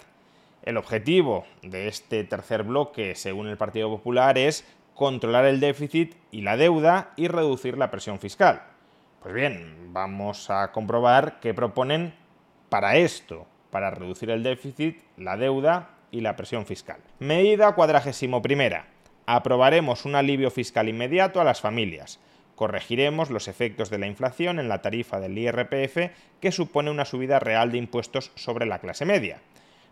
El 0.63 0.77
objetivo 0.77 1.45
de 1.61 1.89
este 1.89 2.23
tercer 2.23 2.63
bloque, 2.63 3.13
según 3.13 3.47
el 3.47 3.57
Partido 3.57 3.89
Popular, 3.89 4.37
es 4.37 4.65
controlar 4.95 5.43
el 5.43 5.59
déficit 5.59 6.15
y 6.31 6.43
la 6.43 6.55
deuda 6.55 7.11
y 7.17 7.27
reducir 7.27 7.77
la 7.77 7.91
presión 7.91 8.19
fiscal. 8.19 8.61
Pues 9.21 9.33
bien, 9.33 9.89
vamos 9.91 10.49
a 10.49 10.71
comprobar 10.71 11.41
qué 11.41 11.53
proponen 11.53 12.13
para 12.69 12.95
esto, 12.95 13.47
para 13.69 13.91
reducir 13.91 14.29
el 14.29 14.43
déficit, 14.43 15.01
la 15.17 15.35
deuda 15.35 15.89
y 16.09 16.21
la 16.21 16.37
presión 16.37 16.65
fiscal. 16.65 17.01
Medida 17.19 17.75
cuadragésimo 17.75 18.41
primera. 18.41 18.87
Aprobaremos 19.25 20.05
un 20.05 20.15
alivio 20.15 20.51
fiscal 20.51 20.87
inmediato 20.87 21.41
a 21.41 21.43
las 21.43 21.59
familias. 21.59 22.21
Corregiremos 22.55 23.29
los 23.29 23.47
efectos 23.47 23.89
de 23.89 23.97
la 23.97 24.07
inflación 24.07 24.59
en 24.59 24.69
la 24.69 24.81
tarifa 24.81 25.19
del 25.19 25.37
IRPF 25.37 26.11
que 26.39 26.51
supone 26.51 26.91
una 26.91 27.05
subida 27.05 27.39
real 27.39 27.71
de 27.71 27.77
impuestos 27.77 28.31
sobre 28.35 28.65
la 28.65 28.79
clase 28.79 29.05
media. 29.05 29.39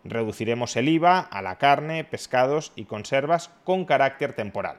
Reduciremos 0.03 0.75
el 0.75 0.87
IVA 0.87 1.19
a 1.19 1.41
la 1.41 1.57
carne, 1.57 2.03
pescados 2.03 2.71
y 2.75 2.85
conservas 2.85 3.51
con 3.63 3.85
carácter 3.85 4.33
temporal. 4.33 4.77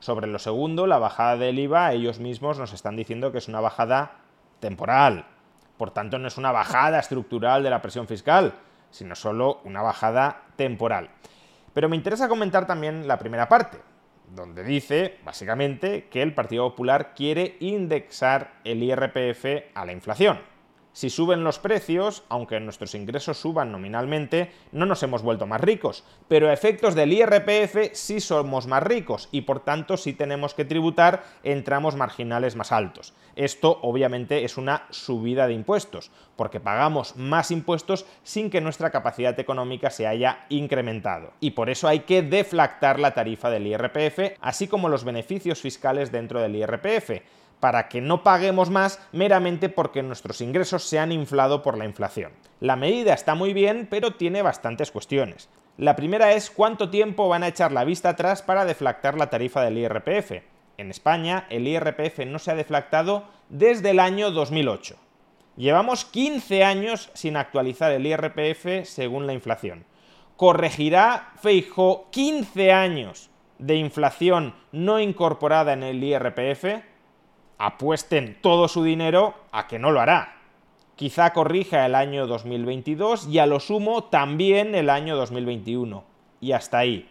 Sobre 0.00 0.26
lo 0.26 0.38
segundo, 0.38 0.86
la 0.86 0.98
bajada 0.98 1.36
del 1.36 1.58
IVA, 1.58 1.92
ellos 1.92 2.20
mismos 2.20 2.58
nos 2.58 2.72
están 2.72 2.96
diciendo 2.96 3.32
que 3.32 3.38
es 3.38 3.48
una 3.48 3.60
bajada 3.60 4.12
temporal. 4.60 5.26
Por 5.76 5.90
tanto, 5.90 6.18
no 6.18 6.28
es 6.28 6.36
una 6.36 6.52
bajada 6.52 6.98
estructural 6.98 7.62
de 7.62 7.70
la 7.70 7.82
presión 7.82 8.06
fiscal, 8.06 8.54
sino 8.90 9.14
solo 9.14 9.60
una 9.64 9.82
bajada 9.82 10.42
temporal. 10.56 11.10
Pero 11.72 11.88
me 11.88 11.96
interesa 11.96 12.28
comentar 12.28 12.66
también 12.66 13.06
la 13.06 13.18
primera 13.18 13.48
parte, 13.48 13.78
donde 14.34 14.64
dice, 14.64 15.16
básicamente, 15.24 16.08
que 16.10 16.22
el 16.22 16.34
Partido 16.34 16.68
Popular 16.70 17.14
quiere 17.14 17.56
indexar 17.60 18.60
el 18.64 18.82
IRPF 18.82 19.72
a 19.74 19.84
la 19.84 19.92
inflación. 19.92 20.38
Si 20.92 21.10
suben 21.10 21.44
los 21.44 21.58
precios, 21.58 22.24
aunque 22.28 22.58
nuestros 22.58 22.94
ingresos 22.94 23.38
suban 23.38 23.70
nominalmente, 23.70 24.50
no 24.72 24.84
nos 24.84 25.02
hemos 25.02 25.22
vuelto 25.22 25.46
más 25.46 25.60
ricos, 25.60 26.02
pero 26.26 26.48
a 26.48 26.52
efectos 26.52 26.94
del 26.94 27.12
IRPF 27.12 27.92
sí 27.92 28.20
somos 28.20 28.66
más 28.66 28.82
ricos 28.82 29.28
y 29.30 29.42
por 29.42 29.60
tanto 29.60 29.96
sí 29.96 30.12
tenemos 30.12 30.54
que 30.54 30.64
tributar 30.64 31.22
en 31.44 31.62
tramos 31.62 31.94
marginales 31.94 32.56
más 32.56 32.72
altos. 32.72 33.14
Esto 33.36 33.78
obviamente 33.82 34.44
es 34.44 34.56
una 34.56 34.86
subida 34.90 35.46
de 35.46 35.54
impuestos, 35.54 36.10
porque 36.34 36.58
pagamos 36.58 37.14
más 37.16 37.52
impuestos 37.52 38.04
sin 38.24 38.50
que 38.50 38.60
nuestra 38.60 38.90
capacidad 38.90 39.38
económica 39.38 39.90
se 39.90 40.08
haya 40.08 40.46
incrementado. 40.48 41.32
Y 41.38 41.52
por 41.52 41.70
eso 41.70 41.86
hay 41.86 42.00
que 42.00 42.22
deflactar 42.22 42.98
la 42.98 43.14
tarifa 43.14 43.50
del 43.50 43.68
IRPF, 43.68 44.36
así 44.40 44.66
como 44.66 44.88
los 44.88 45.04
beneficios 45.04 45.60
fiscales 45.60 46.10
dentro 46.10 46.40
del 46.40 46.56
IRPF 46.56 47.22
para 47.60 47.88
que 47.88 48.00
no 48.00 48.22
paguemos 48.22 48.70
más 48.70 49.00
meramente 49.12 49.68
porque 49.68 50.02
nuestros 50.02 50.40
ingresos 50.40 50.84
se 50.84 50.98
han 50.98 51.12
inflado 51.12 51.62
por 51.62 51.76
la 51.76 51.84
inflación. 51.84 52.32
La 52.60 52.76
medida 52.76 53.14
está 53.14 53.34
muy 53.34 53.52
bien, 53.52 53.86
pero 53.90 54.14
tiene 54.14 54.42
bastantes 54.42 54.90
cuestiones. 54.90 55.48
La 55.76 55.96
primera 55.96 56.32
es 56.32 56.50
cuánto 56.50 56.90
tiempo 56.90 57.28
van 57.28 57.44
a 57.44 57.48
echar 57.48 57.72
la 57.72 57.84
vista 57.84 58.10
atrás 58.10 58.42
para 58.42 58.64
deflactar 58.64 59.16
la 59.16 59.30
tarifa 59.30 59.62
del 59.62 59.78
IRPF. 59.78 60.42
En 60.76 60.90
España, 60.90 61.46
el 61.50 61.66
IRPF 61.68 62.26
no 62.26 62.38
se 62.38 62.50
ha 62.50 62.54
deflactado 62.54 63.24
desde 63.48 63.90
el 63.90 64.00
año 64.00 64.30
2008. 64.30 64.96
Llevamos 65.56 66.04
15 66.04 66.62
años 66.62 67.10
sin 67.14 67.36
actualizar 67.36 67.90
el 67.90 68.06
IRPF 68.06 68.84
según 68.84 69.26
la 69.26 69.32
inflación. 69.32 69.84
¿Corregirá 70.36 71.32
Feijo 71.42 72.08
15 72.12 72.72
años 72.72 73.28
de 73.58 73.74
inflación 73.74 74.54
no 74.70 75.00
incorporada 75.00 75.72
en 75.72 75.82
el 75.82 76.02
IRPF? 76.02 76.84
Apuesten 77.58 78.38
todo 78.40 78.68
su 78.68 78.82
dinero 78.84 79.34
a 79.52 79.66
que 79.66 79.78
no 79.78 79.90
lo 79.90 80.00
hará. 80.00 80.36
Quizá 80.96 81.32
corrija 81.32 81.86
el 81.86 81.94
año 81.94 82.26
2022 82.26 83.28
y 83.28 83.38
a 83.38 83.46
lo 83.46 83.60
sumo 83.60 84.04
también 84.04 84.74
el 84.74 84.90
año 84.90 85.16
2021. 85.16 86.04
Y 86.40 86.52
hasta 86.52 86.78
ahí. 86.78 87.08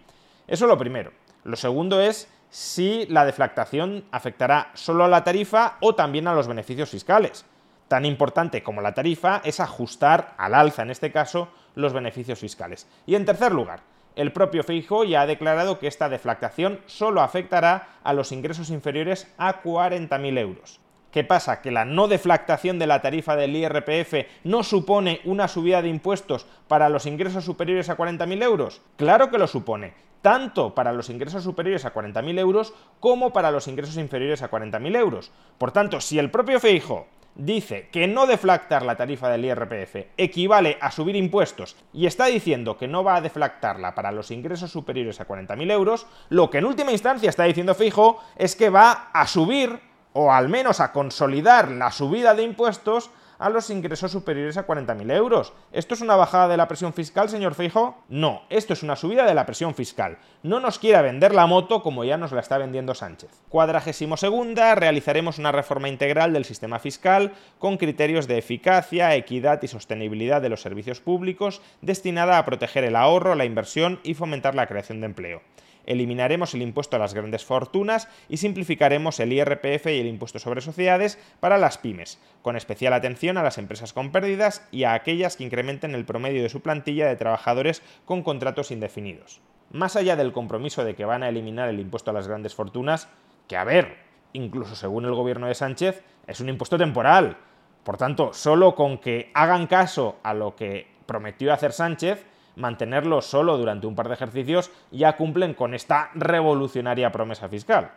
Eso 0.47 0.65
es 0.65 0.69
lo 0.69 0.77
primero. 0.77 1.11
Lo 1.43 1.55
segundo 1.55 2.01
es 2.01 2.29
si 2.49 3.05
la 3.07 3.25
deflactación 3.25 4.05
afectará 4.11 4.71
solo 4.73 5.03
a 5.03 5.09
la 5.09 5.23
tarifa 5.23 5.77
o 5.81 5.95
también 5.95 6.27
a 6.27 6.33
los 6.33 6.47
beneficios 6.47 6.89
fiscales. 6.89 7.45
Tan 7.87 8.05
importante 8.05 8.63
como 8.63 8.81
la 8.81 8.93
tarifa 8.93 9.41
es 9.45 9.59
ajustar 9.59 10.33
al 10.37 10.53
alza, 10.53 10.81
en 10.81 10.91
este 10.91 11.11
caso, 11.11 11.49
los 11.75 11.93
beneficios 11.93 12.39
fiscales. 12.39 12.87
Y 13.05 13.15
en 13.15 13.25
tercer 13.25 13.53
lugar, 13.53 13.81
el 14.17 14.33
propio 14.33 14.63
Feijóo 14.63 15.03
ya 15.03 15.21
ha 15.21 15.27
declarado 15.27 15.79
que 15.79 15.87
esta 15.87 16.09
deflactación 16.09 16.81
solo 16.87 17.21
afectará 17.21 17.99
a 18.03 18.13
los 18.13 18.31
ingresos 18.31 18.71
inferiores 18.71 19.31
a 19.37 19.61
40.000 19.61 20.39
euros. 20.39 20.79
¿Qué 21.11 21.23
pasa? 21.23 21.61
¿Que 21.61 21.71
la 21.71 21.85
no 21.85 22.07
deflactación 22.07 22.79
de 22.79 22.87
la 22.87 23.01
tarifa 23.01 23.35
del 23.35 23.55
IRPF 23.55 24.27
no 24.43 24.63
supone 24.63 25.21
una 25.23 25.47
subida 25.47 25.81
de 25.81 25.89
impuestos 25.89 26.45
para 26.67 26.89
los 26.89 27.05
ingresos 27.05 27.45
superiores 27.45 27.89
a 27.89 27.97
40.000 27.97 28.43
euros? 28.43 28.81
Claro 28.97 29.29
que 29.29 29.37
lo 29.37 29.47
supone, 29.47 29.93
tanto 30.21 30.75
para 30.75 30.93
los 30.93 31.09
ingresos 31.09 31.43
superiores 31.43 31.85
a 31.85 31.93
40.000 31.93 32.39
euros 32.39 32.73
como 32.99 33.31
para 33.31 33.51
los 33.51 33.67
ingresos 33.67 33.97
inferiores 33.97 34.41
a 34.41 34.51
40.000 34.51 34.97
euros. 34.97 35.31
Por 35.57 35.71
tanto, 35.71 36.01
si 36.01 36.19
el 36.19 36.31
propio 36.31 36.59
Feijóo 36.59 37.07
dice 37.37 37.87
que 37.91 38.07
no 38.07 38.25
deflactar 38.25 38.83
la 38.83 38.97
tarifa 38.97 39.29
del 39.29 39.45
IRPF 39.45 40.07
equivale 40.17 40.77
a 40.81 40.91
subir 40.91 41.15
impuestos 41.15 41.75
y 41.93 42.07
está 42.07 42.25
diciendo 42.25 42.77
que 42.77 42.87
no 42.87 43.03
va 43.03 43.15
a 43.15 43.21
deflactarla 43.21 43.95
para 43.95 44.11
los 44.11 44.31
ingresos 44.31 44.71
superiores 44.71 45.21
a 45.21 45.27
40.000 45.27 45.71
euros, 45.71 46.07
lo 46.29 46.49
que 46.49 46.57
en 46.57 46.65
última 46.65 46.91
instancia 46.91 47.29
está 47.29 47.43
diciendo 47.43 47.75
Fijo 47.75 48.21
es 48.35 48.55
que 48.55 48.69
va 48.69 49.09
a 49.13 49.27
subir 49.27 49.79
o 50.13 50.33
al 50.33 50.49
menos 50.49 50.79
a 50.79 50.91
consolidar 50.91 51.69
la 51.69 51.91
subida 51.91 52.33
de 52.33 52.43
impuestos 52.43 53.11
a 53.39 53.49
los 53.49 53.69
ingresos 53.69 54.11
superiores 54.11 54.57
a 54.57 54.65
40.000 54.65 55.11
euros. 55.13 55.53
¿Esto 55.71 55.93
es 55.93 56.01
una 56.01 56.15
bajada 56.15 56.47
de 56.47 56.57
la 56.57 56.67
presión 56.67 56.93
fiscal, 56.93 57.29
señor 57.29 57.55
Feijo? 57.55 58.03
No, 58.09 58.43
esto 58.49 58.73
es 58.73 58.83
una 58.83 58.95
subida 58.95 59.25
de 59.25 59.33
la 59.33 59.45
presión 59.45 59.75
fiscal. 59.75 60.17
No 60.43 60.59
nos 60.59 60.79
quiera 60.79 61.01
vender 61.01 61.33
la 61.33 61.47
moto 61.47 61.81
como 61.81 62.03
ya 62.03 62.17
nos 62.17 62.31
la 62.31 62.41
está 62.41 62.57
vendiendo 62.57 62.95
Sánchez. 62.95 63.29
Cuadragésimo 63.49 64.17
segunda, 64.17 64.75
realizaremos 64.75 65.37
una 65.37 65.51
reforma 65.51 65.89
integral 65.89 66.33
del 66.33 66.45
sistema 66.45 66.79
fiscal 66.79 67.33
con 67.59 67.77
criterios 67.77 68.27
de 68.27 68.37
eficacia, 68.37 69.15
equidad 69.15 69.61
y 69.61 69.67
sostenibilidad 69.67 70.41
de 70.41 70.49
los 70.49 70.61
servicios 70.61 71.01
públicos 71.01 71.61
destinada 71.81 72.37
a 72.37 72.45
proteger 72.45 72.83
el 72.83 72.95
ahorro, 72.95 73.35
la 73.35 73.45
inversión 73.45 73.99
y 74.03 74.13
fomentar 74.13 74.55
la 74.55 74.67
creación 74.67 74.99
de 74.99 75.05
empleo 75.07 75.41
eliminaremos 75.87 76.53
el 76.53 76.61
impuesto 76.61 76.95
a 76.95 76.99
las 76.99 77.15
grandes 77.15 77.43
fortunas 77.43 78.07
y 78.29 78.37
simplificaremos 78.37 79.19
el 79.19 79.33
IRPF 79.33 79.87
y 79.87 79.99
el 79.99 80.07
impuesto 80.07 80.37
sobre 80.37 80.61
sociedades 80.61 81.17
para 81.39 81.57
las 81.57 81.79
pymes, 81.79 82.19
con 82.43 82.55
especial 82.55 82.93
atención 82.93 83.37
a 83.37 83.43
las 83.43 83.57
empresas 83.57 83.93
con 83.93 84.11
pérdidas 84.11 84.67
y 84.71 84.83
a 84.83 84.93
aquellas 84.93 85.35
que 85.35 85.45
incrementen 85.45 85.95
el 85.95 86.05
promedio 86.05 86.43
de 86.43 86.49
su 86.49 86.61
plantilla 86.61 87.07
de 87.07 87.15
trabajadores 87.15 87.81
con 88.05 88.21
contratos 88.21 88.69
indefinidos. 88.69 89.41
Más 89.71 89.95
allá 89.95 90.15
del 90.15 90.31
compromiso 90.31 90.85
de 90.85 90.95
que 90.95 91.05
van 91.05 91.23
a 91.23 91.29
eliminar 91.29 91.69
el 91.69 91.79
impuesto 91.79 92.11
a 92.11 92.13
las 92.13 92.27
grandes 92.27 92.53
fortunas, 92.53 93.09
que 93.47 93.57
a 93.57 93.63
ver, 93.63 93.97
incluso 94.33 94.75
según 94.75 95.05
el 95.05 95.13
gobierno 95.13 95.47
de 95.47 95.55
Sánchez, 95.55 96.03
es 96.27 96.39
un 96.39 96.49
impuesto 96.49 96.77
temporal. 96.77 97.37
Por 97.83 97.97
tanto, 97.97 98.33
solo 98.33 98.75
con 98.75 98.97
que 98.97 99.31
hagan 99.33 99.67
caso 99.67 100.19
a 100.23 100.33
lo 100.33 100.55
que 100.55 100.87
prometió 101.05 101.53
hacer 101.53 101.71
Sánchez, 101.71 102.25
mantenerlo 102.57 103.21
solo 103.21 103.57
durante 103.57 103.87
un 103.87 103.95
par 103.95 104.07
de 104.07 104.15
ejercicios, 104.15 104.71
ya 104.91 105.15
cumplen 105.15 105.53
con 105.53 105.73
esta 105.73 106.09
revolucionaria 106.15 107.11
promesa 107.11 107.47
fiscal. 107.47 107.91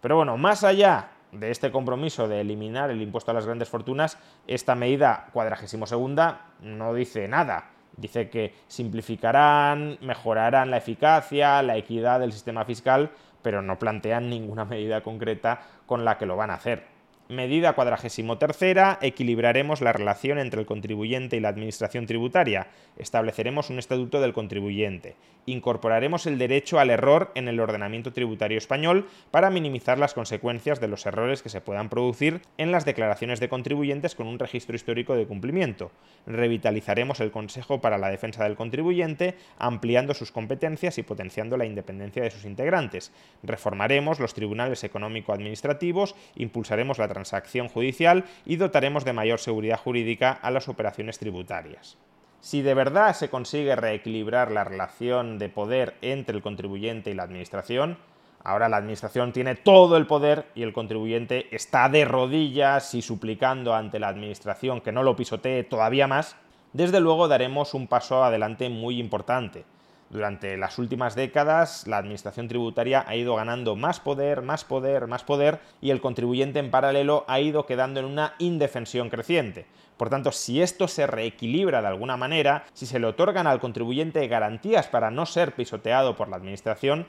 Pero 0.00 0.16
bueno, 0.16 0.36
más 0.36 0.62
allá 0.62 1.08
de 1.32 1.50
este 1.50 1.72
compromiso 1.72 2.28
de 2.28 2.42
eliminar 2.42 2.90
el 2.90 3.02
impuesto 3.02 3.30
a 3.30 3.34
las 3.34 3.46
grandes 3.46 3.68
fortunas, 3.68 4.18
esta 4.46 4.74
medida 4.74 5.28
cuadragésimo 5.32 5.86
segunda 5.86 6.52
no 6.60 6.94
dice 6.94 7.26
nada. 7.26 7.70
Dice 7.96 8.30
que 8.30 8.54
simplificarán, 8.68 9.98
mejorarán 10.00 10.70
la 10.70 10.78
eficacia, 10.78 11.62
la 11.62 11.76
equidad 11.76 12.20
del 12.20 12.32
sistema 12.32 12.64
fiscal, 12.64 13.10
pero 13.42 13.62
no 13.62 13.78
plantean 13.78 14.30
ninguna 14.30 14.64
medida 14.64 15.02
concreta 15.02 15.60
con 15.86 16.04
la 16.04 16.16
que 16.16 16.26
lo 16.26 16.36
van 16.36 16.50
a 16.50 16.54
hacer. 16.54 16.91
Medida 17.32 17.72
cuadragésimo 17.72 18.36
tercera, 18.36 18.98
equilibraremos 19.00 19.80
la 19.80 19.94
relación 19.94 20.38
entre 20.38 20.60
el 20.60 20.66
contribuyente 20.66 21.34
y 21.34 21.40
la 21.40 21.48
administración 21.48 22.04
tributaria. 22.04 22.66
Estableceremos 22.98 23.70
un 23.70 23.78
estatuto 23.78 24.20
del 24.20 24.34
contribuyente. 24.34 25.16
Incorporaremos 25.46 26.26
el 26.26 26.36
derecho 26.36 26.78
al 26.78 26.90
error 26.90 27.32
en 27.34 27.48
el 27.48 27.58
ordenamiento 27.58 28.12
tributario 28.12 28.58
español 28.58 29.08
para 29.30 29.48
minimizar 29.48 29.98
las 29.98 30.12
consecuencias 30.12 30.78
de 30.78 30.88
los 30.88 31.06
errores 31.06 31.42
que 31.42 31.48
se 31.48 31.62
puedan 31.62 31.88
producir 31.88 32.42
en 32.58 32.70
las 32.70 32.84
declaraciones 32.84 33.40
de 33.40 33.48
contribuyentes 33.48 34.14
con 34.14 34.26
un 34.26 34.38
registro 34.38 34.76
histórico 34.76 35.16
de 35.16 35.26
cumplimiento. 35.26 35.90
Revitalizaremos 36.26 37.18
el 37.20 37.30
Consejo 37.30 37.80
para 37.80 37.96
la 37.96 38.10
Defensa 38.10 38.44
del 38.44 38.56
Contribuyente, 38.56 39.36
ampliando 39.58 40.12
sus 40.12 40.32
competencias 40.32 40.98
y 40.98 41.02
potenciando 41.02 41.56
la 41.56 41.64
independencia 41.64 42.22
de 42.22 42.30
sus 42.30 42.44
integrantes. 42.44 43.10
Reformaremos 43.42 44.20
los 44.20 44.34
tribunales 44.34 44.84
económico-administrativos, 44.84 46.14
impulsaremos 46.36 46.98
la 46.98 47.08
transacción 47.22 47.68
judicial 47.68 48.24
y 48.44 48.56
dotaremos 48.56 49.04
de 49.04 49.12
mayor 49.12 49.38
seguridad 49.38 49.78
jurídica 49.78 50.32
a 50.32 50.50
las 50.50 50.68
operaciones 50.68 51.18
tributarias. 51.18 51.96
Si 52.40 52.62
de 52.62 52.74
verdad 52.74 53.14
se 53.14 53.30
consigue 53.30 53.76
reequilibrar 53.76 54.50
la 54.50 54.64
relación 54.64 55.38
de 55.38 55.48
poder 55.48 55.94
entre 56.02 56.34
el 56.34 56.42
contribuyente 56.42 57.10
y 57.10 57.14
la 57.14 57.22
administración, 57.22 57.96
ahora 58.42 58.68
la 58.68 58.78
administración 58.78 59.32
tiene 59.32 59.54
todo 59.54 59.96
el 59.96 60.08
poder 60.08 60.46
y 60.56 60.64
el 60.64 60.72
contribuyente 60.72 61.46
está 61.54 61.88
de 61.88 62.04
rodillas 62.04 62.92
y 62.94 63.02
suplicando 63.02 63.72
ante 63.72 64.00
la 64.00 64.08
administración 64.08 64.80
que 64.80 64.90
no 64.90 65.04
lo 65.04 65.14
pisotee 65.14 65.62
todavía 65.62 66.08
más, 66.08 66.34
desde 66.72 66.98
luego 66.98 67.28
daremos 67.28 67.74
un 67.74 67.86
paso 67.86 68.24
adelante 68.24 68.68
muy 68.68 68.98
importante. 68.98 69.64
Durante 70.12 70.58
las 70.58 70.78
últimas 70.78 71.14
décadas, 71.14 71.86
la 71.86 71.96
administración 71.96 72.46
tributaria 72.46 73.02
ha 73.08 73.16
ido 73.16 73.34
ganando 73.34 73.76
más 73.76 73.98
poder, 73.98 74.42
más 74.42 74.62
poder, 74.62 75.06
más 75.06 75.24
poder, 75.24 75.60
y 75.80 75.88
el 75.88 76.02
contribuyente 76.02 76.58
en 76.58 76.70
paralelo 76.70 77.24
ha 77.28 77.40
ido 77.40 77.64
quedando 77.64 77.98
en 77.98 78.04
una 78.04 78.34
indefensión 78.38 79.08
creciente. 79.08 79.64
Por 79.96 80.10
tanto, 80.10 80.30
si 80.30 80.60
esto 80.60 80.86
se 80.86 81.06
reequilibra 81.06 81.80
de 81.80 81.88
alguna 81.88 82.18
manera, 82.18 82.66
si 82.74 82.84
se 82.84 82.98
le 82.98 83.06
otorgan 83.06 83.46
al 83.46 83.58
contribuyente 83.58 84.28
garantías 84.28 84.86
para 84.86 85.10
no 85.10 85.24
ser 85.24 85.54
pisoteado 85.54 86.14
por 86.14 86.28
la 86.28 86.36
administración, 86.36 87.06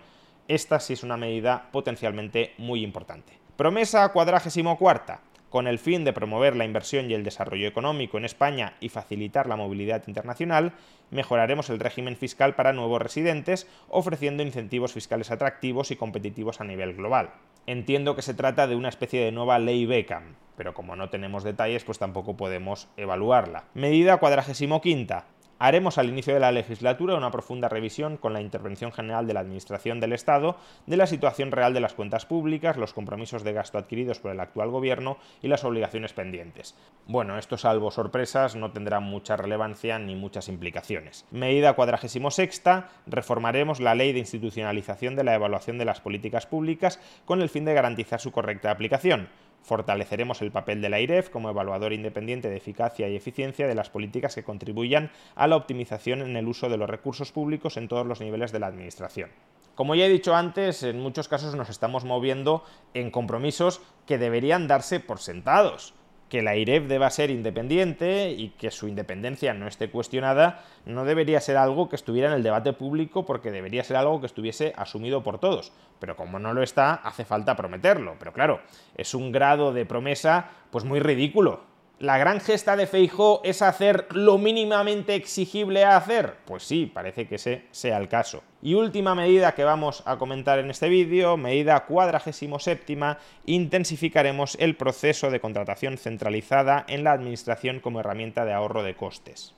esta 0.47 0.79
sí 0.79 0.93
es 0.93 1.03
una 1.03 1.17
medida 1.17 1.67
potencialmente 1.73 2.53
muy 2.57 2.83
importante. 2.83 3.37
Promesa 3.57 4.13
cuadragésimo 4.13 4.77
cuarta 4.77 5.19
con 5.53 5.67
el 5.67 5.77
fin 5.77 6.03
de 6.03 6.13
promover 6.13 6.55
la 6.55 6.65
inversión 6.65 7.11
y 7.11 7.13
el 7.13 7.23
desarrollo 7.23 7.67
económico 7.67 8.17
en 8.17 8.25
España 8.25 8.73
y 8.79 8.89
facilitar 8.89 9.45
la 9.45 9.55
movilidad 9.55 10.01
internacional, 10.07 10.73
mejoraremos 11.11 11.69
el 11.69 11.79
régimen 11.79 12.15
fiscal 12.15 12.55
para 12.55 12.73
nuevos 12.73 12.99
residentes, 12.99 13.67
ofreciendo 13.87 14.41
incentivos 14.41 14.93
fiscales 14.93 15.29
atractivos 15.29 15.91
y 15.91 15.95
competitivos 15.95 16.59
a 16.59 16.63
nivel 16.63 16.95
global. 16.95 17.35
Entiendo 17.67 18.15
que 18.15 18.23
se 18.23 18.33
trata 18.33 18.65
de 18.65 18.75
una 18.75 18.89
especie 18.89 19.23
de 19.23 19.31
nueva 19.31 19.59
ley 19.59 19.85
Beckham, 19.85 20.37
pero 20.57 20.73
como 20.73 20.95
no 20.95 21.11
tenemos 21.11 21.43
detalles, 21.43 21.83
pues 21.83 21.99
tampoco 21.99 22.35
podemos 22.35 22.87
evaluarla. 22.97 23.65
Medida 23.75 24.17
cuadragésimo 24.17 24.81
quinta 24.81 25.27
Haremos 25.59 25.97
al 25.97 26.09
inicio 26.09 26.33
de 26.33 26.39
la 26.39 26.51
legislatura 26.51 27.15
una 27.15 27.31
profunda 27.31 27.69
revisión 27.69 28.17
con 28.17 28.33
la 28.33 28.41
intervención 28.41 28.91
general 28.91 29.27
de 29.27 29.33
la 29.33 29.39
Administración 29.39 29.99
del 29.99 30.13
Estado 30.13 30.57
de 30.87 30.97
la 30.97 31.07
situación 31.07 31.51
real 31.51 31.73
de 31.73 31.79
las 31.79 31.93
cuentas 31.93 32.25
públicas, 32.25 32.77
los 32.77 32.93
compromisos 32.93 33.43
de 33.43 33.53
gasto 33.53 33.77
adquiridos 33.77 34.19
por 34.19 34.31
el 34.31 34.39
actual 34.39 34.69
Gobierno 34.69 35.17
y 35.41 35.47
las 35.47 35.63
obligaciones 35.63 36.13
pendientes. 36.13 36.75
Bueno, 37.07 37.37
esto 37.37 37.57
salvo 37.57 37.91
sorpresas 37.91 38.55
no 38.55 38.71
tendrá 38.71 38.99
mucha 38.99 39.37
relevancia 39.37 39.99
ni 39.99 40.15
muchas 40.15 40.49
implicaciones. 40.49 41.25
Medida 41.31 41.73
cuadragésimo 41.73 42.31
sexta, 42.31 42.89
reformaremos 43.05 43.79
la 43.79 43.95
ley 43.95 44.11
de 44.11 44.19
institucionalización 44.19 45.15
de 45.15 45.23
la 45.23 45.35
evaluación 45.35 45.77
de 45.77 45.85
las 45.85 46.01
políticas 46.01 46.45
públicas 46.45 46.99
con 47.25 47.41
el 47.41 47.49
fin 47.49 47.65
de 47.65 47.73
garantizar 47.73 48.19
su 48.19 48.31
correcta 48.31 48.71
aplicación. 48.71 49.29
Fortaleceremos 49.64 50.41
el 50.41 50.51
papel 50.51 50.82
de 50.82 50.89
la 50.89 50.99
IREF 50.99 51.30
como 51.30 51.49
evaluador 51.49 51.93
independiente 51.93 52.49
de 52.49 52.57
eficacia 52.57 53.09
y 53.09 53.16
eficiencia 53.16 53.66
de 53.66 53.76
las 53.76 53.89
políticas 53.89 54.36
que 54.36 54.43
contribuyan 54.43 55.09
a 55.36 55.47
la 55.47 55.55
optimización 55.55 56.22
en 56.22 56.36
el 56.36 56.47
uso 56.47 56.70
de 56.70 56.78
los 56.78 56.89
recursos 56.89 57.32
públicos 57.32 57.78
en 57.78 57.88
todos 57.88 58.05
los 58.05 58.20
niveles 58.20 58.51
de 58.51 58.59
la 58.59 58.68
Administración. 58.68 59.30
Como 59.76 59.95
ya 59.95 60.05
he 60.05 60.09
dicho 60.09 60.36
antes, 60.36 60.84
en 60.84 60.99
muchos 60.99 61.28
casos 61.28 61.55
nos 61.55 61.70
estamos 61.70 62.03
moviendo 62.03 62.64
en 62.93 63.09
compromisos 63.09 63.82
que 64.05 64.18
deberían 64.20 64.68
darse 64.68 64.99
por 64.99 65.20
sentados 65.20 65.95
que 66.30 66.41
la 66.41 66.55
IREF 66.55 66.88
deba 66.88 67.09
ser 67.09 67.30
independiente 67.30 68.32
y 68.32 68.49
que 68.49 68.71
su 68.71 68.88
independencia 68.88 69.53
no 69.53 69.67
esté 69.67 69.89
cuestionada 69.89 70.63
no 70.86 71.05
debería 71.05 71.39
ser 71.41 71.57
algo 71.57 71.89
que 71.89 71.95
estuviera 71.95 72.30
en 72.30 72.36
el 72.36 72.43
debate 72.43 72.74
público 72.74 73.26
porque 73.26 73.51
debería 73.51 73.84
ser 73.84 73.97
algo 73.97 74.19
que 74.19 74.26
estuviese 74.26 74.74
asumido 74.76 75.24
por 75.24 75.39
todos. 75.39 75.71
Pero 75.99 76.15
como 76.15 76.39
no 76.39 76.53
lo 76.53 76.63
está, 76.63 76.95
hace 76.95 77.26
falta 77.26 77.55
prometerlo. 77.55 78.15
Pero 78.17 78.34
claro, 78.34 78.61
es 78.95 79.13
un 79.13 79.32
grado 79.32 79.74
de 79.74 79.86
promesa 79.86 80.49
pues 80.71 80.86
muy 80.86 80.99
ridículo 80.99 81.72
¿La 82.03 82.17
gran 82.17 82.41
gesta 82.41 82.75
de 82.75 82.85
Feijó 82.85 83.39
es 83.45 83.61
hacer 83.61 84.07
lo 84.11 84.37
mínimamente 84.37 85.15
exigible 85.15 85.85
a 85.85 85.95
hacer? 85.95 86.35
Pues 86.43 86.63
sí, 86.63 86.85
parece 86.85 87.29
que 87.29 87.35
ese 87.35 87.63
sea 87.71 87.95
el 87.95 88.09
caso. 88.09 88.43
Y 88.61 88.73
última 88.73 89.15
medida 89.15 89.55
que 89.55 89.63
vamos 89.63 90.03
a 90.05 90.17
comentar 90.17 90.59
en 90.59 90.69
este 90.69 90.89
vídeo, 90.89 91.37
medida 91.37 91.85
cuadragésimo 91.85 92.59
séptima, 92.59 93.19
intensificaremos 93.45 94.57
el 94.59 94.75
proceso 94.75 95.31
de 95.31 95.39
contratación 95.39 95.97
centralizada 95.97 96.83
en 96.89 97.05
la 97.05 97.13
administración 97.13 97.79
como 97.79 98.01
herramienta 98.01 98.43
de 98.43 98.51
ahorro 98.51 98.83
de 98.83 98.97
costes. 98.97 99.55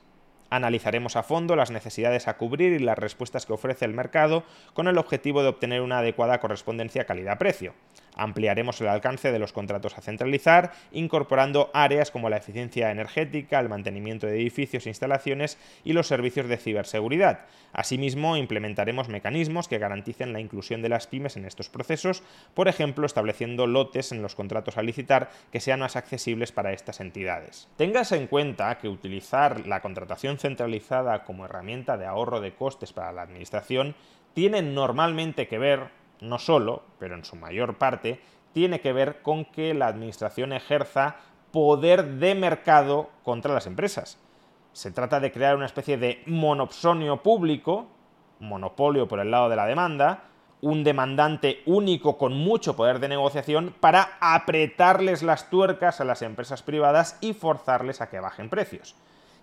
Analizaremos 0.51 1.15
a 1.15 1.23
fondo 1.23 1.55
las 1.55 1.71
necesidades 1.71 2.27
a 2.27 2.37
cubrir 2.37 2.73
y 2.73 2.83
las 2.83 2.99
respuestas 2.99 3.47
que 3.47 3.53
ofrece 3.53 3.85
el 3.85 3.95
mercado 3.95 4.43
con 4.75 4.87
el 4.87 4.99
objetivo 4.99 5.41
de 5.41 5.49
obtener 5.49 5.81
una 5.81 5.97
adecuada 5.97 6.39
correspondencia 6.39 7.05
calidad-precio. 7.05 7.73
Ampliaremos 8.15 8.79
el 8.81 8.87
alcance 8.87 9.31
de 9.31 9.39
los 9.39 9.53
contratos 9.53 9.97
a 9.97 10.01
centralizar, 10.01 10.71
incorporando 10.91 11.69
áreas 11.73 12.11
como 12.11 12.29
la 12.29 12.37
eficiencia 12.37 12.91
energética, 12.91 13.59
el 13.59 13.69
mantenimiento 13.69 14.27
de 14.27 14.35
edificios 14.35 14.85
e 14.85 14.89
instalaciones 14.89 15.57
y 15.83 15.93
los 15.93 16.07
servicios 16.07 16.47
de 16.47 16.57
ciberseguridad. 16.57 17.41
Asimismo, 17.73 18.37
implementaremos 18.37 19.09
mecanismos 19.09 19.67
que 19.67 19.79
garanticen 19.79 20.33
la 20.33 20.39
inclusión 20.39 20.81
de 20.81 20.89
las 20.89 21.07
pymes 21.07 21.35
en 21.35 21.45
estos 21.45 21.69
procesos, 21.69 22.23
por 22.53 22.67
ejemplo, 22.67 23.05
estableciendo 23.05 23.67
lotes 23.67 24.11
en 24.11 24.21
los 24.21 24.35
contratos 24.35 24.77
a 24.77 24.83
licitar 24.83 25.29
que 25.51 25.59
sean 25.59 25.81
más 25.81 25.95
accesibles 25.95 26.51
para 26.51 26.73
estas 26.73 27.01
entidades. 27.01 27.67
Tengas 27.75 28.11
en 28.11 28.27
cuenta 28.27 28.77
que 28.77 28.87
utilizar 28.87 29.67
la 29.67 29.81
contratación 29.81 30.37
centralizada 30.37 31.23
como 31.23 31.45
herramienta 31.45 31.97
de 31.97 32.05
ahorro 32.05 32.39
de 32.39 32.53
costes 32.53 32.93
para 32.93 33.11
la 33.11 33.23
Administración 33.23 33.95
tiene 34.33 34.61
normalmente 34.61 35.47
que 35.47 35.57
ver 35.57 36.04
no 36.21 36.39
solo, 36.39 36.83
pero 36.99 37.15
en 37.15 37.25
su 37.25 37.35
mayor 37.35 37.77
parte, 37.77 38.19
tiene 38.53 38.79
que 38.79 38.93
ver 38.93 39.21
con 39.21 39.45
que 39.45 39.73
la 39.73 39.87
Administración 39.87 40.53
ejerza 40.53 41.17
poder 41.51 42.05
de 42.15 42.35
mercado 42.35 43.09
contra 43.23 43.53
las 43.53 43.67
empresas. 43.67 44.17
Se 44.73 44.91
trata 44.91 45.19
de 45.19 45.31
crear 45.31 45.55
una 45.55 45.65
especie 45.65 45.97
de 45.97 46.21
monopsonio 46.25 47.23
público, 47.23 47.87
monopolio 48.39 49.07
por 49.07 49.19
el 49.19 49.31
lado 49.31 49.49
de 49.49 49.55
la 49.55 49.65
demanda, 49.65 50.23
un 50.61 50.83
demandante 50.83 51.61
único 51.65 52.17
con 52.17 52.33
mucho 52.33 52.75
poder 52.75 52.99
de 52.99 53.07
negociación 53.07 53.73
para 53.79 54.17
apretarles 54.19 55.21
las 55.21 55.49
tuercas 55.49 56.01
a 56.01 56.05
las 56.05 56.21
empresas 56.21 56.63
privadas 56.63 57.17
y 57.21 57.33
forzarles 57.33 58.01
a 58.01 58.09
que 58.09 58.19
bajen 58.19 58.49
precios. 58.49 58.95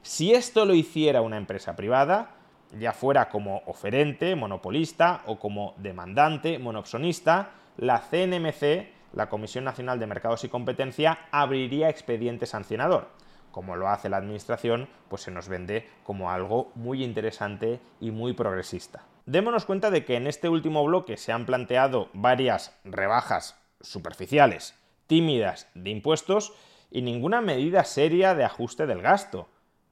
Si 0.02 0.34
esto 0.34 0.64
lo 0.64 0.74
hiciera 0.74 1.22
una 1.22 1.36
empresa 1.36 1.76
privada, 1.76 2.30
ya 2.78 2.92
fuera 2.92 3.28
como 3.28 3.62
oferente, 3.66 4.34
monopolista 4.36 5.22
o 5.26 5.38
como 5.38 5.74
demandante, 5.76 6.58
monopsonista, 6.58 7.50
la 7.76 7.98
CNMC, 7.98 8.88
la 9.12 9.28
Comisión 9.28 9.64
Nacional 9.64 9.98
de 9.98 10.06
Mercados 10.06 10.44
y 10.44 10.48
Competencia, 10.48 11.18
abriría 11.30 11.88
expediente 11.88 12.46
sancionador. 12.46 13.08
Como 13.50 13.76
lo 13.76 13.88
hace 13.88 14.08
la 14.08 14.16
Administración, 14.16 14.88
pues 15.08 15.22
se 15.22 15.30
nos 15.30 15.48
vende 15.48 15.88
como 16.04 16.30
algo 16.30 16.72
muy 16.74 17.04
interesante 17.04 17.80
y 18.00 18.10
muy 18.10 18.32
progresista. 18.32 19.04
Démonos 19.26 19.66
cuenta 19.66 19.90
de 19.90 20.04
que 20.04 20.16
en 20.16 20.26
este 20.26 20.48
último 20.48 20.84
bloque 20.84 21.16
se 21.16 21.32
han 21.32 21.46
planteado 21.46 22.08
varias 22.14 22.76
rebajas 22.84 23.60
superficiales, 23.80 24.74
tímidas 25.06 25.68
de 25.74 25.90
impuestos 25.90 26.54
y 26.90 27.02
ninguna 27.02 27.40
medida 27.40 27.84
seria 27.84 28.34
de 28.34 28.44
ajuste 28.44 28.86
del 28.86 29.02
gasto. 29.02 29.48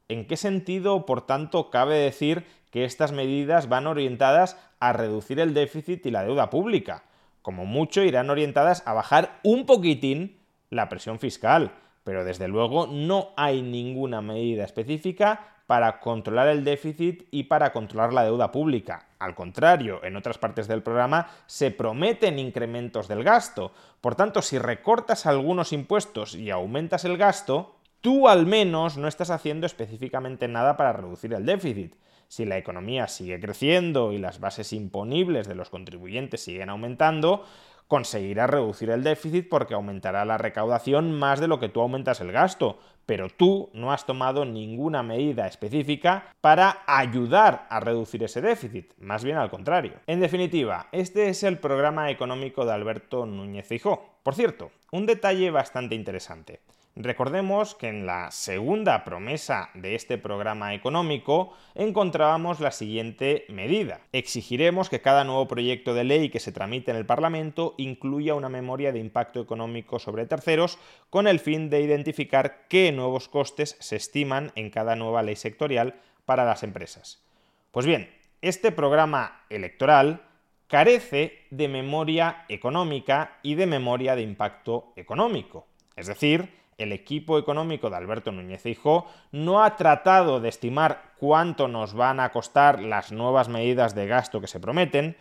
¿En 0.08 0.26
qué 0.26 0.36
sentido, 0.36 1.06
por 1.06 1.26
tanto, 1.26 1.70
cabe 1.70 1.96
decir 1.96 2.44
que 2.70 2.84
estas 2.84 3.12
medidas 3.12 3.68
van 3.68 3.86
orientadas 3.86 4.56
a 4.78 4.92
reducir 4.92 5.40
el 5.40 5.54
déficit 5.54 6.04
y 6.06 6.10
la 6.10 6.24
deuda 6.24 6.50
pública. 6.50 7.04
Como 7.42 7.66
mucho 7.66 8.02
irán 8.02 8.30
orientadas 8.30 8.82
a 8.86 8.92
bajar 8.92 9.40
un 9.42 9.66
poquitín 9.66 10.38
la 10.68 10.88
presión 10.88 11.18
fiscal, 11.18 11.72
pero 12.04 12.24
desde 12.24 12.48
luego 12.48 12.86
no 12.86 13.30
hay 13.36 13.62
ninguna 13.62 14.20
medida 14.20 14.64
específica 14.64 15.50
para 15.70 16.00
controlar 16.00 16.48
el 16.48 16.64
déficit 16.64 17.28
y 17.30 17.44
para 17.44 17.72
controlar 17.72 18.12
la 18.12 18.24
deuda 18.24 18.50
pública. 18.50 19.06
Al 19.20 19.36
contrario, 19.36 20.02
en 20.02 20.16
otras 20.16 20.36
partes 20.36 20.66
del 20.66 20.82
programa 20.82 21.28
se 21.46 21.70
prometen 21.70 22.40
incrementos 22.40 23.06
del 23.06 23.22
gasto. 23.22 23.72
Por 24.00 24.16
tanto, 24.16 24.42
si 24.42 24.58
recortas 24.58 25.26
algunos 25.26 25.72
impuestos 25.72 26.34
y 26.34 26.50
aumentas 26.50 27.04
el 27.04 27.16
gasto, 27.16 27.76
tú 28.00 28.28
al 28.28 28.46
menos 28.46 28.96
no 28.96 29.06
estás 29.06 29.30
haciendo 29.30 29.64
específicamente 29.64 30.48
nada 30.48 30.76
para 30.76 30.92
reducir 30.92 31.32
el 31.34 31.46
déficit. 31.46 31.94
Si 32.30 32.44
la 32.44 32.58
economía 32.58 33.08
sigue 33.08 33.40
creciendo 33.40 34.12
y 34.12 34.18
las 34.18 34.38
bases 34.38 34.72
imponibles 34.72 35.48
de 35.48 35.56
los 35.56 35.68
contribuyentes 35.68 36.40
siguen 36.40 36.70
aumentando, 36.70 37.44
conseguirás 37.88 38.48
reducir 38.48 38.90
el 38.90 39.02
déficit 39.02 39.48
porque 39.48 39.74
aumentará 39.74 40.24
la 40.24 40.38
recaudación 40.38 41.12
más 41.18 41.40
de 41.40 41.48
lo 41.48 41.58
que 41.58 41.68
tú 41.68 41.80
aumentas 41.80 42.20
el 42.20 42.30
gasto, 42.30 42.78
pero 43.04 43.30
tú 43.30 43.68
no 43.72 43.92
has 43.92 44.06
tomado 44.06 44.44
ninguna 44.44 45.02
medida 45.02 45.48
específica 45.48 46.32
para 46.40 46.84
ayudar 46.86 47.66
a 47.68 47.80
reducir 47.80 48.22
ese 48.22 48.40
déficit, 48.40 48.92
más 48.98 49.24
bien 49.24 49.36
al 49.36 49.50
contrario. 49.50 49.94
En 50.06 50.20
definitiva, 50.20 50.86
este 50.92 51.30
es 51.30 51.42
el 51.42 51.58
programa 51.58 52.12
económico 52.12 52.64
de 52.64 52.72
Alberto 52.72 53.26
Núñez 53.26 53.66
Fijó. 53.66 54.20
Por 54.22 54.36
cierto, 54.36 54.70
un 54.92 55.04
detalle 55.04 55.50
bastante 55.50 55.96
interesante. 55.96 56.60
Recordemos 56.96 57.76
que 57.76 57.88
en 57.88 58.04
la 58.04 58.30
segunda 58.32 59.04
promesa 59.04 59.70
de 59.74 59.94
este 59.94 60.18
programa 60.18 60.74
económico 60.74 61.54
encontrábamos 61.74 62.58
la 62.58 62.72
siguiente 62.72 63.46
medida. 63.48 64.00
Exigiremos 64.12 64.90
que 64.90 65.00
cada 65.00 65.22
nuevo 65.22 65.46
proyecto 65.46 65.94
de 65.94 66.04
ley 66.04 66.30
que 66.30 66.40
se 66.40 66.50
tramite 66.50 66.90
en 66.90 66.96
el 66.96 67.06
Parlamento 67.06 67.74
incluya 67.78 68.34
una 68.34 68.48
memoria 68.48 68.92
de 68.92 68.98
impacto 68.98 69.40
económico 69.40 70.00
sobre 70.00 70.26
terceros 70.26 70.78
con 71.10 71.28
el 71.28 71.38
fin 71.38 71.70
de 71.70 71.80
identificar 71.80 72.66
qué 72.68 72.90
nuevos 72.90 73.28
costes 73.28 73.76
se 73.78 73.96
estiman 73.96 74.50
en 74.56 74.70
cada 74.70 74.96
nueva 74.96 75.22
ley 75.22 75.36
sectorial 75.36 75.94
para 76.26 76.44
las 76.44 76.64
empresas. 76.64 77.22
Pues 77.70 77.86
bien, 77.86 78.10
este 78.42 78.72
programa 78.72 79.44
electoral 79.48 80.22
carece 80.66 81.46
de 81.50 81.68
memoria 81.68 82.44
económica 82.48 83.38
y 83.42 83.54
de 83.54 83.66
memoria 83.66 84.16
de 84.16 84.22
impacto 84.22 84.92
económico. 84.96 85.66
Es 85.96 86.06
decir, 86.06 86.59
el 86.80 86.92
equipo 86.92 87.38
económico 87.38 87.90
de 87.90 87.96
Alberto 87.96 88.32
Núñez 88.32 88.64
Hijo 88.66 89.06
no 89.32 89.62
ha 89.62 89.76
tratado 89.76 90.40
de 90.40 90.48
estimar 90.48 91.12
cuánto 91.18 91.68
nos 91.68 91.94
van 91.94 92.20
a 92.20 92.30
costar 92.30 92.80
las 92.80 93.12
nuevas 93.12 93.48
medidas 93.48 93.94
de 93.94 94.06
gasto 94.06 94.40
que 94.40 94.46
se 94.46 94.60
prometen, 94.60 95.16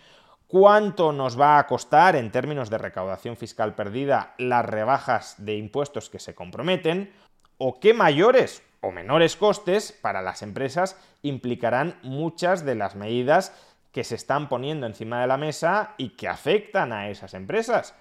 cuánto 0.47 1.11
nos 1.11 1.39
va 1.39 1.59
a 1.59 1.67
costar 1.67 2.15
en 2.15 2.31
términos 2.31 2.69
de 2.69 2.77
recaudación 2.77 3.37
fiscal 3.37 3.75
perdida 3.75 4.33
las 4.37 4.65
rebajas 4.65 5.35
de 5.37 5.57
impuestos 5.57 6.09
que 6.09 6.19
se 6.19 6.33
comprometen, 6.33 7.13
o 7.57 7.79
qué 7.79 7.93
mayores 7.93 8.63
o 8.81 8.91
menores 8.91 9.35
costes 9.35 9.91
para 9.91 10.21
las 10.21 10.41
empresas 10.41 10.97
implicarán 11.21 11.99
muchas 12.01 12.65
de 12.65 12.75
las 12.75 12.95
medidas 12.95 13.53
que 13.91 14.03
se 14.03 14.15
están 14.15 14.49
poniendo 14.49 14.85
encima 14.87 15.19
de 15.21 15.27
la 15.27 15.37
mesa 15.37 15.95
y 15.97 16.09
que 16.09 16.27
afectan 16.27 16.93
a 16.93 17.09
esas 17.09 17.33
empresas. 17.33 17.95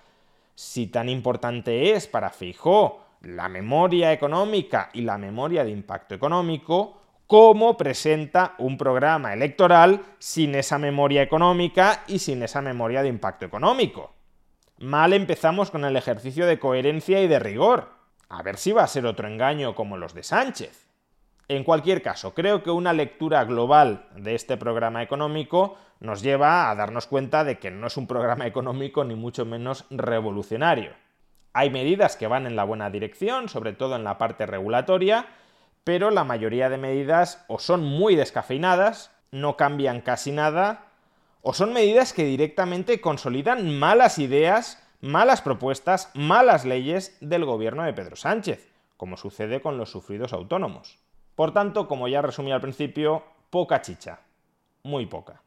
Si 0.54 0.86
tan 0.86 1.08
importante 1.08 1.92
es 1.92 2.06
para 2.06 2.30
Fijó 2.30 3.07
la 3.22 3.48
memoria 3.48 4.12
económica 4.12 4.90
y 4.92 5.02
la 5.02 5.18
memoria 5.18 5.64
de 5.64 5.70
impacto 5.70 6.14
económico, 6.14 7.02
¿cómo 7.26 7.76
presenta 7.76 8.54
un 8.58 8.78
programa 8.78 9.32
electoral 9.32 10.02
sin 10.18 10.54
esa 10.54 10.78
memoria 10.78 11.22
económica 11.22 12.04
y 12.06 12.18
sin 12.20 12.42
esa 12.42 12.62
memoria 12.62 13.02
de 13.02 13.08
impacto 13.08 13.44
económico? 13.44 14.14
Mal 14.78 15.12
empezamos 15.12 15.70
con 15.70 15.84
el 15.84 15.96
ejercicio 15.96 16.46
de 16.46 16.58
coherencia 16.58 17.20
y 17.20 17.28
de 17.28 17.40
rigor. 17.40 17.90
A 18.28 18.42
ver 18.42 18.56
si 18.58 18.72
va 18.72 18.84
a 18.84 18.88
ser 18.88 19.06
otro 19.06 19.26
engaño 19.26 19.74
como 19.74 19.96
los 19.96 20.14
de 20.14 20.22
Sánchez. 20.22 20.88
En 21.48 21.64
cualquier 21.64 22.02
caso, 22.02 22.34
creo 22.34 22.62
que 22.62 22.70
una 22.70 22.92
lectura 22.92 23.44
global 23.44 24.06
de 24.14 24.34
este 24.34 24.56
programa 24.56 25.02
económico 25.02 25.76
nos 25.98 26.22
lleva 26.22 26.70
a 26.70 26.74
darnos 26.74 27.06
cuenta 27.06 27.42
de 27.42 27.58
que 27.58 27.70
no 27.70 27.86
es 27.86 27.96
un 27.96 28.06
programa 28.06 28.46
económico 28.46 29.02
ni 29.02 29.14
mucho 29.14 29.46
menos 29.46 29.86
revolucionario. 29.90 30.92
Hay 31.52 31.70
medidas 31.70 32.16
que 32.16 32.26
van 32.26 32.46
en 32.46 32.56
la 32.56 32.64
buena 32.64 32.90
dirección, 32.90 33.48
sobre 33.48 33.72
todo 33.72 33.96
en 33.96 34.04
la 34.04 34.18
parte 34.18 34.46
regulatoria, 34.46 35.26
pero 35.84 36.10
la 36.10 36.24
mayoría 36.24 36.68
de 36.68 36.78
medidas 36.78 37.44
o 37.48 37.58
son 37.58 37.82
muy 37.82 38.14
descafeinadas, 38.14 39.10
no 39.30 39.56
cambian 39.56 40.00
casi 40.00 40.32
nada, 40.32 40.86
o 41.42 41.54
son 41.54 41.72
medidas 41.72 42.12
que 42.12 42.24
directamente 42.24 43.00
consolidan 43.00 43.78
malas 43.78 44.18
ideas, 44.18 44.86
malas 45.00 45.40
propuestas, 45.40 46.10
malas 46.14 46.64
leyes 46.64 47.16
del 47.20 47.44
gobierno 47.44 47.84
de 47.84 47.92
Pedro 47.92 48.16
Sánchez, 48.16 48.68
como 48.96 49.16
sucede 49.16 49.60
con 49.60 49.78
los 49.78 49.90
sufridos 49.90 50.32
autónomos. 50.32 50.98
Por 51.34 51.52
tanto, 51.52 51.88
como 51.88 52.08
ya 52.08 52.20
resumí 52.20 52.52
al 52.52 52.60
principio, 52.60 53.22
poca 53.50 53.80
chicha, 53.80 54.20
muy 54.82 55.06
poca. 55.06 55.40